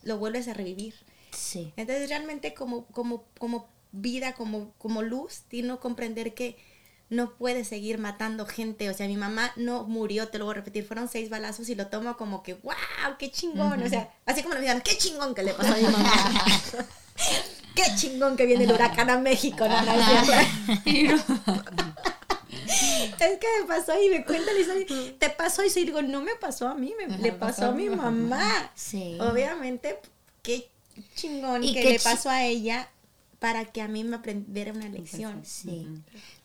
lo 0.02 0.18
vuelves 0.18 0.48
a 0.48 0.54
revivir. 0.54 0.94
Sí. 1.32 1.72
Entonces 1.76 2.08
realmente 2.08 2.54
como, 2.54 2.86
como, 2.86 3.24
como 3.38 3.68
vida, 3.94 4.34
como, 4.34 4.72
como 4.78 5.02
luz, 5.02 5.42
que 5.48 5.66
comprender 5.78 6.34
que 6.34 6.56
no 7.10 7.34
puedes 7.34 7.68
seguir 7.68 7.98
matando 7.98 8.46
gente. 8.46 8.90
O 8.90 8.94
sea, 8.94 9.06
mi 9.06 9.16
mamá 9.16 9.52
no 9.56 9.84
murió, 9.84 10.28
te 10.28 10.38
lo 10.38 10.46
voy 10.46 10.52
a 10.52 10.56
repetir, 10.56 10.86
fueron 10.86 11.08
seis 11.08 11.30
balazos 11.30 11.68
y 11.68 11.74
lo 11.74 11.86
tomo 11.86 12.16
como 12.16 12.42
que, 12.42 12.54
wow, 12.54 12.74
qué 13.18 13.30
chingón. 13.30 13.82
O 13.82 13.88
sea, 13.88 14.12
así 14.26 14.42
como 14.42 14.54
le 14.54 14.60
digan, 14.60 14.80
qué 14.80 14.96
chingón 14.96 15.34
que 15.34 15.42
le 15.42 15.54
pasó 15.54 15.72
a 15.72 15.76
mi 15.76 15.84
mamá. 15.84 16.12
qué 17.74 17.82
chingón 17.96 18.36
que 18.36 18.46
viene 18.46 18.64
el 18.64 18.72
huracán 18.72 19.10
a 19.10 19.18
México. 19.18 19.66
No, 19.68 19.82
no, 19.82 19.92
es 22.64 23.38
que 23.38 23.46
me 23.60 23.66
pasó 23.66 23.92
y 24.00 24.08
me 24.08 24.24
cuenta 24.24 24.52
la 24.52 24.58
historia. 24.58 25.18
Te 25.18 25.30
pasó 25.30 25.64
y 25.64 25.68
yo 25.68 25.80
digo, 25.80 26.02
no 26.02 26.20
me 26.20 26.34
pasó 26.36 26.68
a 26.68 26.74
mí, 26.74 26.94
me, 26.96 27.18
le 27.18 27.32
pasó 27.32 27.66
a 27.66 27.72
mi 27.72 27.88
mamá. 27.88 28.70
Sí. 28.74 29.18
Obviamente, 29.20 29.98
qué 30.42 30.70
chingón 31.14 31.64
Y 31.64 31.74
que 31.74 31.82
qué 31.82 31.90
le 31.90 32.00
pasó 32.00 32.30
a 32.30 32.44
ella 32.44 32.88
para 33.44 33.66
que 33.66 33.82
a 33.82 33.88
mí 33.88 34.04
me 34.04 34.16
aprendiera 34.16 34.72
una 34.72 34.88
lección. 34.88 35.42
Sí. 35.44 35.86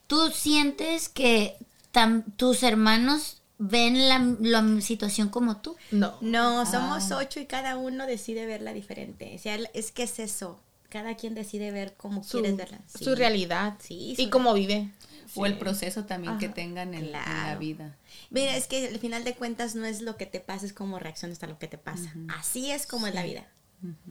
¿Tú 0.06 0.32
sientes 0.32 1.08
que 1.08 1.56
tam- 1.94 2.26
tus 2.36 2.62
hermanos 2.62 3.42
ven 3.58 4.10
la, 4.10 4.20
la 4.42 4.82
situación 4.82 5.30
como 5.30 5.62
tú? 5.62 5.78
No. 5.92 6.18
No, 6.20 6.66
somos 6.66 7.12
ocho 7.12 7.40
y 7.40 7.46
cada 7.46 7.78
uno 7.78 8.06
decide 8.06 8.46
verla 8.46 8.74
diferente. 8.74 9.34
O 9.34 9.40
sea, 9.40 9.58
es 9.74 9.94
que 9.94 10.04
es 10.04 10.20
eso. 10.20 10.60
Cada 10.90 11.16
quien 11.16 11.36
decide 11.36 11.72
ver 11.72 11.94
cómo 11.96 12.22
Su, 12.22 12.40
quieres 12.42 12.58
verla. 12.58 12.80
Sí. 12.94 13.06
su 13.06 13.16
realidad. 13.16 13.78
Sí, 13.80 14.16
y 14.18 14.30
cómo 14.30 14.54
vive. 14.54 14.90
O 15.36 15.46
el 15.46 15.58
proceso 15.58 16.04
también 16.04 16.38
que 16.38 16.50
tengan 16.50 16.94
en, 16.94 17.06
en 17.06 17.12
la 17.14 17.56
vida. 17.58 17.96
Mira, 18.30 18.58
es 18.58 18.68
que 18.68 18.88
al 18.90 19.00
final 19.00 19.24
de 19.24 19.36
cuentas 19.36 19.74
no 19.74 19.86
es 19.86 20.02
lo 20.02 20.18
que 20.18 20.26
te 20.26 20.42
pasa, 20.42 20.66
es 20.66 20.74
cómo 20.74 21.00
reaccionas 21.00 21.42
a 21.44 21.48
lo 21.48 21.58
que 21.60 21.68
te 21.70 21.78
pasa. 21.78 22.12
Así 22.38 22.72
es 22.72 22.86
como 22.88 23.08
es 23.08 23.16
la 23.16 23.24
vida. 23.24 23.48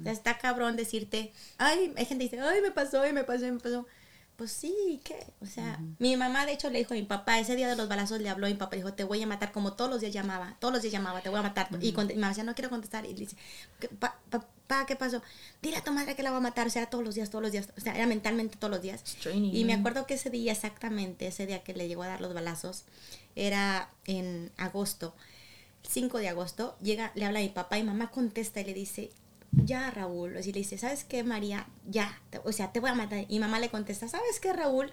O 0.00 0.02
sea, 0.02 0.12
está 0.12 0.38
cabrón 0.38 0.76
decirte, 0.76 1.32
ay, 1.58 1.92
hay 1.96 2.04
gente 2.06 2.28
que 2.28 2.36
dice, 2.36 2.40
ay, 2.40 2.60
me 2.62 2.70
pasó, 2.70 3.00
ay, 3.02 3.12
me 3.12 3.24
pasó, 3.24 3.44
me 3.52 3.58
pasó. 3.60 3.86
Pues 4.36 4.52
sí, 4.52 5.00
¿qué? 5.02 5.26
O 5.40 5.46
sea, 5.46 5.80
mi 5.98 6.16
mamá 6.16 6.46
de 6.46 6.52
hecho 6.52 6.70
le 6.70 6.78
dijo 6.78 6.94
a 6.94 6.96
mi 6.96 7.02
papá, 7.02 7.40
ese 7.40 7.56
día 7.56 7.66
de 7.68 7.74
los 7.74 7.88
balazos 7.88 8.20
le 8.20 8.28
habló 8.28 8.46
a 8.46 8.48
mi 8.48 8.54
papá, 8.54 8.76
dijo, 8.76 8.94
te 8.94 9.02
voy 9.02 9.20
a 9.20 9.26
matar, 9.26 9.50
como 9.50 9.72
todos 9.72 9.90
los 9.90 10.00
días 10.00 10.12
llamaba, 10.12 10.56
todos 10.60 10.72
los 10.72 10.80
días 10.80 10.92
llamaba, 10.92 11.20
te 11.22 11.28
voy 11.28 11.40
a 11.40 11.42
matar. 11.42 11.68
Y 11.80 11.92
conte- 11.92 12.14
mi 12.14 12.20
mamá 12.20 12.28
decía, 12.28 12.44
no 12.44 12.54
quiero 12.54 12.70
contestar. 12.70 13.04
Y 13.04 13.14
le 13.14 13.20
dice, 13.20 13.36
"¿Qué- 13.80 13.88
pa- 13.88 14.16
papá, 14.30 14.86
¿qué 14.86 14.94
pasó? 14.94 15.22
Dile 15.60 15.78
a 15.78 15.82
tu 15.82 15.90
madre 15.92 16.14
que 16.14 16.22
la 16.22 16.30
va 16.30 16.36
a 16.36 16.40
matar, 16.40 16.68
o 16.68 16.70
sea, 16.70 16.86
todos 16.86 17.02
los 17.04 17.16
días, 17.16 17.30
todos 17.30 17.42
los 17.42 17.50
días, 17.50 17.68
o 17.76 17.80
sea, 17.80 17.96
era 17.96 18.06
mentalmente 18.06 18.56
todos 18.58 18.70
los 18.70 18.80
días. 18.80 19.02
Training. 19.20 19.52
Y 19.56 19.64
me 19.64 19.74
acuerdo 19.74 20.06
que 20.06 20.14
ese 20.14 20.30
día 20.30 20.52
exactamente, 20.52 21.26
ese 21.26 21.44
día 21.46 21.64
que 21.64 21.74
le 21.74 21.88
llegó 21.88 22.04
a 22.04 22.06
dar 22.06 22.20
los 22.20 22.32
balazos, 22.32 22.84
era 23.34 23.90
en 24.06 24.52
agosto, 24.56 25.16
5 25.82 26.18
de 26.18 26.28
agosto, 26.28 26.76
llega, 26.80 27.10
le 27.16 27.24
habla 27.24 27.40
a 27.40 27.42
mi 27.42 27.48
papá 27.48 27.76
y 27.78 27.82
mamá 27.82 28.12
contesta 28.12 28.60
y 28.60 28.64
le 28.66 28.74
dice, 28.74 29.10
ya 29.52 29.90
Raúl, 29.90 30.36
y 30.36 30.52
le 30.52 30.58
dice, 30.58 30.78
¿sabes 30.78 31.04
qué 31.04 31.24
María? 31.24 31.66
Ya, 31.86 32.20
o 32.44 32.52
sea, 32.52 32.72
te 32.72 32.80
voy 32.80 32.90
a 32.90 32.94
matar. 32.94 33.24
Y 33.28 33.38
mamá 33.38 33.58
le 33.60 33.70
contesta, 33.70 34.08
¿sabes 34.08 34.40
qué 34.40 34.52
Raúl? 34.52 34.92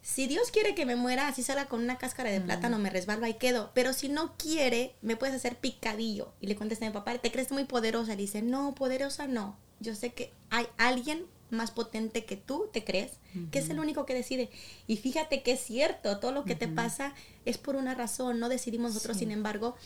Si 0.00 0.26
Dios 0.26 0.50
quiere 0.50 0.74
que 0.74 0.86
me 0.86 0.96
muera, 0.96 1.28
así 1.28 1.42
salga 1.42 1.66
con 1.66 1.82
una 1.82 1.98
cáscara 1.98 2.30
de 2.30 2.40
plátano, 2.40 2.78
me 2.78 2.88
resbalo 2.88 3.26
y 3.26 3.34
quedo. 3.34 3.72
Pero 3.74 3.92
si 3.92 4.08
no 4.08 4.36
quiere, 4.36 4.94
me 5.02 5.16
puedes 5.16 5.34
hacer 5.34 5.56
picadillo. 5.56 6.32
Y 6.40 6.46
le 6.46 6.56
contesta 6.56 6.86
a 6.86 6.88
mi 6.88 6.94
papá, 6.94 7.18
¿te 7.18 7.32
crees 7.32 7.50
muy 7.50 7.64
poderosa? 7.64 8.12
Le 8.12 8.22
dice, 8.22 8.40
no, 8.40 8.74
poderosa 8.74 9.26
no. 9.26 9.56
Yo 9.80 9.94
sé 9.94 10.12
que 10.12 10.32
hay 10.50 10.66
alguien 10.76 11.26
más 11.50 11.70
potente 11.70 12.24
que 12.24 12.36
tú, 12.36 12.68
¿te 12.72 12.84
crees? 12.84 13.12
Que 13.50 13.58
es 13.58 13.70
el 13.70 13.80
único 13.80 14.06
que 14.06 14.14
decide. 14.14 14.50
Y 14.86 14.96
fíjate 14.96 15.42
que 15.42 15.52
es 15.52 15.60
cierto, 15.60 16.18
todo 16.18 16.32
lo 16.32 16.44
que 16.44 16.54
te 16.54 16.68
pasa 16.68 17.14
es 17.44 17.58
por 17.58 17.76
una 17.76 17.94
razón, 17.94 18.38
no 18.38 18.48
decidimos 18.48 18.94
nosotros, 18.94 19.16
sin 19.16 19.30
embargo, 19.30 19.76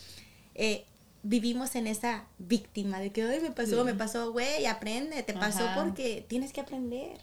eh, 0.55 0.85
vivimos 1.23 1.75
en 1.75 1.87
esa 1.87 2.25
víctima 2.37 2.99
de 2.99 3.11
que, 3.11 3.23
ay, 3.23 3.39
me 3.39 3.51
pasó, 3.51 3.83
me 3.85 3.93
pasó, 3.93 4.31
güey, 4.31 4.65
aprende, 4.65 5.23
te 5.23 5.33
pasó 5.33 5.65
Ajá. 5.65 5.81
porque 5.83 6.25
tienes 6.27 6.51
que 6.53 6.61
aprender. 6.61 7.17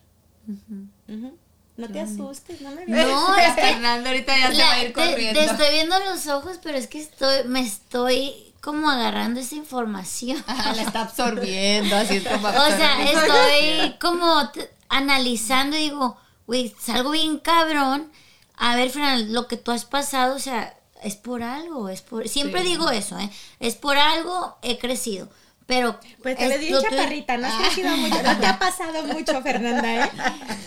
No 1.77 1.89
te 1.89 2.01
asustes, 2.01 2.61
no 2.61 2.71
me 2.73 2.85
No, 2.87 3.37
es 3.37 3.55
que 3.55 3.61
Fernando 3.63 4.09
ahorita 4.11 4.37
ya 4.37 4.51
se 4.53 4.63
va 4.63 4.73
a 4.73 4.77
la- 4.79 4.85
ir 4.85 4.93
corriendo. 4.93 5.41
te 5.41 5.47
estoy 5.47 5.73
viendo 5.73 5.99
los 6.01 6.27
ojos, 6.27 6.59
pero 6.63 6.77
es 6.77 6.87
que 6.87 7.01
estoy, 7.01 7.45
me 7.47 7.61
estoy 7.61 8.33
como 8.61 8.91
agarrando 8.91 9.41
esa 9.41 9.55
información. 9.55 10.43
Ajá, 10.47 10.75
la 10.75 10.83
está 10.83 11.03
absorbiendo, 11.03 11.97
así 11.97 12.17
es 12.17 12.29
como 12.29 12.49
O 12.49 12.53
sea, 12.67 13.03
estoy 13.05 13.95
como 14.01 14.51
analizando 14.91 15.77
y 15.77 15.81
digo, 15.81 16.17
güey, 16.47 16.75
salgo 16.79 17.11
bien 17.13 17.39
cabrón. 17.39 18.11
A 18.57 18.77
ver, 18.77 18.91
Fran, 18.91 19.33
lo 19.33 19.47
que 19.47 19.57
tú 19.57 19.71
has 19.71 19.87
pasado, 19.87 20.37
o 20.37 20.39
sea, 20.39 20.75
es 21.03 21.17
por 21.17 21.43
algo, 21.43 21.89
es 21.89 22.03
por... 22.03 22.29
Siempre 22.29 22.63
Sí. 22.63 22.69
digo 22.69 22.91
eso, 22.91 23.19
¿eh? 23.19 23.31
Es 23.59 23.75
por 23.77 23.97
algo 23.99 24.57
he 24.63 24.79
crecido. 24.79 25.29
Pero... 25.67 25.99
Pues 26.23 26.37
te 26.37 26.47
es 26.47 26.71
lo 26.71 26.81
tuyo- 26.81 26.91
chaparrita, 26.91 27.37
no 27.37 27.47
has 27.47 27.55
crecido 27.55 27.97
mucho, 27.97 28.23
no 28.23 28.39
te 28.39 28.47
ha 28.47 28.59
pasado 28.59 29.05
mucho, 29.05 29.41
Fernanda, 29.43 30.05
¿eh? 30.07 30.11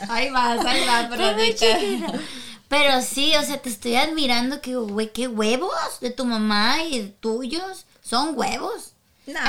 Ahí 0.10 0.30
vas, 0.30 0.66
ahí 0.66 0.86
vas, 0.86 1.10
chiquita. 1.56 2.14
Pero 2.70 3.02
sí, 3.02 3.34
o 3.36 3.44
sea, 3.44 3.62
te 3.62 3.70
estoy 3.70 3.96
admirando 3.98 4.62
que, 4.62 4.76
güey, 4.76 5.12
qué 5.12 5.28
huevos 5.28 6.00
de 6.02 6.10
tu 6.10 6.26
mamá 6.26 6.84
y 6.84 7.00
de 7.00 7.08
tuyos. 7.10 7.86
Son 8.02 8.38
huevos. 8.38 8.93
No, 9.26 9.40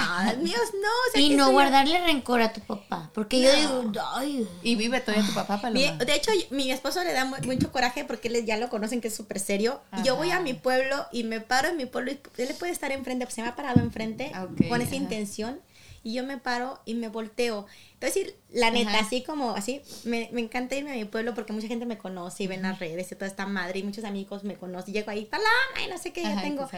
míos 0.43 0.61
no. 0.75 0.89
o 0.89 1.12
sea, 1.12 1.20
Y 1.20 1.31
no 1.31 1.51
guardarle 1.51 2.01
rencor 2.01 2.41
a 2.43 2.53
tu 2.53 2.61
papá. 2.61 3.11
Porque 3.12 3.41
yo 3.41 3.53
digo, 3.55 3.93
ay, 4.14 4.49
Y 4.62 4.77
vive 4.77 5.01
todavía 5.01 5.27
tu 5.27 5.35
papá, 5.35 5.57
Mi- 5.70 5.85
Paloma. 5.85 6.05
de 6.05 6.14
hecho, 6.14 6.31
mi 6.51 6.70
esposo 6.70 7.03
le 7.03 7.12
da 7.12 7.25
mu- 7.25 7.37
mucho 7.45 7.72
coraje 7.72 8.05
porque 8.05 8.29
él 8.29 8.45
ya 8.47 8.57
lo 8.57 8.68
conocen 8.68 9.01
que 9.01 9.09
es 9.09 9.14
súper 9.16 9.41
serio. 9.41 9.81
Y 9.99 10.03
yo 10.05 10.14
voy 10.16 10.31
a 10.31 10.39
mi 10.41 10.55
pueblo 10.55 11.07
y 11.11 11.25
me 11.25 11.41
paro 11.41 11.68
en 11.68 11.77
mi 11.77 11.87
pueblo 11.87 12.12
y 12.12 12.20
él 12.39 12.55
puede 12.59 12.70
estar 12.72 12.93
enfrente, 12.93 13.25
pues 13.27 13.35
se 13.35 13.43
me 13.43 13.49
ha 13.49 13.57
parado 13.57 13.81
enfrente 13.81 14.31
Ah, 14.35 14.47
con 14.68 14.81
esa 14.81 14.91
ajá. 14.91 14.97
intención. 14.97 15.61
Y 16.05 16.13
yo 16.13 16.23
me 16.23 16.39
paro 16.39 16.81
y 16.85 16.95
me 16.95 17.09
volteo. 17.09 17.67
Entonces, 17.95 18.35
la 18.53 18.71
neta, 18.71 18.91
Ajá. 18.91 19.01
así 19.01 19.23
como 19.25 19.51
así, 19.57 19.81
me, 20.05 20.29
me 20.33 20.43
encanta 20.43 20.77
irme 20.77 20.93
a 20.93 20.95
mi 20.95 21.07
pueblo 21.07 21.35
porque 21.35 21.53
mucha 21.53 21.67
gente 21.67 21.87
me 21.87 21.99
conoce 21.99 22.45
y 22.45 22.47
ven 22.47 22.63
las 22.63 22.79
redes 22.79 23.11
y 23.11 23.15
toda 23.15 23.27
esta 23.27 23.47
madre 23.47 23.79
y 23.79 23.83
muchos 23.83 24.05
amigos 24.05 24.45
me 24.45 24.55
conocen. 24.57 24.93
Llego 24.95 25.11
ahí, 25.11 25.25
palama 25.25 25.49
y 25.85 25.89
no 25.91 25.97
sé 25.99 26.13
qué, 26.13 26.23
ya 26.23 26.33
Ajá, 26.33 26.43
tengo. 26.43 26.69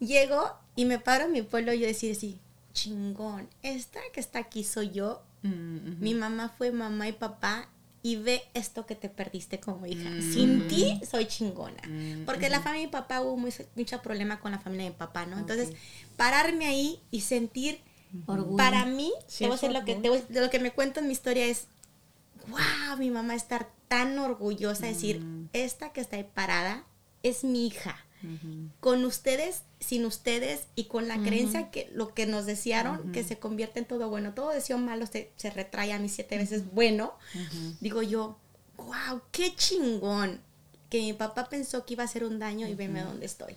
Llego 0.00 0.50
y 0.76 0.84
me 0.84 0.98
paro 0.98 1.26
en 1.26 1.32
mi 1.32 1.42
pueblo 1.42 1.72
y 1.72 1.80
yo 1.80 1.86
decir 1.86 2.12
así, 2.16 2.38
chingón, 2.72 3.48
esta 3.62 4.00
que 4.12 4.20
está 4.20 4.38
aquí 4.40 4.64
soy 4.64 4.90
yo, 4.90 5.22
Mm, 5.42 6.00
mi 6.02 6.14
mamá 6.14 6.48
fue 6.48 6.72
mamá 6.72 7.06
y 7.06 7.12
papá 7.12 7.68
y 8.02 8.16
ve 8.16 8.42
esto 8.54 8.86
que 8.86 8.96
te 8.96 9.08
perdiste 9.08 9.60
como 9.60 9.86
hija. 9.86 10.10
Sin 10.20 10.66
ti 10.66 10.84
soy 11.08 11.26
chingona. 11.26 11.80
Mm, 11.86 12.24
Porque 12.24 12.48
la 12.48 12.58
familia 12.60 12.80
de 12.80 12.86
mi 12.88 12.90
papá 12.92 13.20
hubo 13.20 13.36
muy- 13.36 13.52
mucho 13.76 14.02
problema 14.02 14.40
con 14.40 14.50
la 14.50 14.58
familia 14.58 14.86
de 14.86 14.90
mi 14.90 14.96
papá, 14.96 15.26
¿no? 15.26 15.38
Entonces, 15.38 15.70
pararme 16.16 16.66
ahí 16.66 17.00
y 17.12 17.20
sentir, 17.20 17.78
orgullo. 18.26 18.56
para 18.56 18.84
mí, 18.86 19.12
Sí, 19.26 19.44
lo 19.72 19.84
que, 19.84 19.94
voy- 20.10 20.24
de 20.28 20.40
lo 20.40 20.50
que 20.50 20.58
me 20.60 20.72
cuento 20.72 21.00
en 21.00 21.06
mi 21.06 21.12
historia 21.12 21.46
es, 21.46 21.66
wow, 22.48 22.96
mi 22.98 23.10
mamá 23.10 23.34
estar 23.34 23.68
tan 23.88 24.18
orgullosa 24.18 24.82
de 24.86 24.92
decir, 24.94 25.22
esta 25.52 25.92
que 25.92 26.00
está 26.00 26.16
ahí 26.16 26.24
parada 26.34 26.84
es 27.22 27.44
mi 27.44 27.66
hija 27.66 27.96
con 28.80 29.04
ustedes, 29.04 29.62
sin 29.78 30.04
ustedes 30.04 30.62
y 30.74 30.84
con 30.84 31.06
la 31.06 31.22
creencia 31.22 31.70
que 31.70 31.88
lo 31.94 32.14
que 32.14 32.26
nos 32.26 32.46
desearon, 32.46 33.12
que 33.12 33.22
se 33.22 33.38
convierte 33.38 33.78
en 33.78 33.84
todo 33.84 34.08
bueno. 34.08 34.34
Todo 34.34 34.50
deseo 34.50 34.76
malo 34.78 35.06
se, 35.06 35.30
se 35.36 35.50
retrae 35.50 35.92
a 35.92 35.98
mí 36.00 36.08
siete 36.08 36.36
veces 36.36 36.72
bueno. 36.72 37.12
Digo 37.80 38.02
yo, 38.02 38.36
wow, 38.76 39.20
qué 39.30 39.54
chingón. 39.54 40.40
Que 40.90 41.00
mi 41.00 41.12
papá 41.12 41.48
pensó 41.48 41.84
que 41.84 41.92
iba 41.94 42.02
a 42.02 42.06
hacer 42.06 42.24
un 42.24 42.38
daño 42.40 42.66
y 42.66 42.74
veme 42.74 43.02
dónde 43.02 43.26
estoy. 43.26 43.56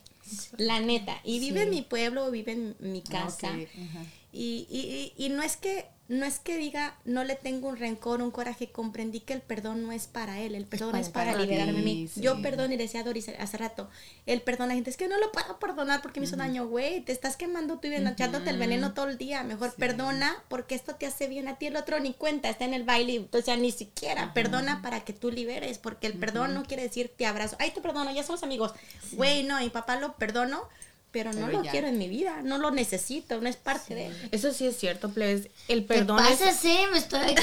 La 0.58 0.80
neta. 0.80 1.20
Y 1.24 1.40
vive 1.40 1.64
en 1.64 1.70
mi 1.72 1.82
pueblo, 1.82 2.30
vive 2.30 2.52
en 2.52 2.76
mi 2.80 3.02
casa. 3.02 3.52
Ok, 3.56 3.68
ajá. 3.90 4.06
Y, 4.32 4.68
y, 4.70 5.14
y, 5.18 5.26
y 5.26 5.30
no 5.30 5.44
es 5.44 5.58
que 5.58 5.90
no 6.12 6.26
es 6.26 6.40
que 6.40 6.58
diga 6.58 6.98
no 7.06 7.24
le 7.24 7.36
tengo 7.36 7.70
un 7.70 7.78
rencor, 7.78 8.22
un 8.22 8.32
coraje, 8.32 8.70
comprendí 8.70 9.22
que 9.22 9.32
el 9.32 9.42
perdón 9.42 9.82
no 9.82 9.94
es 9.94 10.08
para 10.08 10.42
él, 10.42 10.56
el 10.56 10.66
perdón 10.66 10.98
es 10.98 11.08
para, 11.08 11.32
para 11.32 11.46
liberarme 11.46 11.72
a 11.72 11.76
ti, 11.76 11.82
mí. 11.84 12.08
sí. 12.10 12.20
Yo 12.20 12.42
perdono 12.42 12.74
y 12.74 12.78
decía 12.78 13.02
Doris 13.04 13.30
hace 13.30 13.58
rato, 13.58 13.90
el 14.26 14.42
perdón 14.42 14.68
la 14.68 14.74
gente 14.74 14.90
es 14.90 14.98
que 14.98 15.08
no 15.08 15.18
lo 15.18 15.32
puedo 15.32 15.58
perdonar 15.58 16.02
porque 16.02 16.20
me 16.20 16.26
hizo 16.26 16.36
daño, 16.36 16.68
güey, 16.68 17.00
te 17.00 17.14
estás 17.14 17.38
quemando 17.38 17.80
tú 17.80 17.88
y 17.88 17.96
echándote 17.96 18.50
el 18.50 18.58
veneno 18.58 18.94
todo 18.94 19.08
el 19.08 19.18
día, 19.18 19.44
mejor 19.44 19.74
perdona 19.76 20.36
porque 20.50 20.76
esto 20.76 20.96
te 20.96 21.06
hace 21.06 21.28
bien 21.28 21.48
a 21.48 21.58
ti, 21.58 21.68
el 21.68 21.78
otro 21.78 21.98
ni 22.02 22.14
cuenta, 22.14 22.50
está 22.50 22.66
en 22.66 22.74
el 22.74 22.84
baile, 22.84 23.30
o 23.32 23.42
sea, 23.42 23.56
ni 23.56 23.72
siquiera, 23.72 24.34
perdona 24.34 24.82
para 24.82 25.06
que 25.06 25.14
tú 25.14 25.32
liberes, 25.32 25.78
porque 25.78 26.08
el 26.08 26.20
perdón 26.20 26.54
no 26.54 26.64
quiere 26.64 26.84
decir 26.84 27.14
te 27.16 27.26
abrazo, 27.26 27.56
ay, 27.58 27.72
te 27.72 27.80
perdono, 27.80 28.12
ya 28.12 28.24
somos 28.24 28.44
amigos, 28.44 28.74
güey, 29.14 29.44
no, 29.44 29.60
mi 29.60 29.70
papá 29.70 29.96
lo 29.96 30.18
perdono, 30.18 30.68
pero 31.12 31.34
no 31.34 31.46
Pero 31.48 31.58
lo 31.60 31.64
ya. 31.64 31.72
quiero 31.72 31.88
en 31.88 31.98
mi 31.98 32.08
vida, 32.08 32.42
no 32.44 32.58
lo 32.58 32.72
necesito, 32.72 33.40
no 33.42 33.50
es 33.50 33.58
parte 33.58 33.96
de 33.96 34.08
él. 34.08 34.30
Eso 34.32 34.52
sí 34.54 34.66
es 34.66 34.78
cierto, 34.78 35.10
plebes. 35.10 35.50
El 35.68 35.82
¿Qué 35.82 35.88
perdón 35.96 36.20
es... 36.26 36.38
pasa, 36.40 36.54
sí? 36.54 36.78
Me 36.92 37.00
estoy 37.00 37.36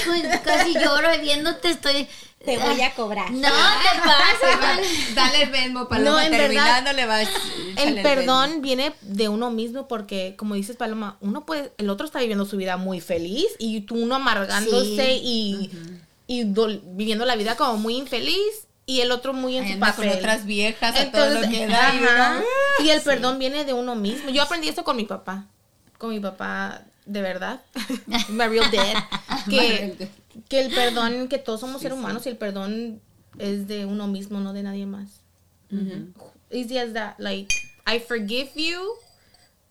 casi 0.44 0.72
lloro 0.74 1.08
viéndote, 1.20 1.70
estoy... 1.70 2.08
Te 2.44 2.56
voy 2.56 2.80
a 2.82 2.94
cobrar. 2.94 3.30
No, 3.32 3.48
¿qué 3.48 3.98
pasa? 4.04 4.80
Dale 5.14 5.42
el 5.42 5.50
Venmo, 5.50 5.88
Paloma, 5.88 6.10
No, 6.12 6.20
en 6.20 6.30
verdad, 6.30 6.46
terminando 6.46 6.92
le 6.92 7.04
vas 7.04 7.28
El 7.76 8.00
perdón 8.00 8.62
viene 8.62 8.92
de 9.02 9.28
uno 9.28 9.50
mismo 9.50 9.88
porque, 9.88 10.34
como 10.38 10.54
dices, 10.54 10.76
Paloma, 10.76 11.18
uno 11.20 11.44
puede, 11.44 11.72
el 11.78 11.90
otro 11.90 12.06
está 12.06 12.20
viviendo 12.20 12.46
su 12.46 12.56
vida 12.56 12.76
muy 12.76 13.00
feliz 13.00 13.48
y 13.58 13.80
tú 13.82 13.96
uno 13.96 14.14
amargándose 14.14 15.16
y, 15.16 15.70
y 16.28 16.44
dol- 16.44 16.80
viviendo 16.84 17.24
la 17.24 17.34
vida 17.34 17.56
como 17.56 17.76
muy 17.76 17.96
infeliz 17.96 18.67
y 18.88 19.02
el 19.02 19.12
otro 19.12 19.34
muy 19.34 19.58
en 19.58 19.64
Ahí 19.64 19.74
su 19.74 19.78
papel. 19.78 20.08
con 20.08 20.18
otras 20.18 20.46
viejas 20.46 20.96
a 20.98 21.12
todo 21.12 21.28
lo 21.28 21.42
que 21.42 21.66
da. 21.66 21.94
y 21.94 22.04
ajá. 22.04 22.36
uno, 22.38 22.86
Y 22.86 22.88
el 22.88 23.02
perdón 23.02 23.38
viene 23.38 23.64
de 23.66 23.74
uno 23.74 23.94
mismo. 23.94 24.30
Yo 24.30 24.42
aprendí 24.42 24.66
esto 24.66 24.82
con 24.82 24.96
mi 24.96 25.04
papá, 25.04 25.46
con 25.98 26.08
mi 26.10 26.20
papá 26.20 26.82
de 27.04 27.20
verdad, 27.20 27.60
my 28.30 28.46
real 28.46 28.70
dad, 28.70 29.04
que, 29.48 30.08
que 30.48 30.60
el 30.60 30.74
perdón, 30.74 31.28
que 31.28 31.36
todos 31.38 31.60
somos 31.60 31.82
seres 31.82 31.98
humanos 31.98 32.24
y 32.24 32.30
el 32.30 32.38
perdón 32.38 33.00
es 33.38 33.68
de 33.68 33.84
uno 33.84 34.06
mismo, 34.08 34.40
no 34.40 34.52
de 34.54 34.62
nadie 34.62 34.86
más. 34.86 35.20
Easy 36.50 36.78
as 36.78 36.94
that. 36.94 37.18
Like, 37.18 37.54
I 37.86 37.98
forgive 38.00 38.50
you, 38.54 38.80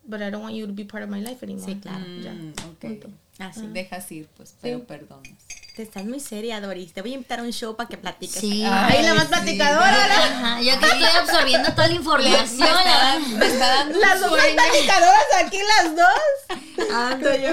but 0.04 0.22
I 0.22 0.30
don't 0.30 0.44
want 0.44 0.54
you 0.56 0.68
to 0.68 0.74
be 0.74 0.84
part 0.86 1.04
of 1.04 1.10
my 1.10 1.22
life 1.22 1.44
anymore. 1.44 1.66
Sí, 1.74 1.80
claro. 1.82 2.06
Ya. 2.22 2.34
Mm, 2.34 2.50
ok. 2.70 2.80
Punto. 2.80 3.10
Así. 3.40 3.68
Dejas 3.74 4.12
ir, 4.12 4.28
pues, 4.38 4.56
pero 4.62 4.84
perdonas. 4.84 5.34
Te 5.78 5.84
estás 5.84 6.06
muy 6.06 6.20
seria, 6.20 6.60
Doris. 6.60 6.92
Te 6.92 7.04
voy 7.04 7.12
a 7.12 7.14
invitar 7.14 7.38
a 7.40 7.44
un 7.44 7.54
show 7.54 7.76
para 7.76 7.88
que 7.88 8.00
platiques. 8.00 8.42
Sí. 8.42 8.64
Ay, 8.66 9.04
la 9.04 9.14
más 9.14 9.26
sí. 9.26 9.30
platicadora. 9.30 10.08
la- 10.08 10.26
Ajá, 10.26 10.60
yo 10.62 10.80
que 10.80 10.86
estoy 10.88 11.04
absorbiendo 11.04 11.70
toda 11.70 11.88
la 11.88 11.94
información. 12.02 12.48
la- 12.60 13.20
me 13.38 13.46
está 13.46 13.68
dando 13.68 14.00
Las 14.00 14.20
dos 14.20 14.32
platicadoras 14.32 15.26
aquí, 15.46 15.60
las 15.78 15.96
dos. 15.96 16.90
Ando 16.92 17.30
yo. 17.36 17.50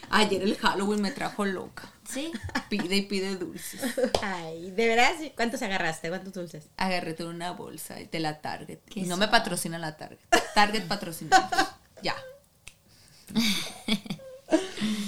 Ayer 0.10 0.42
el 0.42 0.56
Halloween 0.56 1.02
me 1.02 1.12
trajo 1.12 1.44
loca. 1.44 1.84
Sí. 2.10 2.32
Pide 2.68 2.96
y 2.96 3.02
pide 3.02 3.36
dulces. 3.36 3.80
Ay, 4.20 4.72
¿de 4.72 4.88
verdad? 4.88 5.12
sí? 5.20 5.32
¿Cuántos 5.36 5.62
agarraste? 5.62 6.08
¿Cuántos 6.08 6.32
dulces? 6.32 6.64
Agarré 6.78 7.14
toda 7.14 7.30
una 7.30 7.52
bolsa 7.52 7.94
de 7.94 8.18
la 8.18 8.40
Target. 8.40 8.80
Qué 8.92 9.02
No 9.02 9.16
me 9.16 9.26
Ah. 9.26 9.30
patrocina 9.30 9.78
la 9.78 9.96
Target. 9.96 10.18
Target 10.52 10.82
patrocina. 10.88 11.48
Ya. 12.02 12.16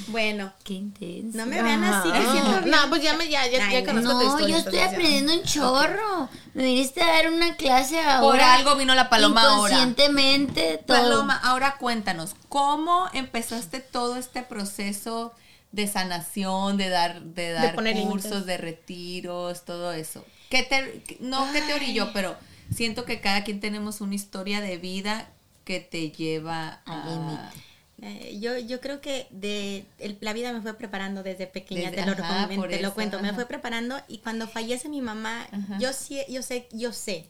Bueno, 0.08 0.52
Qué 0.64 0.74
intenso. 0.74 1.38
no 1.38 1.46
me 1.46 1.62
vean 1.62 1.82
así, 1.84 2.10
bien. 2.10 2.70
No, 2.70 2.76
pues 2.88 3.02
ya 3.02 3.16
me 3.16 3.28
ya, 3.28 3.46
ya, 3.46 3.64
Ay, 3.66 3.74
ya 3.74 3.80
no. 3.80 3.86
conozco 4.02 4.18
tu 4.18 4.24
No, 4.24 4.30
historia. 4.32 4.48
yo 4.48 4.56
estoy 4.58 4.78
aprendiendo 4.80 5.32
un 5.34 5.42
chorro. 5.44 6.28
Me 6.54 6.64
viniste 6.64 7.00
a 7.02 7.06
dar 7.06 7.30
una 7.32 7.56
clase 7.56 8.00
ahora. 8.00 8.20
Por 8.20 8.40
algo 8.40 8.76
vino 8.76 8.94
la 8.94 9.08
paloma 9.08 9.42
ahora. 9.42 9.74
Inconscientemente, 9.74 10.82
todo. 10.86 10.96
Paloma, 10.98 11.36
ahora 11.42 11.76
cuéntanos, 11.78 12.34
¿cómo 12.48 13.08
empezaste 13.12 13.80
todo 13.80 14.16
este 14.16 14.42
proceso 14.42 15.32
de 15.72 15.86
sanación, 15.86 16.76
de 16.76 16.88
dar, 16.88 17.22
de 17.22 17.52
dar 17.52 17.74
poner 17.76 17.96
cursos, 18.02 18.44
de 18.46 18.56
retiros, 18.56 19.64
todo 19.64 19.92
eso? 19.92 20.24
¿Qué 20.50 20.64
te, 20.64 21.04
no 21.20 21.50
que 21.52 21.62
te 21.62 21.72
orilló, 21.74 22.12
pero 22.12 22.36
siento 22.74 23.04
que 23.04 23.20
cada 23.20 23.44
quien 23.44 23.60
tenemos 23.60 24.00
una 24.00 24.16
historia 24.16 24.60
de 24.60 24.76
vida 24.78 25.28
que 25.64 25.78
te 25.78 26.10
lleva 26.10 26.80
Al 26.84 27.02
a... 27.02 27.06
límite. 27.06 27.69
Eh, 28.02 28.38
yo, 28.40 28.56
yo 28.58 28.80
creo 28.80 29.00
que 29.02 29.26
de 29.30 29.84
el- 29.98 30.16
la 30.20 30.32
vida 30.32 30.52
me 30.54 30.62
fue 30.62 30.72
preparando 30.74 31.22
desde 31.22 31.46
pequeña, 31.46 31.90
Desde- 31.90 32.02
te 32.04 32.06
lo, 32.06 32.12
ajá, 32.24 32.48
te 32.48 32.80
lo 32.80 32.94
cuento, 32.94 33.20
me 33.20 33.34
fue 33.34 33.44
preparando 33.46 34.00
y 34.08 34.18
cuando 34.18 34.48
fallece 34.48 34.88
mi 34.88 35.02
mamá, 35.02 35.46
Ajá. 35.52 35.78
yo 35.78 35.92
sí, 35.92 36.18
yo 36.28 36.40
sé, 36.42 36.66
yo 36.72 36.92
sé, 36.94 37.26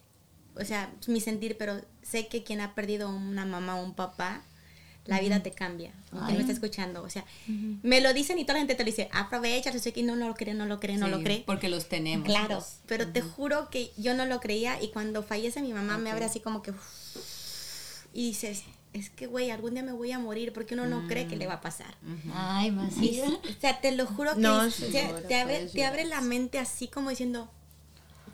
o 0.55 0.65
sea, 0.65 0.93
mi 1.09 1.21
sentir, 1.21 1.57
pero 1.59 1.81
sé 2.03 2.29
que 2.29 2.45
quien 2.45 2.61
ha 2.61 2.75
perdido 2.77 3.09
una 3.09 3.45
mamá 3.47 3.77
o 3.81 3.85
un 3.85 3.95
papá, 3.95 4.43
la 5.07 5.19
vida 5.19 5.43
te 5.43 5.51
cambia, 5.51 5.93
quien 6.11 6.35
me 6.37 6.41
está 6.41 6.53
escuchando, 6.53 7.03
o 7.03 7.11
sea, 7.11 7.25
me 7.83 8.01
lo 8.01 8.13
dicen 8.13 8.39
y 8.39 8.45
toda 8.45 8.55
la 8.55 8.61
gente 8.61 8.77
te 8.77 8.85
lo 8.85 8.87
dice, 8.87 9.09
aprovecha, 9.13 9.73
yo 9.73 9.81
sé 9.81 9.93
que 9.93 10.05
no, 10.05 10.15
no 10.15 10.29
lo 10.29 10.35
cree, 10.35 10.55
no 10.55 10.67
lo 10.67 10.79
cree, 10.79 10.99
no 10.99 11.07
Sí, 11.07 11.13
lo 11.13 11.21
cree. 11.23 11.43
Porque 11.47 11.69
los 11.69 11.89
tenemos. 11.89 12.27
Claro, 12.27 12.59
pues. 12.59 12.79
pero 12.87 13.09
te 13.09 13.23
juro 13.23 13.71
que 13.71 13.91
yo 13.97 14.15
no 14.15 14.25
lo 14.27 14.39
creía 14.39 14.81
y 14.81 14.89
cuando 14.91 15.25
fallece 15.25 15.63
mi 15.63 15.73
mamá 15.73 15.99
me 15.99 16.13
abre 16.13 16.27
así 16.27 16.39
como 16.39 16.63
que 16.63 16.73
y 18.13 18.29
dices, 18.29 18.63
es 18.93 19.09
que 19.11 19.27
güey, 19.27 19.51
algún 19.51 19.75
día 19.75 19.83
me 19.83 19.93
voy 19.93 20.11
a 20.13 20.19
morir 20.19 20.53
porque 20.53 20.75
uno 20.75 20.87
no 20.87 21.07
cree 21.07 21.27
que 21.29 21.37
le 21.37 21.47
va 21.47 21.55
a 21.55 21.61
pasar. 21.61 21.95
Ay, 22.35 22.69
Y, 22.69 22.71
masita. 22.73 23.27
o 23.29 23.61
sea, 23.61 23.81
te 23.81 23.93
lo 23.93 24.07
juro 24.07 24.35
que 24.35 24.41
No, 24.41 24.65
es- 24.65 24.75
sí, 24.75 24.87
te, 24.91 25.07
te 25.29 25.37
abre, 25.41 25.67
te 25.67 25.85
abre 25.85 26.05
la 26.05 26.21
mente 26.21 26.59
así 26.59 26.89
como 26.89 27.11
diciendo, 27.11 27.49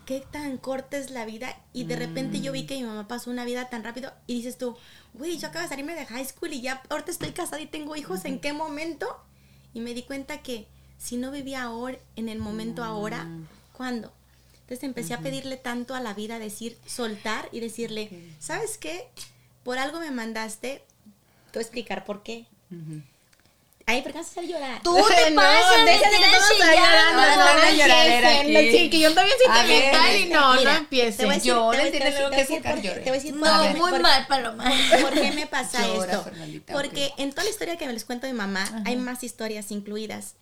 qué 0.05 0.23
tan 0.31 0.57
corta 0.57 0.97
es 0.97 1.11
la 1.11 1.25
vida. 1.25 1.55
Y 1.73 1.83
de 1.83 1.95
repente 1.95 2.41
yo 2.41 2.51
vi 2.51 2.65
que 2.65 2.75
mi 2.77 2.83
mamá 2.83 3.07
pasó 3.07 3.29
una 3.29 3.45
vida 3.45 3.69
tan 3.69 3.83
rápido 3.83 4.11
y 4.25 4.35
dices 4.35 4.57
tú, 4.57 4.75
güey, 5.13 5.37
yo 5.37 5.47
acabo 5.49 5.63
de 5.63 5.69
salirme 5.69 5.93
de 5.95 6.05
high 6.05 6.25
school 6.25 6.53
y 6.53 6.61
ya 6.61 6.81
ahorita 6.89 7.11
estoy 7.11 7.31
casada 7.31 7.61
y 7.61 7.67
tengo 7.67 7.95
hijos, 7.95 8.25
¿en 8.25 8.39
qué 8.39 8.53
momento? 8.53 9.05
Y 9.73 9.81
me 9.81 9.93
di 9.93 10.03
cuenta 10.03 10.41
que 10.41 10.67
si 10.97 11.17
no 11.17 11.29
vivía 11.29 11.61
ahora, 11.63 11.99
en 12.15 12.29
el 12.29 12.39
momento 12.39 12.83
ahora, 12.83 13.27
¿cuándo? 13.73 14.11
Entonces 14.61 14.83
empecé 14.83 15.13
a 15.13 15.19
pedirle 15.19 15.55
tanto 15.57 15.93
a 15.93 16.01
la 16.01 16.13
vida, 16.13 16.39
decir, 16.39 16.77
soltar 16.85 17.47
y 17.51 17.59
decirle, 17.59 18.33
¿sabes 18.39 18.77
qué? 18.77 19.07
Por 19.67 19.77
algo 19.79 19.99
me 19.99 20.11
mandaste, 20.11 20.81
te 21.51 21.59
voy 21.59 21.59
a 21.59 21.61
explicar 21.61 22.05
por 22.05 22.23
qué. 22.23 22.45
Ay, 23.85 24.01
¿por 24.01 24.13
qué 24.13 24.17
vas 24.19 24.27
a 24.27 24.31
hacer 24.31 24.47
llorar? 24.47 24.81
Tú 24.81 24.95
te 24.95 25.29
No, 25.31 25.41
pasas, 25.41 25.83
me 25.83 25.97
tienes 25.97 26.31
todos 26.31 26.51
ahí 26.51 26.57
chillando. 26.57 26.81
llorando, 26.87 27.21
No, 27.21 27.35
no, 27.35 27.53
no, 27.65 27.71
lloradera 27.77 28.39
aquí. 28.39 28.89
Que 28.89 28.99
yo 29.01 29.13
también 29.13 29.35
A 29.35 29.39
siento 29.39 29.67
ver, 29.67 29.83
mental 29.83 30.15
y 30.15 30.25
no, 30.29 30.29
Mira, 30.29 30.39
no 30.53 30.55
Te 30.55 30.63
voy 30.63 30.67
a 30.67 30.77
empiecen. 30.77 31.29
decir- 31.29 31.43
Lloren, 31.43 31.79
te 31.81 31.83
voy- 31.83 31.91
te 31.91 31.97
tienen 31.97 32.13
voy- 32.13 32.23
algo 32.23 32.29
te 32.29 32.35
voy 32.35 32.35
que 32.35 32.35
a 32.35 32.45
decir 32.47 32.63
sacar. 32.63 32.81
Te 32.81 32.99
voy 33.01 33.09
a 33.09 33.11
decir 33.11 33.33
No, 33.35 33.39
por 33.61 33.77
muy 33.77 33.91
por- 33.91 34.01
mal, 34.01 34.27
Paloma. 34.27 34.71
¿Por 35.01 35.13
qué 35.15 35.31
me 35.33 35.47
pasa 35.47 35.85
Llora, 35.85 36.13
esto? 36.13 36.31
Porque 36.71 37.07
ok. 37.07 37.19
en 37.19 37.29
toda 37.31 37.43
la 37.43 37.49
historia 37.49 37.75
que 37.77 37.87
les 37.87 38.05
cuento 38.05 38.25
de 38.25 38.31
mi 38.31 38.37
mamá 38.37 38.83
hay 38.85 38.95
más 38.95 39.21
historias 39.21 39.69
incluidas. 39.71 40.35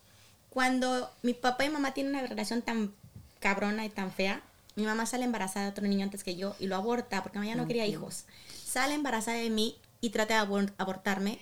Cuando 0.52 1.12
mi 1.24 1.34
papá 1.34 1.66
y 1.66 1.70
mamá 1.70 1.96
tienen 1.96 2.14
una 2.16 2.28
relación 2.28 2.62
tan 2.62 2.94
cabrona 3.40 3.86
y 3.86 3.90
tan 3.90 4.12
fea, 4.12 4.44
mi 4.76 4.84
mamá 4.84 5.08
sale 5.08 5.24
embarazada 5.26 5.66
de 5.66 5.72
otro 5.72 5.88
niño 5.88 6.04
antes 6.04 6.24
que 6.24 6.36
yo 6.36 6.56
y 6.60 6.68
lo 6.68 6.76
aborta 6.76 7.24
porque 7.24 7.40
ella 7.40 7.56
no 7.56 7.66
quería 7.66 7.88
hijos. 7.88 8.26
Sale 8.76 8.94
embarazada 8.94 9.38
de 9.38 9.50
mí 9.50 9.78
y 10.02 10.10
trata 10.10 10.34
de 10.34 10.40
abor- 10.46 10.74
abortarme 10.78 11.40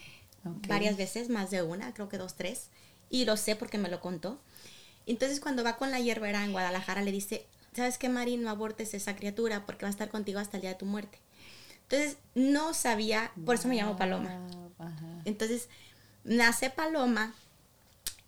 varias 0.67 0.97
veces, 0.97 1.29
más 1.29 1.49
de 1.49 1.63
una, 1.63 1.91
creo 1.95 2.07
que 2.07 2.19
dos, 2.19 2.35
tres. 2.35 2.67
Y 3.09 3.25
lo 3.25 3.37
sé 3.37 3.55
porque 3.55 3.79
me 3.79 3.89
lo 3.89 3.99
contó. 4.01 4.39
Entonces 5.07 5.39
cuando 5.39 5.63
va 5.63 5.77
con 5.77 5.89
la 5.89 5.99
hierbera 5.99 6.45
en 6.45 6.51
Guadalajara 6.51 7.01
le 7.01 7.11
dice, 7.11 7.47
¿sabes 7.75 7.97
qué, 7.97 8.07
Mari? 8.07 8.37
No 8.37 8.51
abortes 8.51 8.93
esa 8.93 9.15
criatura 9.15 9.65
porque 9.65 9.83
va 9.85 9.87
a 9.87 9.89
estar 9.89 10.09
contigo 10.09 10.39
hasta 10.39 10.57
el 10.57 10.61
día 10.61 10.69
de 10.73 10.77
tu 10.77 10.85
muerte. 10.85 11.17
Entonces 11.89 12.17
no 12.35 12.75
sabía, 12.75 13.31
por 13.45 13.55
eso 13.55 13.67
me 13.67 13.77
llamo 13.77 13.97
Paloma. 13.97 14.29
Entonces 15.25 15.69
nace 16.23 16.69
Paloma 16.69 17.33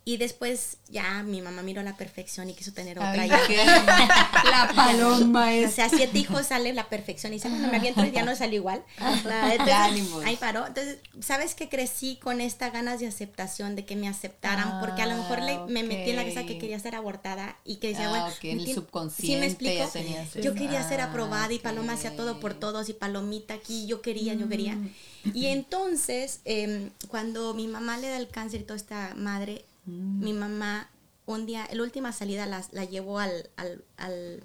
y 0.07 0.17
después 0.17 0.77
ya 0.87 1.23
mi 1.23 1.41
mamá 1.41 1.63
miró 1.63 1.81
la 1.81 1.97
perfección 1.97 2.47
y 2.47 2.53
quiso 2.53 2.71
tener 2.73 2.99
otra. 2.99 3.23
Ay, 3.23 3.29
La 4.51 4.71
paloma 4.75 5.45
O 5.45 5.49
es. 5.49 5.73
sea, 5.73 5.89
siete 5.89 6.19
hijos 6.19 6.45
sale 6.45 6.73
la 6.73 6.87
perfección 6.89 7.33
y 7.33 7.37
dice, 7.37 7.49
bueno, 7.49 7.67
me 7.69 7.77
aviento 7.77 8.05
y 8.05 8.11
ya 8.11 8.23
no 8.23 8.35
salió 8.35 8.57
igual. 8.57 8.83
Entonces, 8.99 9.93
ni 9.93 10.01
modo. 10.03 10.21
ahí 10.23 10.35
paró. 10.37 10.67
Entonces, 10.67 10.99
¿sabes 11.21 11.55
que 11.55 11.69
crecí 11.69 12.17
con 12.21 12.39
esta 12.39 12.69
ganas 12.69 12.99
de 12.99 13.07
aceptación, 13.07 13.75
de 13.75 13.85
que 13.85 13.95
me 13.95 14.07
aceptaran? 14.07 14.79
Porque 14.79 15.01
a 15.01 15.07
lo 15.07 15.15
mejor 15.17 15.41
le, 15.41 15.57
me 15.67 15.81
metí 15.83 16.11
en 16.11 16.17
la 16.17 16.21
cabeza 16.21 16.45
que 16.45 16.57
quería 16.59 16.79
ser 16.79 16.93
abortada 16.95 17.57
y 17.65 17.77
que 17.77 17.87
decía, 17.89 18.05
Ah, 18.07 18.09
bueno, 18.09 18.27
ok, 18.27 18.43
en 18.45 18.59
el 18.59 18.65
¿sí 18.67 18.73
subconsciente 18.75 19.39
me 19.39 19.45
explico? 19.47 19.87
tenías 19.91 20.33
Yo 20.35 20.53
quería 20.53 20.87
ser 20.87 21.01
Ah, 21.01 21.05
aprobada 21.05 21.51
y 21.51 21.57
Paloma 21.59 21.93
ok. 21.93 21.97
hacía 21.99 22.15
todo 22.15 22.39
por 22.39 22.53
todos 22.53 22.89
y 22.89 22.93
Palomita 22.93 23.55
aquí, 23.55 23.87
yo 23.87 24.01
quería, 24.03 24.35
yo 24.35 24.47
quería. 24.47 24.75
Mm. 24.75 24.89
Y 25.33 25.47
entonces, 25.47 26.41
em, 26.45 26.91
cuando 27.07 27.55
mi 27.55 27.67
mamá 27.67 27.97
le 27.97 28.09
da 28.09 28.17
el 28.17 28.27
cáncer 28.29 28.61
y 28.61 28.63
toda 28.65 28.77
esta 28.77 29.13
madre, 29.15 29.65
Mm. 29.85 30.23
mi 30.23 30.33
mamá 30.33 30.89
un 31.25 31.45
día, 31.45 31.67
la 31.71 31.83
última 31.83 32.11
salida 32.11 32.45
la, 32.45 32.63
la 32.71 32.85
llevó 32.85 33.19
al, 33.19 33.49
al, 33.55 33.83
al, 33.97 34.43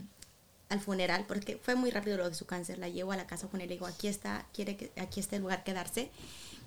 al 0.69 0.81
funeral, 0.81 1.25
porque 1.29 1.59
fue 1.63 1.75
muy 1.75 1.91
rápido 1.91 2.17
lo 2.17 2.29
de 2.29 2.35
su 2.35 2.47
cáncer, 2.47 2.79
la 2.79 2.89
llevo 2.89 3.13
a 3.13 3.17
la 3.17 3.27
casa 3.27 3.49
con 3.49 3.61
él 3.61 3.67
y 3.67 3.75
digo, 3.75 3.87
aquí 3.87 4.09
está, 4.09 4.47
quiere 4.55 4.77
que 4.77 4.91
aquí 4.97 5.21
está 5.21 5.37
el 5.37 5.43
lugar 5.43 5.63
quedarse. 5.63 6.11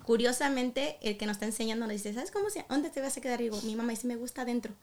Curiosamente, 0.04 0.98
el 1.00 1.16
que 1.16 1.26
nos 1.26 1.36
está 1.36 1.46
enseñando 1.46 1.86
nos 1.86 1.94
dice, 1.94 2.12
¿sabes 2.12 2.30
cómo 2.30 2.50
se 2.50 2.64
¿Dónde 2.68 2.90
te 2.90 3.00
vas 3.00 3.16
a 3.16 3.20
quedar? 3.20 3.40
Y 3.40 3.44
digo, 3.44 3.60
mi 3.62 3.74
mamá 3.74 3.90
dice, 3.90 4.06
me 4.06 4.16
gusta 4.16 4.42
adentro. 4.42 4.74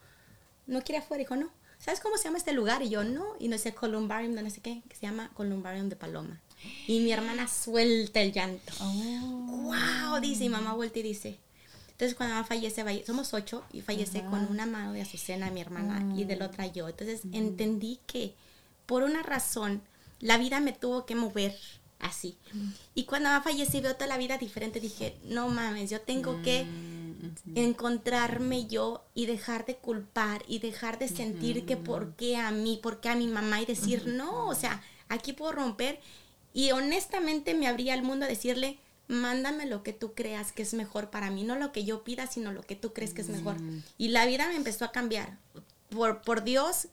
No 0.66 0.82
quiere 0.82 1.00
afuera, 1.00 1.20
dijo, 1.20 1.36
no. 1.36 1.50
¿Sabes 1.78 2.00
cómo 2.00 2.18
se 2.18 2.26
llama 2.26 2.39
este 2.39 2.54
lugar? 2.54 2.82
Y 2.82 2.89
yo, 2.89 3.04
no. 3.04 3.36
Y 3.39 3.48
no 3.48 3.58
sé, 3.58 3.74
Columbarium, 3.74 4.34
no 4.34 4.50
sé 4.50 4.62
qué, 4.62 4.82
que 4.89 4.96
se 4.96 5.04
llama 5.04 5.32
Columbarium 5.36 5.89
de 5.89 5.96
Paloma. 5.96 6.42
Y 6.88 7.00
mi 7.02 7.12
hermana 7.12 7.48
suelta 7.48 8.20
el 8.22 8.32
llanto. 8.32 8.74
Oh. 8.80 9.72
¡Wow! 10.10 10.20
dice, 10.22 10.46
y 10.46 10.50
mamá 10.50 10.74
vuelta 10.74 11.00
y 11.00 11.04
dice. 11.04 11.38
Entonces 12.02 12.18
cuando 12.18 12.34
mamá 12.34 12.47
fallece, 12.47 13.06
somos 13.06 13.32
ocho, 13.36 13.64
y 13.72 13.82
fallece 13.82 14.26
con 14.26 14.47
una 14.49 14.66
mano 14.66 14.91
de 14.91 15.04
Azucena, 15.04 15.52
mi 15.52 15.62
hermana, 15.62 16.04
y 16.18 16.24
de 16.24 16.36
la 16.36 16.47
otra 16.47 16.66
yo. 16.66 16.89
Entonces 16.89 17.22
entendí 17.32 17.99
que 18.08 18.34
por 18.88 19.04
una 19.04 19.22
razón 19.22 19.84
la 20.20 20.39
vida 20.39 20.60
me 20.60 20.74
tuvo 20.74 21.06
que 21.06 21.14
mover 21.14 21.56
así. 21.99 22.39
Y 22.95 23.04
cuando 23.04 23.30
mamá 23.30 23.43
fallece 23.43 23.78
y 23.78 23.82
veo 23.82 23.93
toda 23.93 24.08
la 24.08 24.18
vida 24.18 24.39
diferente, 24.39 24.80
dije, 24.80 25.16
no 25.26 25.47
mames, 25.49 25.91
yo 25.91 26.02
tengo 26.02 26.41
que 26.41 26.66
encontrarme 27.54 28.66
yo 28.66 29.06
y 29.14 29.28
dejar 29.28 29.68
de 29.68 29.76
culpar 29.76 30.43
y 30.47 30.58
dejar 30.58 30.97
de 30.97 31.08
sentir 31.08 31.68
que 31.68 31.78
por 31.78 32.16
qué 32.16 32.36
a 32.36 32.49
mí, 32.49 32.80
por 32.82 32.99
qué 32.99 33.10
a 33.10 33.16
mi 33.16 33.28
mamá 33.28 33.62
y 33.62 33.68
decir, 33.68 34.08
no, 34.08 34.47
o 34.47 34.56
sea, 34.56 34.82
aquí 35.08 35.34
puedo 35.34 35.52
romper 35.52 35.99
y 36.52 36.72
honestamente 36.72 37.54
me 37.54 37.68
abría 37.68 37.93
al 37.93 38.02
mundo 38.02 38.26
a 38.26 38.28
decirle, 38.28 38.80
mándame 39.12 39.66
lo 39.66 39.84
que 39.84 39.91
tú 39.91 40.14
creas 40.14 40.51
que 40.53 40.64
es 40.64 40.74
mejor 40.74 41.09
para 41.09 41.30
mí, 41.30 41.43
no 41.43 41.55
lo 41.57 41.72
que 41.72 41.84
yo 41.84 42.03
pida, 42.03 42.28
sino 42.28 42.53
lo 42.53 42.62
que 42.62 42.76
tú 42.76 42.93
crees 42.93 43.14
que 43.14 43.22
es 43.22 43.28
mejor. 43.28 43.57
Y 43.97 44.07
la 44.07 44.26
vida 44.26 44.47
me 44.47 44.55
empezó 44.55 44.86
a 44.86 44.91
cambiar. 44.91 45.38
Por, 45.89 46.22
por 46.22 46.43
Dios, 46.43 46.88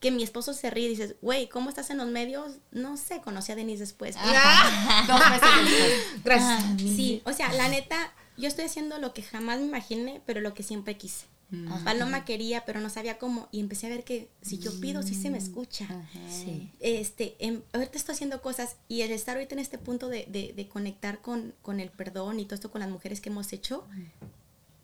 que 0.00 0.10
mi 0.10 0.22
esposo 0.22 0.54
se 0.54 0.70
ríe 0.70 0.86
y 0.86 0.88
dices, 0.88 1.16
güey, 1.20 1.48
¿cómo 1.48 1.68
estás 1.68 1.90
en 1.90 1.98
los 1.98 2.08
medios? 2.08 2.54
No 2.70 2.96
sé, 2.96 3.20
conocí 3.20 3.52
a 3.52 3.54
Denise 3.54 3.80
después. 3.80 4.16
Dos 5.06 5.30
meses 5.30 5.48
después. 5.64 6.02
Gracias. 6.24 6.80
Sí, 6.80 7.20
o 7.26 7.34
sea, 7.34 7.52
la 7.52 7.68
neta, 7.68 8.14
yo 8.38 8.48
estoy 8.48 8.64
haciendo 8.64 8.98
lo 8.98 9.12
que 9.12 9.22
jamás 9.22 9.58
me 9.58 9.66
imaginé, 9.66 10.22
pero 10.24 10.40
lo 10.40 10.54
que 10.54 10.62
siempre 10.62 10.96
quise. 10.96 11.26
Paloma 11.84 12.24
quería, 12.26 12.64
pero 12.66 12.80
no 12.80 12.90
sabía 12.90 13.16
cómo. 13.18 13.48
Y 13.52 13.60
empecé 13.60 13.86
a 13.86 13.90
ver 13.90 14.04
que 14.04 14.28
si 14.42 14.58
yo 14.58 14.78
pido, 14.80 15.02
sí 15.02 15.14
se 15.14 15.30
me 15.30 15.38
escucha. 15.38 15.86
Sí. 16.30 16.70
Este, 16.80 17.36
em, 17.38 17.62
ahorita 17.72 17.96
estoy 17.96 18.14
haciendo 18.14 18.42
cosas 18.42 18.76
y 18.86 19.00
el 19.00 19.10
estar 19.12 19.36
ahorita 19.36 19.54
en 19.54 19.60
este 19.60 19.78
punto 19.78 20.08
de, 20.08 20.26
de- 20.28 20.52
de 20.54 20.68
conectar 20.68 21.20
con, 21.22 21.54
con 21.62 21.80
el 21.80 21.90
perdón 21.90 22.38
y 22.38 22.44
todo 22.44 22.54
esto 22.56 22.70
con 22.70 22.80
las 22.82 22.90
mujeres 22.90 23.20
que 23.22 23.30
hemos 23.30 23.52
hecho, 23.54 23.86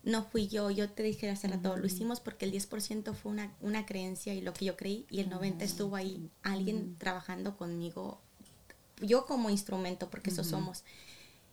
no 0.04 0.24
fui 0.24 0.48
yo. 0.48 0.70
Yo 0.70 0.88
te 0.90 1.02
dije 1.02 1.28
hace 1.30 1.48
rato, 1.48 1.76
lo 1.76 1.86
hicimos 1.86 2.20
porque 2.20 2.46
el 2.46 2.52
10% 2.52 3.14
fue 3.14 3.32
una, 3.32 3.52
una 3.60 3.84
creencia 3.84 4.32
y 4.34 4.40
lo 4.40 4.52
que 4.54 4.64
yo 4.66 4.76
creí, 4.76 5.06
y 5.10 5.20
el 5.20 5.28
90% 5.30 5.60
estuvo 5.62 5.96
ahí, 5.96 6.30
alguien 6.42 6.96
trabajando 6.98 7.56
conmigo, 7.58 8.20
yo 9.02 9.26
como 9.26 9.50
instrumento, 9.50 10.08
porque 10.08 10.30
eso 10.30 10.44
somos. 10.44 10.84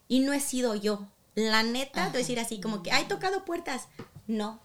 Y 0.07 0.19
no 0.19 0.31
he 0.33 0.39
sido 0.39 0.75
yo. 0.75 1.05
La 1.35 1.63
neta, 1.63 2.09
decir 2.11 2.39
así, 2.39 2.59
como 2.61 2.83
que, 2.83 2.91
¿hay 2.91 3.05
tocado 3.05 3.43
puertas? 3.45 3.87
No. 4.27 4.59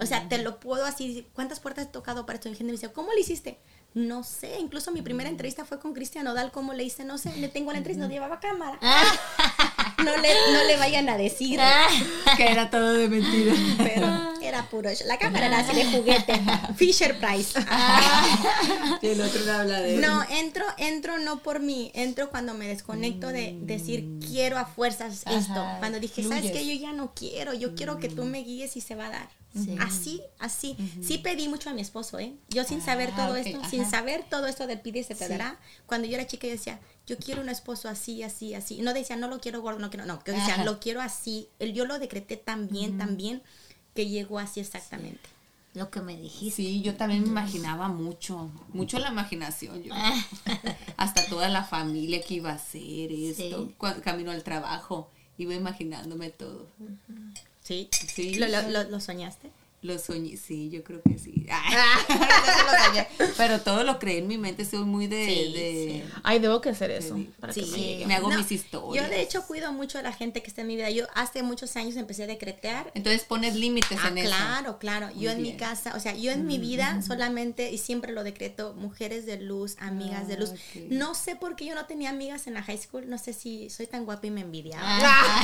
O 0.00 0.06
sea, 0.06 0.28
te 0.28 0.38
lo 0.38 0.60
puedo 0.60 0.84
así, 0.84 1.26
¿cuántas 1.32 1.58
puertas 1.60 1.86
he 1.86 1.88
tocado 1.88 2.24
para 2.24 2.36
esto? 2.36 2.48
Y 2.48 2.52
gente 2.54 2.64
me 2.66 2.72
dice, 2.72 2.92
¿cómo 2.92 3.12
lo 3.12 3.18
hiciste? 3.18 3.58
No 3.94 4.22
sé, 4.22 4.58
incluso 4.58 4.90
mi 4.90 5.02
primera 5.02 5.28
entrevista 5.28 5.64
fue 5.64 5.78
con 5.78 5.92
Cristian 5.92 6.26
Odal, 6.26 6.50
¿cómo 6.50 6.72
le 6.72 6.82
hice? 6.84 7.04
No 7.04 7.18
sé, 7.18 7.36
le 7.36 7.48
tengo 7.48 7.72
la 7.72 7.78
entrevista, 7.78 8.06
no 8.06 8.12
llevaba 8.12 8.40
cámara. 8.40 8.78
No 9.98 10.16
le, 10.16 10.28
no 10.52 10.64
le 10.64 10.76
vayan 10.78 11.08
a 11.08 11.16
decir, 11.16 11.60
Que 12.36 12.50
era 12.50 12.70
todo 12.70 12.92
de 12.94 13.08
mentira. 13.08 13.54
pero 13.78 14.32
era 14.42 14.68
puro. 14.68 14.90
La 15.06 15.16
cámara 15.16 15.46
era 15.46 15.60
así 15.60 15.76
de 15.76 15.84
juguete. 15.84 16.40
Fisher 16.74 17.16
Price. 17.20 17.56
Y 19.02 19.06
el 19.06 19.20
otro 19.20 19.44
no 19.44 19.52
habla 19.52 19.80
de 19.80 19.98
No, 19.98 20.24
entro, 20.28 20.64
entro 20.78 21.18
no 21.18 21.38
por 21.42 21.60
mí, 21.60 21.92
entro 21.94 22.30
cuando 22.30 22.52
me 22.54 22.66
desconecto 22.66 23.28
de 23.28 23.56
decir 23.60 24.08
quiero 24.26 24.58
a 24.58 24.64
fuerzas 24.64 25.24
esto. 25.30 25.64
Cuando 25.78 26.00
dije, 26.00 26.24
¿sabes 26.24 26.50
qué? 26.50 26.66
Yo 26.66 26.80
ya 26.80 26.92
no 26.92 27.12
quiero, 27.14 27.52
yo 27.54 27.76
quiero 27.76 27.98
que 27.98 28.08
tú 28.08 28.24
me 28.24 28.38
guíes 28.38 28.76
y 28.76 28.80
se 28.80 28.96
va 28.96 29.06
a 29.06 29.10
dar. 29.10 29.41
Sí. 29.54 29.76
Así, 29.80 30.22
así. 30.38 30.76
Sí 31.02 31.18
pedí 31.18 31.48
mucho 31.48 31.68
a 31.70 31.74
mi 31.74 31.82
esposo, 31.82 32.18
¿eh? 32.18 32.34
Yo 32.48 32.64
sin 32.64 32.80
saber 32.80 33.10
Ah, 33.12 33.26
todo 33.26 33.36
esto, 33.36 33.58
ajá. 33.60 33.68
sin 33.68 33.84
saber 33.88 34.24
todo 34.30 34.46
esto 34.46 34.66
del 34.66 34.80
pide 34.80 35.00
y 35.00 35.04
se 35.04 35.14
te 35.14 35.28
dará. 35.28 35.58
Cuando 35.86 36.08
yo 36.08 36.14
era 36.14 36.26
chica 36.26 36.46
yo 36.46 36.54
decía, 36.54 36.80
yo 37.06 37.18
quiero 37.18 37.42
un 37.42 37.48
esposo 37.50 37.88
así, 37.88 38.22
así, 38.22 38.54
así. 38.54 38.80
No 38.80 38.94
decía, 38.94 39.16
no 39.16 39.28
lo 39.28 39.40
quiero 39.40 39.60
gordo, 39.60 39.78
no 39.78 39.90
quiero, 39.90 40.06
no. 40.06 40.18
Yo 40.24 40.32
decía, 40.32 40.54
Ajá. 40.54 40.64
lo 40.64 40.80
quiero 40.80 41.00
así. 41.02 41.48
El- 41.58 41.74
Yo 41.74 41.84
lo 41.84 41.98
decreté 41.98 42.36
tan 42.38 42.68
bien, 42.68 42.96
tan 42.96 43.16
bien, 43.18 43.42
que 43.94 44.08
llegó 44.08 44.38
así 44.38 44.60
exactamente. 44.60 45.28
Lo 45.74 45.90
que 45.90 46.00
me 46.00 46.16
dijiste. 46.16 46.56
Sí, 46.62 46.82
yo 46.82 46.96
también 46.96 47.22
me 47.22 47.28
imaginaba 47.28 47.88
mucho, 47.88 48.50
mucho 48.74 48.98
la 48.98 49.08
imaginación 49.10 49.82
yo. 49.82 49.94
Hasta 50.96 51.26
toda 51.26 51.48
la 51.48 51.64
familia 51.64 52.22
que 52.22 52.34
iba 52.34 52.50
a 52.50 52.54
hacer 52.54 53.10
esto, 53.12 53.72
camino 54.02 54.30
al 54.30 54.42
trabajo, 54.44 55.10
iba 55.38 55.54
imaginándome 55.54 56.30
todo. 56.30 56.68
Sí. 57.62 57.88
Sí. 57.92 58.34
¿Lo, 58.34 58.46
lo, 58.48 58.62
lo- 58.70 58.84
lo 58.90 59.00
soñaste? 59.00 59.50
Lo 59.82 59.98
soñé, 59.98 60.36
sí, 60.36 60.70
yo 60.70 60.84
creo 60.84 61.02
que 61.02 61.18
sí. 61.18 61.46
Ah, 61.54 61.98
lo. 63.18 63.26
Pero 63.36 63.60
todo 63.60 63.82
lo 63.84 63.98
creé 63.98 64.18
en 64.18 64.28
mi 64.28 64.38
mente, 64.38 64.64
soy 64.64 64.84
muy 64.84 65.06
de... 65.06 65.26
Sí, 65.26 65.52
de- 65.52 66.04
Ay, 66.22 66.38
debo 66.38 66.60
que 66.60 66.70
hacer 66.70 66.90
eso. 66.90 67.16
Sí. 67.16 67.30
Para 67.40 67.52
Sí. 67.52 67.98
que 67.98 68.04
me 68.06 68.14
hago 68.14 68.30
No, 68.30 68.38
mis 68.38 68.52
historias. 68.52 69.04
Yo 69.04 69.10
de 69.10 69.20
hecho 69.20 69.42
cuido 69.46 69.72
mucho 69.72 69.98
a 69.98 70.02
la 70.02 70.12
gente 70.12 70.40
que 70.42 70.48
está 70.48 70.60
en 70.62 70.68
mi 70.68 70.76
vida. 70.76 70.88
Yo 70.90 71.06
hace 71.14 71.42
muchos 71.42 71.76
años 71.76 71.96
empecé 71.96 72.22
a 72.22 72.26
decretar. 72.26 72.90
Entonces 72.94 73.24
pones 73.24 73.54
límites 73.56 73.98
Ah, 74.02 74.08
en 74.08 74.18
eso. 74.18 74.28
claro, 74.28 74.78
claro. 74.78 75.08
Yo 75.10 75.16
Muy 75.16 75.28
en 75.32 75.42
mi 75.42 75.56
casa, 75.56 75.92
o 75.96 76.00
sea, 76.00 76.14
yo 76.14 76.30
en 76.30 76.46
mi 76.46 76.58
vida 76.58 77.02
solamente, 77.02 77.70
y 77.72 77.78
siempre 77.78 78.12
lo 78.12 78.22
decreto, 78.24 78.74
mujeres 78.74 79.26
de 79.26 79.38
luz, 79.40 79.76
amigas 79.80 80.28
de 80.28 80.36
luz. 80.38 80.50
Ah, 80.52 80.54
ok. 80.76 80.82
No 80.90 81.14
sé 81.14 81.34
por 81.36 81.56
qué 81.56 81.66
yo 81.66 81.74
no 81.74 81.86
tenía 81.86 82.10
amigas 82.10 82.46
en 82.46 82.54
la 82.54 82.62
high 82.62 82.78
school. 82.78 83.08
No 83.10 83.18
sé 83.18 83.32
si 83.32 83.68
soy 83.68 83.86
tan 83.88 84.04
guapa 84.04 84.26
y 84.26 84.30
me 84.30 84.42
envidiaba. 84.42 84.84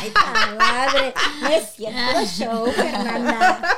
Ay, 0.00 0.10
ta 0.12 0.54
madre. 0.56 1.12
No 1.42 1.48
es 1.48 1.70
cierto 1.74 2.24
show, 2.38 2.66
Fernanda. 2.72 3.74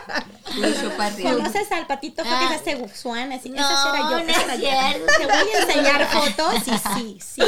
¿Conoces 1.23 1.73
al 1.73 1.87
patito 1.87 2.25
fue 2.25 2.33
Ah. 2.35 2.41
que 2.41 2.49
se 2.49 2.77
hace? 2.77 3.33
Así, 3.33 3.51
No, 3.51 3.57
esa 3.57 3.89
era 3.91 3.99
yo. 4.11 4.11
no 4.11 4.19
esa 4.31 4.55
es 4.55 4.61
yo. 4.61 5.07
Te 5.19 5.27
voy 5.27 5.35
a 5.55 5.61
enseñar 5.63 6.07
fotos 6.13 6.55
y 6.67 6.71
sí, 6.99 7.19
sí. 7.35 7.43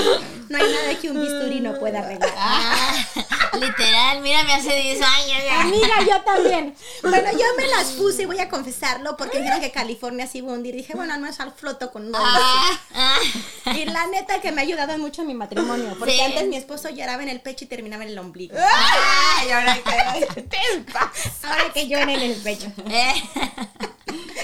No 0.48 0.58
hay 0.58 0.72
nada 0.72 1.00
que 1.00 1.10
un 1.10 1.20
bisturí 1.20 1.60
no 1.60 1.74
pueda 1.78 2.00
arreglar. 2.00 2.32
Ah, 2.36 2.94
literal, 3.60 4.20
mira, 4.20 4.42
me 4.44 4.54
hace 4.54 4.74
10 4.74 5.02
años 5.02 5.38
ya. 5.44 5.60
Amiga, 5.62 5.94
yo 6.08 6.20
también. 6.22 6.74
Bueno, 7.02 7.30
yo 7.32 7.44
me 7.56 7.66
las 7.68 7.88
puse 7.92 8.22
y 8.22 8.26
voy 8.26 8.38
a 8.40 8.48
confesarlo 8.48 9.16
porque 9.16 9.38
dijeron 9.38 9.60
que 9.60 9.70
California 9.70 10.26
se 10.26 10.38
iba 10.38 10.50
a 10.50 10.54
hundir. 10.54 10.74
Dije, 10.74 10.94
bueno, 10.94 11.12
al 11.14 11.20
menos 11.20 11.38
al 11.40 11.52
floto 11.52 11.90
con 11.90 12.10
de 12.10 12.18
Ah, 12.20 12.80
ah. 12.94 13.18
Y 13.74 13.84
la 13.86 14.06
neta 14.06 14.40
que 14.40 14.52
me 14.52 14.60
ha 14.60 14.64
ayudado 14.64 14.96
mucho 14.98 15.22
en 15.22 15.28
mi 15.28 15.34
matrimonio. 15.34 15.94
Porque 15.98 16.14
Sí. 16.14 16.20
antes 16.20 16.46
mi 16.48 16.56
esposo 16.56 16.88
lloraba 16.90 17.22
en 17.22 17.28
el 17.28 17.40
pecho 17.40 17.64
y 17.64 17.68
terminaba 17.68 18.02
en 18.04 18.10
el 18.10 18.18
ombligo. 18.18 18.56
Ay, 18.58 19.50
ahora 19.50 19.74
que- 19.74 19.90
Ahora 21.42 21.72
que 21.72 21.88
llora 21.88 22.12
en 22.12 22.20
el 22.20 22.34
pecho. 22.36 22.66
Eh, 22.90 23.12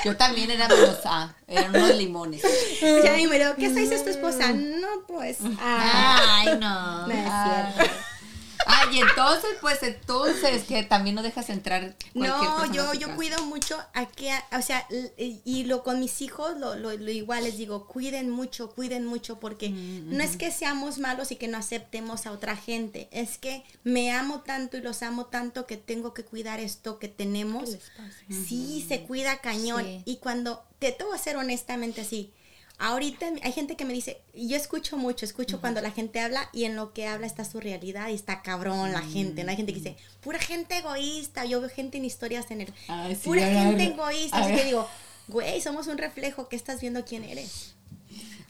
Yo 0.04 0.16
también 0.16 0.50
era 0.50 0.68
menos 0.68 0.98
A, 1.04 1.34
eran 1.46 1.74
unos 1.74 1.94
limones. 1.96 2.42
Ya, 2.80 3.18
y 3.18 3.26
me 3.26 3.38
dijo, 3.38 3.54
¿qué 3.56 3.68
dice 3.68 3.98
tu 3.98 4.10
esposa? 4.10 4.52
No, 4.52 4.86
pues. 5.06 5.38
Ah, 5.60 6.38
Ay, 6.40 6.46
no. 6.58 7.06
no 7.06 7.12
es 7.12 7.74
cierto. 7.76 7.94
Ah, 8.66 8.84
y 8.92 9.00
entonces, 9.00 9.50
pues 9.60 9.82
entonces, 9.82 10.64
que 10.64 10.82
también 10.82 11.14
no 11.16 11.22
dejas 11.22 11.48
entrar 11.50 11.94
No, 12.14 12.22
persona 12.24 12.62
a 12.64 12.72
yo, 12.72 12.94
yo 12.94 13.16
cuido 13.16 13.42
mucho 13.44 13.78
a 13.94 14.06
que, 14.06 14.32
o 14.56 14.62
sea, 14.62 14.86
l- 14.90 15.12
y 15.44 15.64
lo 15.64 15.82
con 15.82 16.00
mis 16.00 16.20
hijos, 16.22 16.58
lo, 16.58 16.74
lo, 16.74 16.92
lo 16.92 17.10
igual 17.10 17.44
les 17.44 17.56
digo, 17.56 17.86
cuiden 17.86 18.30
mucho, 18.30 18.70
cuiden 18.74 19.06
mucho, 19.06 19.40
porque 19.40 19.70
no 19.70 20.22
es 20.22 20.36
que 20.36 20.50
seamos 20.50 20.98
malos 20.98 21.30
y 21.30 21.36
que 21.36 21.48
no 21.48 21.58
aceptemos 21.58 22.26
a 22.26 22.32
otra 22.32 22.56
gente, 22.56 23.08
es 23.12 23.38
que 23.38 23.64
me 23.84 24.12
amo 24.12 24.40
tanto 24.40 24.76
y 24.76 24.80
los 24.82 25.02
amo 25.02 25.26
tanto 25.26 25.66
que 25.66 25.76
tengo 25.76 26.12
que 26.14 26.24
cuidar 26.24 26.60
esto 26.60 26.98
que 26.98 27.08
tenemos. 27.08 27.76
Sí, 28.28 28.84
se 28.88 29.02
cuida 29.02 29.38
cañón. 29.40 29.84
Sí. 29.84 30.02
Y 30.04 30.16
cuando, 30.16 30.64
te 30.78 30.92
tengo 30.92 31.12
que 31.12 31.18
ser 31.18 31.36
honestamente 31.36 32.00
así, 32.02 32.32
Ahorita 32.80 33.26
hay 33.42 33.52
gente 33.52 33.76
que 33.76 33.84
me 33.84 33.92
dice, 33.92 34.20
yo 34.34 34.56
escucho 34.56 34.96
mucho, 34.96 35.24
escucho 35.24 35.60
cuando 35.60 35.80
la 35.80 35.90
gente 35.90 36.20
habla 36.20 36.48
y 36.52 36.64
en 36.64 36.76
lo 36.76 36.92
que 36.92 37.08
habla 37.08 37.26
está 37.26 37.44
su 37.44 37.58
realidad 37.58 38.08
y 38.08 38.14
está 38.14 38.40
cabrón 38.42 38.92
la 38.92 39.02
gente, 39.02 39.42
¿no? 39.42 39.50
Hay 39.50 39.56
gente 39.56 39.72
que 39.72 39.80
dice, 39.80 39.96
pura 40.20 40.38
gente 40.38 40.78
egoísta, 40.78 41.44
yo 41.44 41.60
veo 41.60 41.70
gente 41.70 41.98
en 41.98 42.04
historias 42.04 42.50
en 42.52 42.60
el, 42.60 42.72
Ay, 42.86 43.16
sí, 43.16 43.22
pura 43.24 43.44
gente 43.46 43.84
ver. 43.84 43.92
egoísta, 43.92 44.38
así 44.38 44.54
que 44.54 44.64
digo, 44.64 44.88
güey, 45.26 45.60
somos 45.60 45.88
un 45.88 45.98
reflejo, 45.98 46.48
que 46.48 46.54
estás 46.54 46.80
viendo 46.80 47.04
quién 47.04 47.24
eres? 47.24 47.74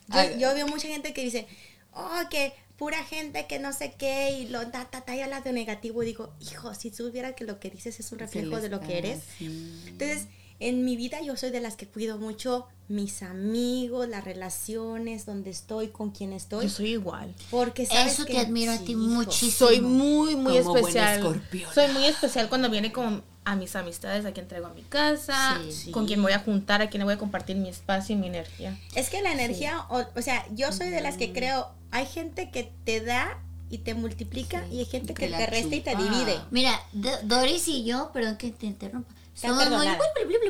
Yo, 0.08 0.38
yo 0.38 0.54
veo 0.54 0.68
mucha 0.68 0.88
gente 0.88 1.14
que 1.14 1.22
dice, 1.22 1.46
oh, 1.92 2.20
que 2.28 2.52
pura 2.76 3.02
gente 3.04 3.46
que 3.46 3.58
no 3.58 3.72
sé 3.72 3.94
qué, 3.98 4.30
y 4.30 4.48
lo 4.48 4.66
ta, 4.68 4.84
ta, 4.84 5.00
ta, 5.00 5.16
y 5.16 5.20
habla 5.20 5.40
de 5.40 5.52
negativo, 5.52 6.02
y 6.02 6.06
digo, 6.06 6.32
hijo, 6.40 6.74
si 6.74 6.90
supiera 6.90 7.34
que 7.34 7.44
lo 7.44 7.58
que 7.60 7.70
dices 7.70 7.98
es 7.98 8.12
un 8.12 8.18
reflejo 8.20 8.60
de 8.60 8.68
lo 8.68 8.80
que 8.80 8.98
eres, 8.98 9.20
entonces, 9.40 10.26
en 10.60 10.84
mi 10.84 10.96
vida 10.96 11.20
yo 11.22 11.36
soy 11.36 11.50
de 11.50 11.60
las 11.60 11.76
que 11.76 11.86
cuido 11.86 12.18
mucho 12.18 12.66
mis 12.88 13.22
amigos, 13.22 14.08
las 14.08 14.24
relaciones, 14.24 15.26
donde 15.26 15.50
estoy, 15.50 15.88
con 15.88 16.10
quién 16.10 16.32
estoy. 16.32 16.64
Yo 16.64 16.70
soy 16.70 16.92
igual. 16.92 17.34
Porque 17.50 17.84
sabes 17.86 18.14
Eso 18.14 18.24
que- 18.24 18.32
te 18.34 18.38
admiro 18.40 18.72
a 18.72 18.78
ti 18.78 18.94
muchísimo. 18.96 19.68
Soy 19.68 19.80
muy, 19.80 20.36
muy 20.36 20.58
Como 20.62 20.76
especial. 20.78 21.42
Soy 21.74 21.88
muy 21.92 22.04
especial 22.06 22.48
cuando 22.48 22.70
viene 22.70 22.90
como 22.92 23.20
a 23.44 23.56
mis 23.56 23.76
amistades, 23.76 24.24
a 24.26 24.32
quien 24.32 24.46
traigo 24.48 24.66
a 24.66 24.74
mi 24.74 24.82
casa, 24.82 25.60
Sí. 25.70 25.90
con 25.90 26.06
quien 26.06 26.18
me 26.20 26.24
voy 26.24 26.32
a 26.32 26.38
juntar, 26.38 26.82
a 26.82 26.88
quien 26.90 27.00
le 27.00 27.04
voy 27.04 27.14
a 27.14 27.18
compartir 27.18 27.56
mi 27.56 27.68
espacio 27.68 28.14
y 28.14 28.18
mi 28.18 28.26
energía. 28.26 28.78
Es 28.94 29.08
que 29.10 29.22
la 29.22 29.32
energía, 29.32 29.84
o, 29.90 30.02
o 30.16 30.22
sea, 30.22 30.46
yo 30.54 30.70
soy 30.72 30.88
de 30.88 31.00
las 31.00 31.16
que 31.16 31.32
creo, 31.32 31.68
hay 31.90 32.06
gente 32.06 32.50
que 32.50 32.70
te 32.84 33.00
da 33.00 33.38
y 33.70 33.78
te 33.78 33.94
multiplica 33.94 34.66
y 34.70 34.80
hay 34.80 34.84
gente 34.86 35.14
Que 35.14 35.28
te 35.28 35.46
resta 35.46 35.74
y 35.74 35.80
te 35.80 35.94
divide. 35.96 36.38
Mira, 36.50 36.78
Do- 36.92 37.10
Doris 37.24 37.68
y 37.68 37.84
yo, 37.84 38.10
perdón 38.12 38.36
que 38.36 38.50
te 38.50 38.66
interrumpa, 38.66 39.14
Somos 39.40 39.68
muy 39.70 39.86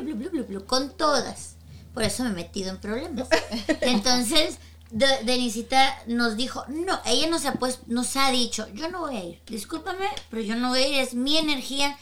blu, 0.03 0.15
blu, 0.29 0.43
blu, 0.45 0.65
con 0.65 0.89
todas. 0.95 1.55
Por 1.93 2.03
eso 2.03 2.23
me 2.23 2.29
he 2.29 2.33
metido 2.33 2.69
en 2.69 2.77
problemas. 2.79 3.27
Entonces, 3.81 4.57
de- 4.91 5.23
Denisita 5.23 5.97
nos 6.07 6.35
dijo, 6.37 6.63
no, 6.67 6.99
ella 7.05 7.27
nos 7.29 7.45
ha 7.45 7.53
pues, 7.53 7.79
nos 7.87 8.15
ha 8.15 8.31
dicho, 8.31 8.67
yo 8.73 8.89
no 8.89 9.01
voy 9.01 9.17
a 9.17 9.23
ir, 9.23 9.41
discúlpame, 9.45 10.05
pero 10.29 10.41
yo 10.41 10.55
no 10.55 10.69
voy 10.69 10.79
a 10.83 10.87
ir, 10.87 10.99
es 10.99 11.13
mi 11.13 11.37
energía. 11.37 11.97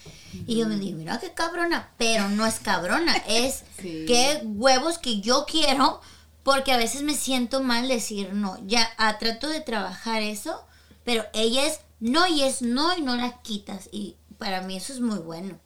Y 0.46 0.58
yo 0.58 0.68
me 0.68 0.76
digo, 0.76 0.98
mira 0.98 1.20
qué 1.20 1.34
cabrona, 1.34 1.90
pero 1.98 2.30
no 2.30 2.46
es 2.46 2.60
cabrona, 2.60 3.16
es 3.28 3.64
Sí. 3.82 4.06
qué 4.08 4.42
huevos 4.44 4.98
que 4.98 5.20
yo 5.22 5.46
quiero, 5.46 6.02
porque 6.44 6.72
a 6.72 6.78
veces 6.78 7.02
me 7.04 7.14
siento 7.16 7.62
mal 7.62 7.88
decir 7.88 8.34
no. 8.34 8.58
Ya 8.66 8.88
ah, 8.98 9.18
trato 9.18 9.48
de 9.50 9.62
trabajar 9.62 10.22
eso, 10.22 10.64
pero 11.04 11.26
ella 11.34 11.66
es 11.66 11.80
no 12.00 12.28
y 12.28 12.44
es 12.44 12.62
no 12.62 12.96
y 12.98 13.02
no 13.02 13.16
la 13.16 13.42
quitas. 13.42 13.90
Y 13.92 14.16
para 14.38 14.62
mí 14.62 14.78
eso 14.78 14.94
es 14.94 15.00
muy 15.00 15.20
bueno, 15.20 15.60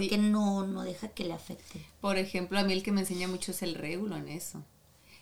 porque 0.00 0.16
Sí. 0.16 0.18
no, 0.22 0.66
no 0.66 0.82
deja 0.82 1.08
que 1.08 1.24
le 1.24 1.32
afecte. 1.32 1.80
Por 2.00 2.16
ejemplo, 2.18 2.58
a 2.58 2.62
mí 2.62 2.72
el 2.72 2.82
que 2.82 2.92
me 2.92 3.00
enseña 3.02 3.28
mucho 3.28 3.50
es 3.52 3.62
el 3.62 3.74
régulo 3.74 4.16
en 4.16 4.28
eso. 4.28 4.62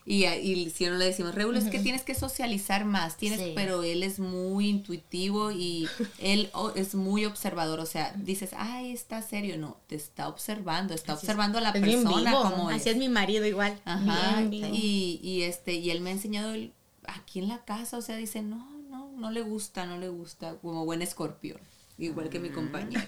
Y, 0.07 0.27
y 0.27 0.68
si 0.68 0.85
no 0.85 0.97
le 0.97 1.07
decimos, 1.07 1.35
régulo, 1.35 1.59
es 1.59 1.64
que 1.70 1.79
tienes 1.79 2.03
que 2.03 2.14
socializar 2.14 2.85
más, 2.85 3.16
tienes, 3.16 3.41
Sí. 3.41 3.53
pero 3.55 3.83
él 3.83 4.03
es 4.03 4.18
muy 4.18 4.68
intuitivo 4.68 5.51
y 5.51 5.89
él 6.18 6.51
oh, 6.53 6.72
es 6.77 6.95
muy 6.95 7.25
observador. 7.25 7.81
O 7.81 7.87
sea, 7.87 8.12
dices, 8.18 8.51
ay, 8.55 8.93
está 8.93 9.22
serio. 9.22 9.57
No, 9.57 9.79
te 9.87 9.95
está 9.95 10.29
observando, 10.29 10.93
está 10.93 11.14
observando 11.14 11.57
a 11.57 11.62
la 11.62 11.72
persona 11.72 12.31
vivo. 12.31 12.43
como 12.43 12.68
Así 12.68 12.91
es 12.91 12.99
mi 12.99 13.09
marido 13.09 13.47
igual. 13.47 13.81
Ajá, 13.87 14.43
Bien 14.43 14.75
y, 14.75 15.20
y 15.22 15.41
este, 15.45 15.72
y 15.72 15.91
él 15.91 16.03
me 16.03 16.11
ha 16.11 16.12
enseñado 16.12 16.53
el- 16.53 16.75
aquí 17.07 17.39
en 17.39 17.49
la 17.49 17.64
casa, 17.64 17.97
o 17.97 18.03
sea, 18.03 18.16
dice, 18.16 18.43
no, 18.43 18.70
no, 18.91 19.11
no 19.16 19.31
le 19.31 19.41
gusta, 19.41 19.87
no 19.87 19.97
le 19.99 20.09
gusta, 20.11 20.57
como 20.61 20.85
buen 20.85 21.01
escorpión, 21.01 21.59
igual 21.99 22.28
que 22.28 22.38
mi 22.40 22.49
Ah. 22.49 22.53
compañera. 22.55 23.07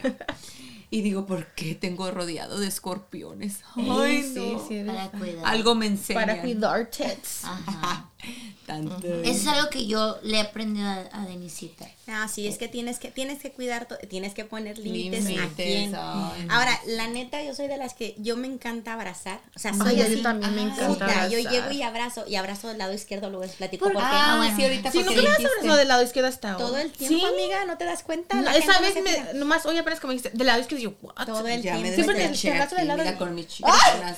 Y 0.89 1.03
digo, 1.03 1.27
¿por 1.27 1.49
qué 1.55 1.75
tengo 1.75 2.09
rodeado 2.13 2.61
de 2.61 2.69
escorpiones? 2.69 3.61
Ay, 3.75 4.33
no. 4.37 4.67
sí, 4.69 4.85
Para 4.87 5.11
cuidar. 5.11 5.45
Algo 5.45 5.75
me 5.75 5.87
enseña. 5.87 6.21
Para 6.21 6.41
cuidar 6.41 6.87
tits. 6.91 7.45
Ajá. 7.45 8.09
Tanto. 8.67 9.07
Eso 9.23 9.31
es 9.31 9.47
algo 9.47 9.71
que 9.71 9.87
yo 9.87 10.19
le 10.25 10.39
he 10.39 10.41
aprendido 10.41 10.89
a, 10.89 11.05
a 11.13 11.25
Denisita. 11.27 11.87
Ah, 12.09 12.27
sí, 12.33 12.47
es 12.49 12.59
que 12.59 12.67
tienes 12.69 12.99
que 12.99 13.11
tienes 13.13 13.41
que 13.41 13.51
cuidar, 13.53 13.87
to- 13.87 13.97
tienes 14.09 14.35
que 14.35 14.45
poner 14.45 14.79
límites 14.79 15.25
a 15.39 15.49
quién. 15.55 15.95
ay. 15.95 16.47
Ahora, 16.51 16.81
la 16.87 17.07
neta, 17.09 17.43
yo 17.45 17.55
soy 17.55 17.69
de 17.69 17.77
las 17.77 17.95
que 17.95 18.15
yo 18.19 18.37
me 18.37 18.47
encanta 18.49 18.93
abrazar. 18.95 19.41
O 19.55 19.59
sea, 19.61 19.71
Ay, 19.73 19.79
soy 19.79 20.01
a 20.01 20.09
mí 20.09 20.15
así. 20.15 20.23
también 20.23 20.55
me 20.55 20.61
Ah, 20.63 20.65
encanta 20.65 20.87
puta, 20.89 21.29
Yo 21.29 21.39
llego 21.39 21.71
y 21.71 21.83
abrazo, 21.83 22.25
y 22.27 22.35
abrazo 22.37 22.69
del 22.69 22.79
lado 22.79 22.93
izquierdo, 22.93 23.29
luego 23.31 23.45
les 23.45 23.55
platico 23.55 23.85
¿Por 23.85 23.93
por 23.95 24.03
qué. 24.03 24.09
Ah, 24.11 24.35
bueno. 24.39 24.57
sí, 24.57 24.63
ahorita 24.65 24.91
Sí, 24.93 24.99
porque 24.99 25.15
nunca 25.17 25.31
me 25.39 25.47
abrazado 25.47 25.77
del 25.77 25.89
lado 25.89 26.03
izquierdo 26.03 26.29
hasta 26.29 26.53
ahora. 26.53 26.65
Todo 26.67 26.79
el 26.79 26.91
tiempo, 26.93 27.19
¿Sí? 27.19 27.25
amiga, 27.25 27.65
¿no 27.67 27.79
te 27.79 27.85
das 27.85 28.03
cuenta? 28.03 28.35
No, 28.41 28.51
esa 28.51 28.73
no 28.75 28.81
vez 28.81 28.95
me, 29.03 29.35
nomás 29.39 29.65
hoy 29.67 29.79
apenas 29.79 30.01
que 30.01 30.07
me 30.09 30.15
dijiste, 30.15 30.37
del 30.37 30.47
lado 30.47 30.61
izquierdo, 30.61 30.83
yo, 30.83 30.95
what? 31.03 31.27
Todo 31.27 31.47
el 31.47 31.63
Ya 31.63 31.75
tiempo. 31.77 31.95
Siempre 31.95 32.15
te- 32.29 32.51
abrazo 32.51 32.77
del 32.77 32.89
lado 32.89 32.99
mira, 32.99 33.13
de- 33.13 33.17
con 33.19 33.35
mi 33.35 33.45
chica. 33.47 33.73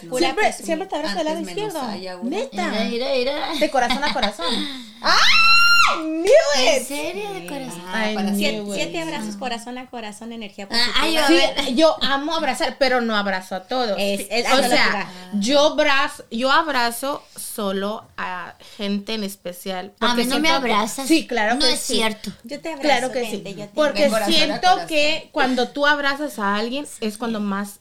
Pura 0.09 0.35
Siempre, 0.53 0.87
te 0.87 0.97
abrazo 0.97 1.17
del 1.17 1.25
lado 1.27 1.41
izquierdo. 1.41 1.83
Neta. 2.23 2.69
Mira, 2.71 2.85
mira, 2.85 3.07
mira. 3.15 3.55
De 3.59 3.71
corazón 3.71 3.98
a 4.05 4.13
corazón. 4.13 4.47
¡Ah! 5.03 5.17
¡Knew 6.03 6.27
¿En 6.59 6.83
it! 6.83 6.87
serio 6.87 7.33
de 7.33 7.47
corazón? 7.47 7.83
Ah, 7.89 8.11
Siete, 8.35 9.01
abrazos 9.01 9.37
corazón 9.37 9.79
a 9.79 9.87
corazón, 9.89 10.33
energía 10.33 10.69
Ah, 10.71 10.75
positiva. 10.75 10.97
ay, 11.01 11.15
yo- 11.15 11.65
Sí, 11.65 11.75
yo 11.77 11.97
amo 12.05 12.35
abrazar, 12.35 12.77
pero 12.79 13.01
no 13.01 13.17
abrazo 13.17 13.55
a 13.55 13.61
todos. 13.67 13.97
Es- 13.99 14.27
es- 14.31 14.53
o 14.53 14.59
sea, 14.69 15.11
yo 15.35 15.61
abrazo, 15.73 16.25
yo 16.31 16.53
abrazo 16.53 17.23
solo 17.37 18.05
a 18.19 18.55
gente 18.77 19.15
en 19.15 19.25
especial. 19.25 19.93
A 20.01 20.15
mí 20.15 20.25
no 20.25 20.39
me 20.41 20.49
siento 20.49 20.51
abrazas. 20.53 21.09
Sí, 21.09 21.27
claro 21.27 21.55
No 21.55 21.61
que 21.61 21.73
es 21.73 21.81
sí. 21.81 21.95
cierto. 21.95 22.31
Yo 22.45 22.61
te 22.61 22.69
abrazo, 22.69 22.83
Claro 22.83 23.13
que 23.13 23.21
vente, 23.21 23.51
sí. 23.53 23.57
yo 23.59 23.65
te 23.67 23.75
Porque 23.75 24.09
corazón 24.09 24.33
siento 24.35 24.61
corazón. 24.61 24.87
que 24.89 25.29
cuando 25.33 25.69
tú 25.69 25.87
abrazas 25.87 26.39
a 26.39 26.55
alguien 26.57 26.87
es 27.01 27.17
cuando 27.17 27.41
más 27.41 27.81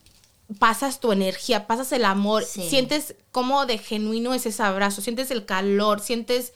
pasas 0.59 0.99
tu 0.99 1.11
energía, 1.11 1.67
pasas 1.67 1.91
el 1.91 2.05
amor, 2.05 2.43
Sí. 2.43 2.69
sientes 2.69 3.15
cómo 3.31 3.65
de 3.65 3.77
genuino 3.77 4.33
es 4.33 4.45
ese 4.45 4.63
abrazo, 4.63 5.01
sientes 5.01 5.29
el 5.31 5.45
calor, 5.45 5.99
sientes 5.99 6.53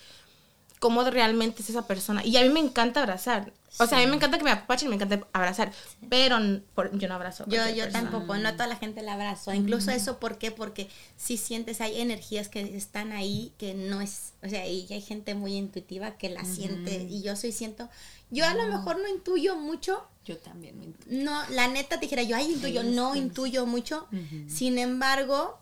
cómo 0.80 1.04
realmente 1.04 1.62
es 1.62 1.70
esa 1.70 1.86
persona. 1.88 2.26
Y 2.26 2.38
a 2.38 2.42
mí 2.42 2.50
me 2.50 2.60
encanta 2.60 3.02
abrazar. 3.02 3.54
O 3.80 3.86
sea, 3.88 4.00
a 4.00 4.02
mí 4.02 4.08
me 4.08 4.16
encanta 4.18 4.38
que 4.38 4.44
me 4.44 4.52
apapachen, 4.52 4.90
me 4.90 4.96
encanta 4.96 5.26
abrazar, 5.32 5.72
pero 6.10 6.38
por- 6.76 6.98
yo 6.98 7.08
no 7.08 7.16
abrazo. 7.16 7.46
Yo, 7.48 7.66
yo 7.70 7.84
persona. 7.84 7.92
tampoco, 8.12 8.36
no 8.36 8.50
a 8.50 8.54
toda 8.54 8.68
la 8.68 8.76
gente 8.76 9.02
la 9.02 9.14
abrazo. 9.14 9.54
Incluso 9.54 9.92
eso, 9.92 10.20
¿por 10.20 10.38
qué? 10.38 10.52
Porque 10.52 10.90
si 11.16 11.38
sientes, 11.38 11.80
hay 11.80 12.02
energías 12.02 12.50
que 12.50 12.76
están 12.76 13.14
ahí 13.14 13.54
que 13.58 13.74
no 13.74 14.02
es, 14.02 14.34
o 14.44 14.50
sea, 14.50 14.68
y 14.68 14.88
hay 14.92 15.02
gente 15.02 15.36
muy 15.36 15.54
intuitiva 15.56 16.18
que 16.18 16.30
la 16.30 16.44
siente. 16.44 17.08
Y 17.10 17.22
yo 17.22 17.36
soy, 17.38 17.54
siento, 17.54 17.88
yo 18.30 18.46
a 18.46 18.54
lo 18.56 18.68
mejor 18.68 19.00
no 19.00 19.08
intuyo 19.08 19.56
mucho, 19.56 20.04
Yo 20.24 20.38
también 20.38 20.78
me 20.78 20.86
entiendo. 20.86 21.32
no, 21.32 21.50
la 21.50 21.68
neta 21.68 21.96
te 21.96 22.02
dijera, 22.06 22.24
yo 22.24 22.36
ay, 22.36 22.54
intuyo, 22.54 22.84
no 22.84 23.16
intuyo 23.16 23.66
mucho. 23.66 24.08
Sin 24.48 24.78
embargo, 24.78 25.60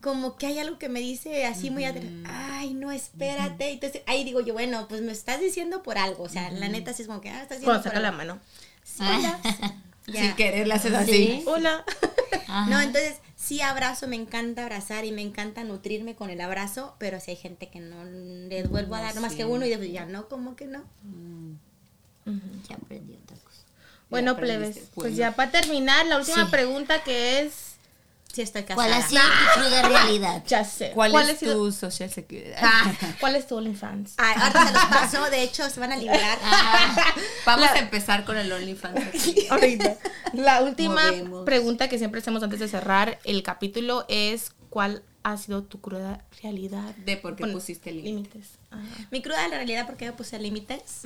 como 0.00 0.36
que 0.36 0.46
hay 0.46 0.58
algo 0.58 0.78
que 0.78 0.90
me 0.90 1.00
dice 1.00 1.46
así 1.46 1.70
muy 1.70 1.84
atrás, 1.84 2.04
ay, 2.26 2.74
no, 2.74 2.92
espérate. 2.92 3.70
Entonces 3.72 4.02
ahí 4.06 4.22
digo 4.24 4.40
yo, 4.40 4.52
bueno, 4.52 4.86
pues 4.88 5.00
me 5.00 5.12
estás 5.12 5.40
diciendo 5.40 5.82
por 5.82 5.96
algo. 5.96 6.24
O 6.24 6.28
sea, 6.28 6.50
la 6.50 6.68
neta 6.68 6.92
sí 6.92 7.02
es 7.02 7.08
como 7.08 7.22
que, 7.22 7.30
ah, 7.30 7.42
estás 7.42 7.60
diciendo 7.60 7.66
Cuando 7.66 7.82
por 7.84 7.92
saca 7.92 8.00
la 8.00 8.12
mano. 8.12 8.40
Sí, 8.82 8.98
ya. 9.22 9.40
Ya. 10.06 10.20
Sin 10.20 10.36
querer 10.36 10.66
le 10.68 10.74
haces 10.74 10.92
así. 10.92 11.12
Sí. 11.12 11.44
Hola. 11.46 11.82
Ajá. 12.46 12.68
No, 12.68 12.78
entonces 12.78 13.16
sí 13.36 13.62
abrazo, 13.62 14.06
me 14.06 14.16
encanta 14.16 14.62
abrazar 14.64 15.06
y 15.06 15.12
me 15.12 15.22
encanta 15.22 15.64
nutrirme 15.64 16.14
con 16.14 16.28
el 16.28 16.42
abrazo, 16.42 16.94
pero 16.98 17.20
si 17.20 17.30
hay 17.30 17.36
gente 17.38 17.68
que 17.70 17.80
no 17.80 18.04
le 18.04 18.64
vuelvo 18.64 18.94
a 18.94 19.00
dar 19.00 19.18
más 19.20 19.34
que 19.34 19.46
uno 19.46 19.64
y 19.64 19.70
digo, 19.70 19.82
ya 19.82 20.04
no, 20.04 20.28
como 20.28 20.56
que 20.56 20.66
no. 20.66 20.84
Ya 22.68 22.76
aprendí 22.76 23.14
otra 23.22 23.36
cosa. 23.36 23.43
Bueno, 24.10 24.36
plebes, 24.36 24.76
pues 24.76 24.92
Bueno. 24.94 25.16
ya 25.16 25.32
para 25.32 25.50
terminar, 25.50 26.06
la 26.06 26.18
última 26.18 26.44
Sí. 26.44 26.50
pregunta 26.50 27.02
que 27.02 27.40
es... 27.40 27.52
Sí 28.32 28.42
estoy 28.42 28.64
¿Cuál 28.64 28.90
casada. 28.90 28.96
ha 28.98 29.08
sido 29.08 29.22
tu 29.22 29.60
cruda 29.60 29.88
realidad? 29.88 30.42
Ya 30.48 30.64
sé. 30.64 30.90
¿Cuál, 30.92 31.14
es 31.30 31.38
sido- 31.38 31.54
tu 31.54 31.70
social 31.72 32.10
security? 32.10 32.50
Ah, 32.58 32.92
¿Cuál 33.20 33.36
es 33.36 33.46
tu 33.46 33.56
OnlyFans? 33.56 34.14
Ay, 34.16 34.34
ahorita 34.36 34.66
se 34.66 34.72
los 34.72 34.84
paso, 34.86 35.30
de 35.30 35.42
hecho 35.44 35.70
se 35.70 35.78
van 35.78 35.92
a 35.92 35.96
liberar. 35.96 36.38
Vamos 37.46 37.68
a 37.70 37.78
empezar 37.78 38.24
con 38.24 38.36
el 38.36 38.50
OnlyFans. 38.50 39.06
aquí. 39.14 39.46
Ahorita. 39.50 39.96
La 40.32 40.62
última 40.62 41.06
Movemos. 41.12 41.44
pregunta 41.44 41.88
que 41.88 41.98
siempre 41.98 42.20
hacemos 42.20 42.42
antes 42.42 42.58
de 42.58 42.66
cerrar 42.68 43.18
el 43.24 43.42
capítulo 43.44 44.04
es 44.08 44.50
¿cuál 44.68 45.04
ha 45.22 45.36
sido 45.36 45.62
tu 45.62 45.80
cruda 45.80 46.24
realidad? 46.42 46.92
De 47.04 47.16
por 47.16 47.36
qué 47.36 47.44
Pon- 47.44 47.52
pusiste 47.52 47.92
límites. 47.92 48.48
Mi 49.12 49.22
cruda 49.22 49.46
la 49.46 49.56
realidad 49.58 49.86
porque 49.86 50.06
yo 50.06 50.16
puse 50.16 50.40
límites. 50.40 51.02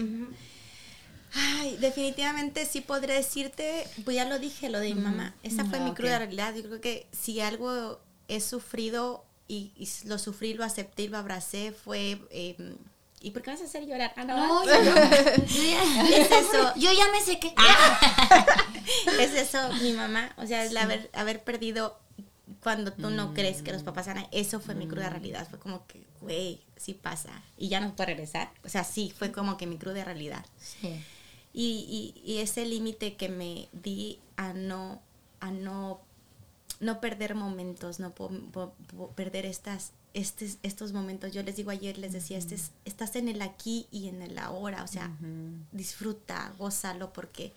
Ay, 1.34 1.76
definitivamente 1.78 2.64
sí 2.66 2.80
podré 2.80 3.14
decirte, 3.14 3.86
pues 4.04 4.16
ya 4.16 4.24
lo 4.24 4.38
dije, 4.38 4.68
lo 4.70 4.80
de 4.80 4.94
mi 4.94 5.00
mamá. 5.00 5.34
Esa 5.42 5.64
fue 5.64 5.80
mi 5.80 5.92
cruda 5.94 6.18
realidad. 6.18 6.54
Yo 6.54 6.62
creo 6.62 6.80
que 6.80 7.06
si 7.12 7.40
algo 7.40 8.00
he 8.28 8.40
sufrido 8.40 9.24
y, 9.46 9.72
y 9.76 9.88
lo 10.08 10.18
sufrí, 10.18 10.54
lo 10.54 10.64
acepté 10.64 11.04
y 11.04 11.08
lo 11.08 11.18
abracé, 11.18 11.72
fue... 11.72 12.20
eh, 12.30 12.56
¿Y 13.20 13.32
por 13.32 13.42
qué 13.42 13.50
vas 13.50 13.60
a 13.60 13.64
hacer 13.64 13.84
llorar? 13.84 14.12
Ah, 14.16 14.24
no, 14.24 14.36
No, 14.64 14.64
yo, 14.64 14.72
yo 14.72 15.62
ya, 15.64 16.08
Es 16.08 16.30
eso. 16.30 16.72
yo 16.76 16.92
ya 16.92 17.10
me 17.10 17.20
sé 17.20 17.40
que. 17.40 17.52
es 19.20 19.34
eso, 19.34 19.72
mi 19.82 19.92
mamá. 19.92 20.32
O 20.36 20.46
sea, 20.46 20.64
el 20.64 20.76
haber, 20.76 21.10
haber 21.12 21.42
perdido 21.42 21.98
cuando 22.62 22.92
tú 22.92 23.10
no 23.10 23.34
crees 23.34 23.62
que 23.62 23.72
los 23.72 23.82
papás 23.82 24.06
van 24.06 24.18
a... 24.18 24.28
Eso 24.32 24.60
fue 24.60 24.74
mi 24.74 24.86
cruda 24.86 25.10
realidad. 25.10 25.46
Fue 25.48 25.58
como 25.58 25.86
que, 25.86 26.06
güey, 26.20 26.60
sí 26.76 26.94
pasa. 26.94 27.30
Y 27.56 27.68
ya 27.68 27.80
no 27.80 27.94
puedo 27.94 28.06
regresar. 28.06 28.50
O 28.64 28.68
sea, 28.68 28.84
sí, 28.84 29.12
fue 29.16 29.32
como 29.32 29.56
que 29.56 29.66
mi 29.66 29.78
cruda 29.78 30.04
realidad. 30.04 30.44
Sí. 30.60 31.04
Y, 31.52 32.14
y, 32.24 32.30
y 32.30 32.38
ese 32.38 32.64
límite 32.66 33.16
que 33.16 33.28
me 33.28 33.68
di 33.72 34.18
a 34.36 34.52
no, 34.52 35.00
a 35.40 35.50
no, 35.50 36.00
no 36.80 37.00
perder 37.00 37.34
momentos, 37.34 37.98
no 38.00 38.14
po- 38.14 38.30
po- 38.52 38.72
po- 38.96 39.10
perder 39.12 39.46
estas, 39.46 39.92
estes- 40.14 40.58
estos 40.62 40.92
momentos. 40.92 41.32
Yo 41.32 41.42
les 41.42 41.56
digo 41.56 41.70
ayer, 41.70 41.98
les 41.98 42.12
decía, 42.12 42.38
este 42.38 42.54
es- 42.54 42.70
estás 42.84 43.16
en 43.16 43.28
el 43.28 43.42
aquí 43.42 43.86
y 43.90 44.08
en 44.08 44.22
el 44.22 44.38
ahora. 44.38 44.84
O 44.84 44.86
sea, 44.86 45.10
disfruta, 45.72 46.52
gózalo, 46.58 47.12
porque 47.12 47.52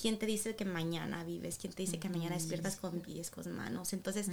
¿quién 0.00 0.18
te 0.18 0.26
dice 0.26 0.54
que 0.56 0.64
mañana 0.64 1.24
vives? 1.24 1.58
¿Quién 1.58 1.72
te 1.72 1.82
dice 1.82 1.98
que 1.98 2.08
mañana 2.08 2.36
despiertas 2.36 2.76
con 2.76 3.00
pies, 3.00 3.30
con 3.30 3.50
manos? 3.52 3.92
Entonces, 3.92 4.28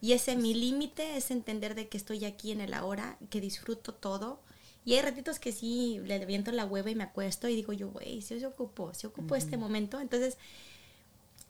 y 0.00 0.12
ese 0.12 0.36
mi 0.36 0.54
límite 0.54 1.16
es 1.16 1.30
entender 1.30 1.74
de 1.74 1.88
que 1.88 1.96
estoy 1.98 2.24
aquí 2.24 2.52
en 2.52 2.60
el 2.60 2.72
ahora, 2.72 3.18
que 3.30 3.40
disfruto 3.40 3.92
todo. 3.94 4.40
Y 4.84 4.94
hay 4.94 5.02
ratitos 5.02 5.38
que 5.38 5.52
sí, 5.52 6.00
le 6.04 6.24
viento 6.26 6.50
la 6.50 6.64
hueva 6.64 6.90
y 6.90 6.94
me 6.94 7.04
acuesto 7.04 7.48
y 7.48 7.54
digo 7.54 7.72
yo, 7.72 7.90
güey, 7.90 8.20
si 8.22 8.40
se 8.40 8.46
ocupó, 8.46 8.92
se 8.94 9.06
ocupó 9.06 9.36
este 9.36 9.56
momento. 9.56 10.00
Entonces, 10.00 10.38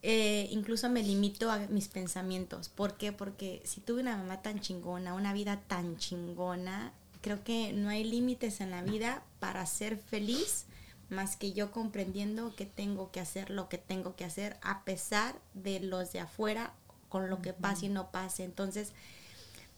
eh, 0.02 0.48
incluso 0.50 0.88
me 0.90 1.02
limito 1.02 1.50
a 1.50 1.58
mis 1.68 1.88
pensamientos. 1.88 2.68
¿Por 2.68 2.96
qué? 2.96 3.12
Porque 3.12 3.62
si 3.64 3.80
tuve 3.80 4.02
una 4.02 4.16
mamá 4.16 4.42
tan 4.42 4.60
chingona, 4.60 5.14
una 5.14 5.32
vida 5.32 5.62
tan 5.66 5.96
chingona, 5.96 6.92
creo 7.22 7.42
que 7.42 7.72
no 7.72 7.88
hay 7.88 8.04
límites 8.04 8.60
en 8.60 8.70
la 8.70 8.82
vida 8.82 9.22
para 9.38 9.64
ser 9.64 9.96
feliz 9.96 10.66
más 11.08 11.36
que 11.36 11.52
yo 11.52 11.70
comprendiendo 11.70 12.54
que 12.56 12.66
tengo 12.66 13.12
que 13.12 13.20
hacer 13.20 13.50
lo 13.50 13.68
que 13.68 13.78
tengo 13.78 14.16
que 14.16 14.24
hacer 14.24 14.56
a 14.62 14.84
pesar 14.84 15.36
de 15.54 15.78
los 15.78 16.12
de 16.12 16.20
afuera 16.20 16.74
con 17.08 17.30
lo 17.30 17.40
que 17.40 17.52
pase 17.52 17.86
y 17.86 17.88
no 17.90 18.10
pase. 18.10 18.44
Entonces, 18.44 18.92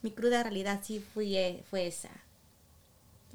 mi 0.01 0.11
cruda 0.11 0.43
realidad 0.43 0.81
sí 0.83 0.99
fui, 0.99 1.35
fue 1.69 1.87
esa. 1.87 2.09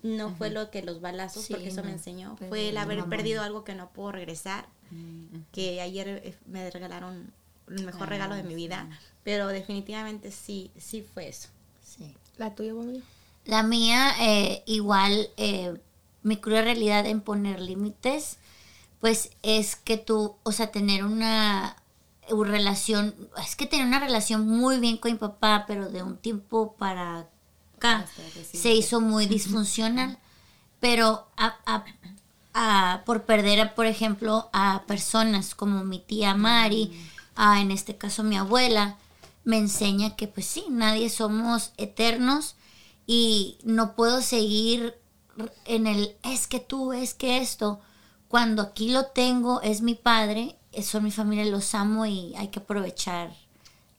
No 0.02 0.34
fue 0.36 0.50
lo 0.50 0.70
que 0.70 0.82
los 0.82 1.00
balazos, 1.00 1.44
Sí, 1.44 1.52
porque 1.52 1.68
eso 1.68 1.82
me 1.82 1.92
enseñó. 1.92 2.36
Fue 2.48 2.70
el 2.70 2.76
haber 2.78 2.98
mamá. 2.98 3.10
perdido 3.10 3.42
algo 3.42 3.64
que 3.64 3.74
no 3.74 3.90
puedo 3.90 4.12
regresar. 4.12 4.66
Que 5.52 5.80
ayer 5.80 6.08
eh, 6.08 6.34
me 6.46 6.68
regalaron 6.70 7.32
el 7.68 7.84
mejor 7.84 8.08
regalo 8.08 8.34
de 8.34 8.42
mi 8.42 8.54
vida. 8.54 8.88
Pero 9.22 9.48
definitivamente 9.48 10.30
sí, 10.30 10.70
sí 10.78 11.02
fue 11.02 11.28
eso. 11.28 11.48
Sí. 11.84 12.14
¿La 12.38 12.54
tuya, 12.54 12.72
Bobby? 12.72 13.02
La 13.44 13.62
mía, 13.62 14.12
eh, 14.20 14.62
igual, 14.66 15.28
eh, 15.36 15.74
mi 16.22 16.36
cruda 16.38 16.62
realidad 16.62 17.06
en 17.06 17.20
poner 17.20 17.60
límites, 17.60 18.38
pues 19.00 19.30
es 19.42 19.76
que 19.76 19.96
tú, 19.96 20.36
o 20.42 20.52
sea, 20.52 20.70
tener 20.70 21.04
una, 21.04 21.76
una 22.30 22.50
relación, 22.50 23.14
es 23.44 23.56
que 23.56 23.66
tener 23.66 23.86
una 23.86 24.00
relación 24.00 24.46
muy 24.46 24.78
bien 24.78 24.96
con 24.98 25.12
mi 25.12 25.18
papá, 25.18 25.64
pero 25.66 25.88
de 25.88 26.02
un 26.02 26.16
tiempo 26.18 26.74
para 26.78 27.28
acá 27.80 28.06
se 28.60 28.74
hizo 28.74 29.00
muy 29.00 29.26
disfuncional. 29.26 30.18
Pero 30.80 31.26
a- 31.36 31.56
a- 31.66 31.84
a- 32.54 33.02
por 33.04 33.24
perder, 33.24 33.60
a, 33.60 33.74
por 33.74 33.86
ejemplo, 33.86 34.48
a 34.52 34.82
personas 34.86 35.54
como 35.54 35.84
mi 35.84 35.98
tía 35.98 36.34
Mari, 36.34 36.92
a, 37.36 37.60
en 37.60 37.70
este 37.70 37.96
caso 37.96 38.22
mi 38.22 38.36
abuela, 38.36 38.96
me 39.44 39.58
enseña 39.58 40.16
que 40.16 40.26
pues 40.28 40.46
sí, 40.46 40.64
nadie 40.70 41.08
somos 41.10 41.72
eternos 41.76 42.54
y 43.06 43.58
no 43.64 43.94
puedo 43.94 44.20
seguir 44.22 44.94
en 45.64 45.86
el 45.86 46.16
es 46.22 46.46
que 46.46 46.60
tú, 46.60 46.92
es 46.92 47.14
que 47.14 47.38
esto, 47.38 47.80
cuando 48.28 48.62
aquí 48.62 48.90
lo 48.90 49.06
tengo, 49.06 49.60
es 49.62 49.80
mi 49.80 49.94
padre, 49.94 50.56
eh, 50.72 50.82
son 50.82 51.04
mi 51.04 51.10
familia, 51.10 51.44
los 51.46 51.74
amo 51.74 52.04
y 52.06 52.34
hay 52.36 52.48
que 52.48 52.58
aprovechar 52.60 53.34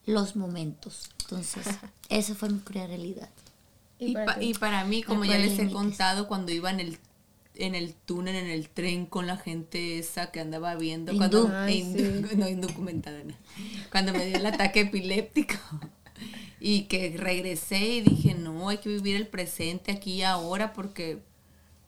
los 0.05 0.36
momentos. 0.36 1.09
Entonces, 1.21 1.65
esa 2.09 2.36
fue 2.36 2.49
mi 2.49 2.59
realidad. 2.65 3.29
Y, 4.02 4.14
para 4.14 4.26
pa- 4.26 4.43
y 4.43 4.54
para 4.56 4.84
mí, 4.84 5.04
como 5.04 5.24
ya 5.26 5.38
les 5.38 5.60
he 5.60 5.70
contado, 5.72 6.28
cuando 6.28 6.52
iba 6.52 6.72
en 6.72 6.80
el 6.80 6.97
en 7.56 7.76
el 7.76 7.93
túnel, 7.93 8.36
en 8.36 8.47
el 8.47 8.70
tren 8.70 9.06
con 9.06 9.28
la 9.28 9.38
gente 9.38 9.99
esa 9.99 10.32
que 10.32 10.39
andaba 10.39 10.74
viendo, 10.76 11.16
cuando 11.16 11.47
no 12.38 12.49
indocumentada, 12.49 13.24
no. 13.24 13.34
cuando 13.91 14.14
me 14.14 14.26
dio 14.26 14.38
el 14.38 14.45
ataque 14.45 14.82
epiléptico 14.82 15.54
y 16.60 16.84
que 16.84 17.14
regresé 17.18 17.80
y 17.80 18.02
dije, 18.02 18.34
no, 18.34 18.70
hay 18.70 18.78
que 18.78 18.89
vivir 18.89 19.16
el 19.16 19.28
presente 19.28 19.91
aquí 19.91 20.14
y 20.14 20.24
ahora 20.24 20.74
porque, 20.74 21.20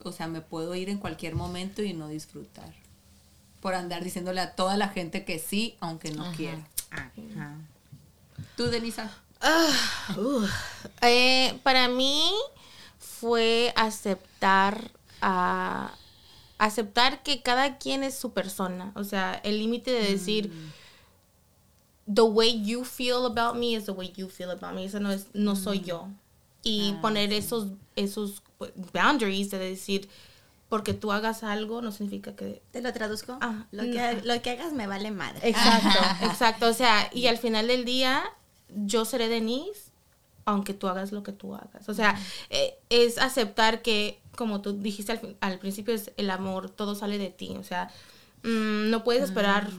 o 0.04 0.12
sea, 0.12 0.28
me 0.28 0.42
puedo 0.42 0.76
ir 0.76 0.90
en 0.90 0.98
cualquier 1.00 1.34
momento 1.36 1.82
y 1.82 1.94
no 1.94 2.08
disfrutar. 2.08 2.74
Por 3.62 3.74
andar 3.74 4.04
diciéndole 4.04 4.42
a 4.42 4.56
toda 4.56 4.76
la 4.78 4.90
gente 4.90 5.24
que 5.24 5.40
sí, 5.40 5.76
aunque 5.80 6.12
no 6.12 6.32
quiera. 6.34 6.68
Ajá. 6.92 7.58
Tú, 8.58 8.66
Denisa. 8.68 9.12
Ah. 9.44 10.48
Eh, 11.02 11.60
para 11.64 11.90
mí 11.90 12.32
fue 12.98 13.74
aceptar 13.76 14.92
a 15.22 15.92
aceptar 16.58 17.24
que 17.24 17.42
cada 17.42 17.78
quien 17.78 18.04
es 18.04 18.16
su 18.16 18.32
persona. 18.32 18.92
O 18.96 19.04
sea, 19.04 19.34
el 19.44 19.60
límite 19.60 19.92
de 19.92 20.12
decir 20.12 20.52
the 22.12 22.22
way 22.22 22.64
you 22.64 22.84
feel 22.84 23.26
about 23.26 23.56
me 23.56 23.74
is 23.74 23.86
the 23.86 23.92
way 23.92 24.12
you 24.16 24.30
feel 24.30 24.50
about 24.50 24.74
me. 24.74 24.86
Eso 24.86 25.00
no 25.00 25.12
es, 25.12 25.28
no 25.34 25.56
soy 25.56 25.82
yo. 25.82 26.08
Y 26.64 26.94
poner 27.02 27.34
esos, 27.34 27.68
esos 27.96 28.42
boundaries 28.94 29.52
de 29.52 29.60
decir 29.60 30.10
porque 30.70 30.94
tú 30.94 31.12
hagas 31.12 31.44
algo 31.44 31.82
no 31.82 31.92
significa 31.92 32.36
que 32.36 32.64
¿Te 32.72 32.82
lo 32.82 32.92
traduzco? 32.94 33.38
Ah, 33.42 33.66
lo, 33.72 33.84
no. 33.84 33.92
que, 33.92 34.22
lo 34.24 34.42
que 34.42 34.52
hagas 34.52 34.74
me 34.74 34.88
vale 34.88 35.12
madre. 35.12 35.48
Exacto, 35.48 36.00
exacto. 36.26 36.68
O 36.68 36.74
sea, 36.74 37.10
y 37.14 37.28
al 37.28 37.38
final 37.38 37.68
del 37.68 37.86
día, 37.86 38.24
yo 38.76 39.06
seré 39.06 39.30
Denise, 39.30 39.92
aunque 40.46 40.74
tú 40.74 40.88
hagas 40.88 41.12
lo 41.12 41.24
que 41.24 41.32
tú 41.32 41.56
hagas. 41.56 41.88
O 41.88 41.94
sea, 41.94 42.20
eh, 42.50 42.76
es 42.90 43.18
aceptar 43.18 43.82
que, 43.82 44.20
como 44.36 44.62
tú 44.62 44.74
dijiste 44.74 45.20
al, 45.40 45.60
principio, 45.60 45.94
es 45.94 46.12
el 46.18 46.30
amor, 46.30 46.70
todo 46.70 46.96
sale 46.96 47.18
de 47.18 47.30
ti. 47.30 47.56
O 47.58 47.64
sea, 47.64 47.90
mm, 48.44 48.90
no 48.90 49.04
puedes 49.04 49.24
esperar. 49.24 49.70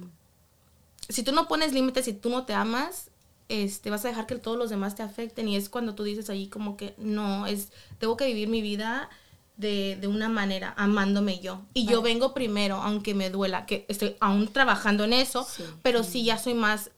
Si 1.09 1.23
tú 1.23 1.33
no 1.33 1.49
pones 1.49 1.73
límites, 1.73 2.07
si 2.07 2.15
tú 2.15 2.31
no 2.31 2.45
te 2.47 2.55
amas, 2.55 3.11
este, 3.49 3.91
vas 3.91 4.05
a 4.05 4.09
dejar 4.09 4.27
que 4.27 4.37
todos 4.37 4.57
los 4.57 4.71
demás 4.71 4.95
te 4.95 5.03
afecten. 5.03 5.49
Y 5.49 5.57
es 5.57 5.69
cuando 5.69 5.95
tú 5.95 6.03
dices 6.03 6.31
ahí 6.31 6.49
como 6.49 6.77
que 6.77 6.95
no, 6.97 7.47
es, 7.47 7.73
tengo 7.99 8.17
que 8.17 8.27
vivir 8.27 8.49
mi 8.49 8.63
vida 8.63 9.11
de, 9.57 9.97
de 10.01 10.09
una 10.09 10.29
manera, 10.29 10.75
amándome 10.77 11.41
yo. 11.41 11.63
Y 11.75 11.87
yo 11.87 12.03
vengo 12.03 12.35
primero, 12.35 12.77
aunque 12.77 13.15
me 13.15 13.31
duela, 13.31 13.67
que 13.67 13.85
estoy 13.89 14.17
aún 14.21 14.49
trabajando 14.49 15.05
en 15.05 15.13
eso, 15.13 15.47
Sí. 15.49 15.63
pero 15.83 16.03
sí 16.03 16.25
ya 16.25 16.39
soy 16.39 16.55
más, 16.55 16.91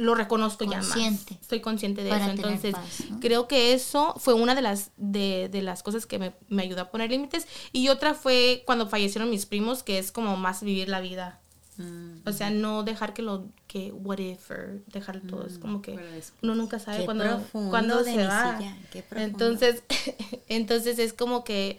lo 0.00 0.14
reconozco 0.14 0.64
ya 0.64 0.78
más. 0.78 0.96
Estoy 0.96 1.60
consciente 1.60 2.02
de 2.02 2.10
Para 2.10 2.24
eso. 2.24 2.34
Entonces, 2.34 2.72
paz, 2.72 3.04
¿no? 3.10 3.20
creo 3.20 3.46
que 3.46 3.74
eso 3.74 4.14
fue 4.18 4.34
una 4.34 4.54
de 4.54 4.62
las, 4.62 4.90
de, 4.96 5.48
de 5.50 5.62
las 5.62 5.82
cosas 5.82 6.06
que 6.06 6.18
me, 6.18 6.34
me 6.48 6.62
ayudó 6.62 6.82
a 6.82 6.90
poner 6.90 7.10
límites. 7.10 7.46
Y 7.72 7.88
otra 7.88 8.14
fue 8.14 8.62
cuando 8.66 8.88
fallecieron 8.88 9.30
mis 9.30 9.46
primos, 9.46 9.82
que 9.82 9.98
es 9.98 10.10
como 10.10 10.36
más 10.36 10.62
vivir 10.62 10.88
la 10.88 11.00
vida. 11.00 11.38
O 12.26 12.32
sea, 12.32 12.50
no 12.50 12.82
dejar 12.82 13.14
que 13.14 13.22
lo, 13.22 13.46
que 13.66 13.90
what 13.90 14.18
if, 14.18 14.50
or 14.50 14.82
dejar 14.88 15.20
todo. 15.20 15.46
Es 15.46 15.58
como 15.58 15.80
que 15.80 15.98
uno 16.42 16.54
nunca 16.54 16.78
sabe 16.78 17.06
cuándo, 17.06 17.42
cuándo 17.52 18.04
se 18.04 18.26
va. 18.26 18.58
Entonces, 19.16 19.82
entonces 20.48 20.98
es 20.98 21.14
como 21.14 21.42
que 21.42 21.78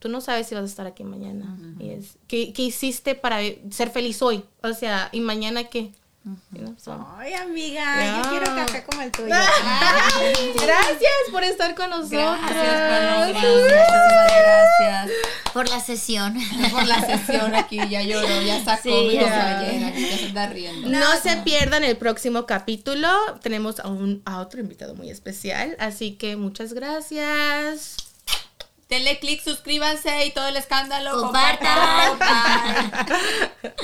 tú 0.00 0.08
no 0.08 0.20
sabes 0.20 0.48
si 0.48 0.56
vas 0.56 0.64
a 0.64 0.66
estar 0.66 0.86
aquí 0.86 1.04
mañana. 1.04 1.56
Y 1.78 1.90
es, 1.90 2.18
¿qué, 2.26 2.52
qué 2.52 2.62
hiciste 2.62 3.14
para 3.14 3.38
ser 3.70 3.90
feliz 3.90 4.20
hoy? 4.20 4.42
O 4.64 4.72
sea, 4.72 5.10
¿y 5.12 5.20
mañana 5.20 5.64
qué? 5.64 5.92
You 6.50 6.58
know, 6.58 6.74
so- 6.76 7.06
Ay, 7.18 7.34
amiga, 7.34 8.20
yo 8.20 8.30
quiero 8.30 8.46
café 8.46 8.82
como 8.82 9.00
el 9.02 9.12
tuyo. 9.12 9.28
Gracias 10.60 11.12
por 11.30 11.44
estar 11.44 11.76
con 11.76 11.90
nosotros. 11.90 12.10
Gracias. 12.50 13.28
Muchísimas 13.28 14.32
gracias. 14.40 15.10
Por 15.52 15.68
la 15.68 15.78
sesión. 15.78 16.36
por 16.72 16.84
la 16.84 17.00
sesión 17.00 17.54
aquí, 17.54 17.78
ya 17.88 18.02
lloró, 18.02 18.42
ya 18.42 18.64
sacó 18.64 18.82
Sí, 18.82 18.90
mi 18.90 19.14
ya. 19.14 19.62
ya 19.62 19.92
se 19.94 20.26
está 20.26 20.48
riendo. 20.48 20.88
No 20.88 21.16
se 21.22 21.36
pierdan 21.38 21.84
el 21.84 21.96
próximo 21.96 22.44
capítulo. 22.44 23.08
Tenemos 23.40 23.78
a, 23.78 23.86
un, 23.86 24.22
a 24.24 24.40
otro 24.40 24.58
invitado 24.60 24.96
muy 24.96 25.10
especial. 25.10 25.76
Así 25.78 26.16
que 26.16 26.34
muchas 26.34 26.72
gracias. 26.72 27.94
Denle 28.88 29.20
click, 29.20 29.42
suscríbanse 29.44 30.26
y 30.26 30.32
todo 30.32 30.48
el 30.48 30.56
escándalo. 30.56 31.20
Compartan. 31.20 32.08
compartan. 32.08 33.50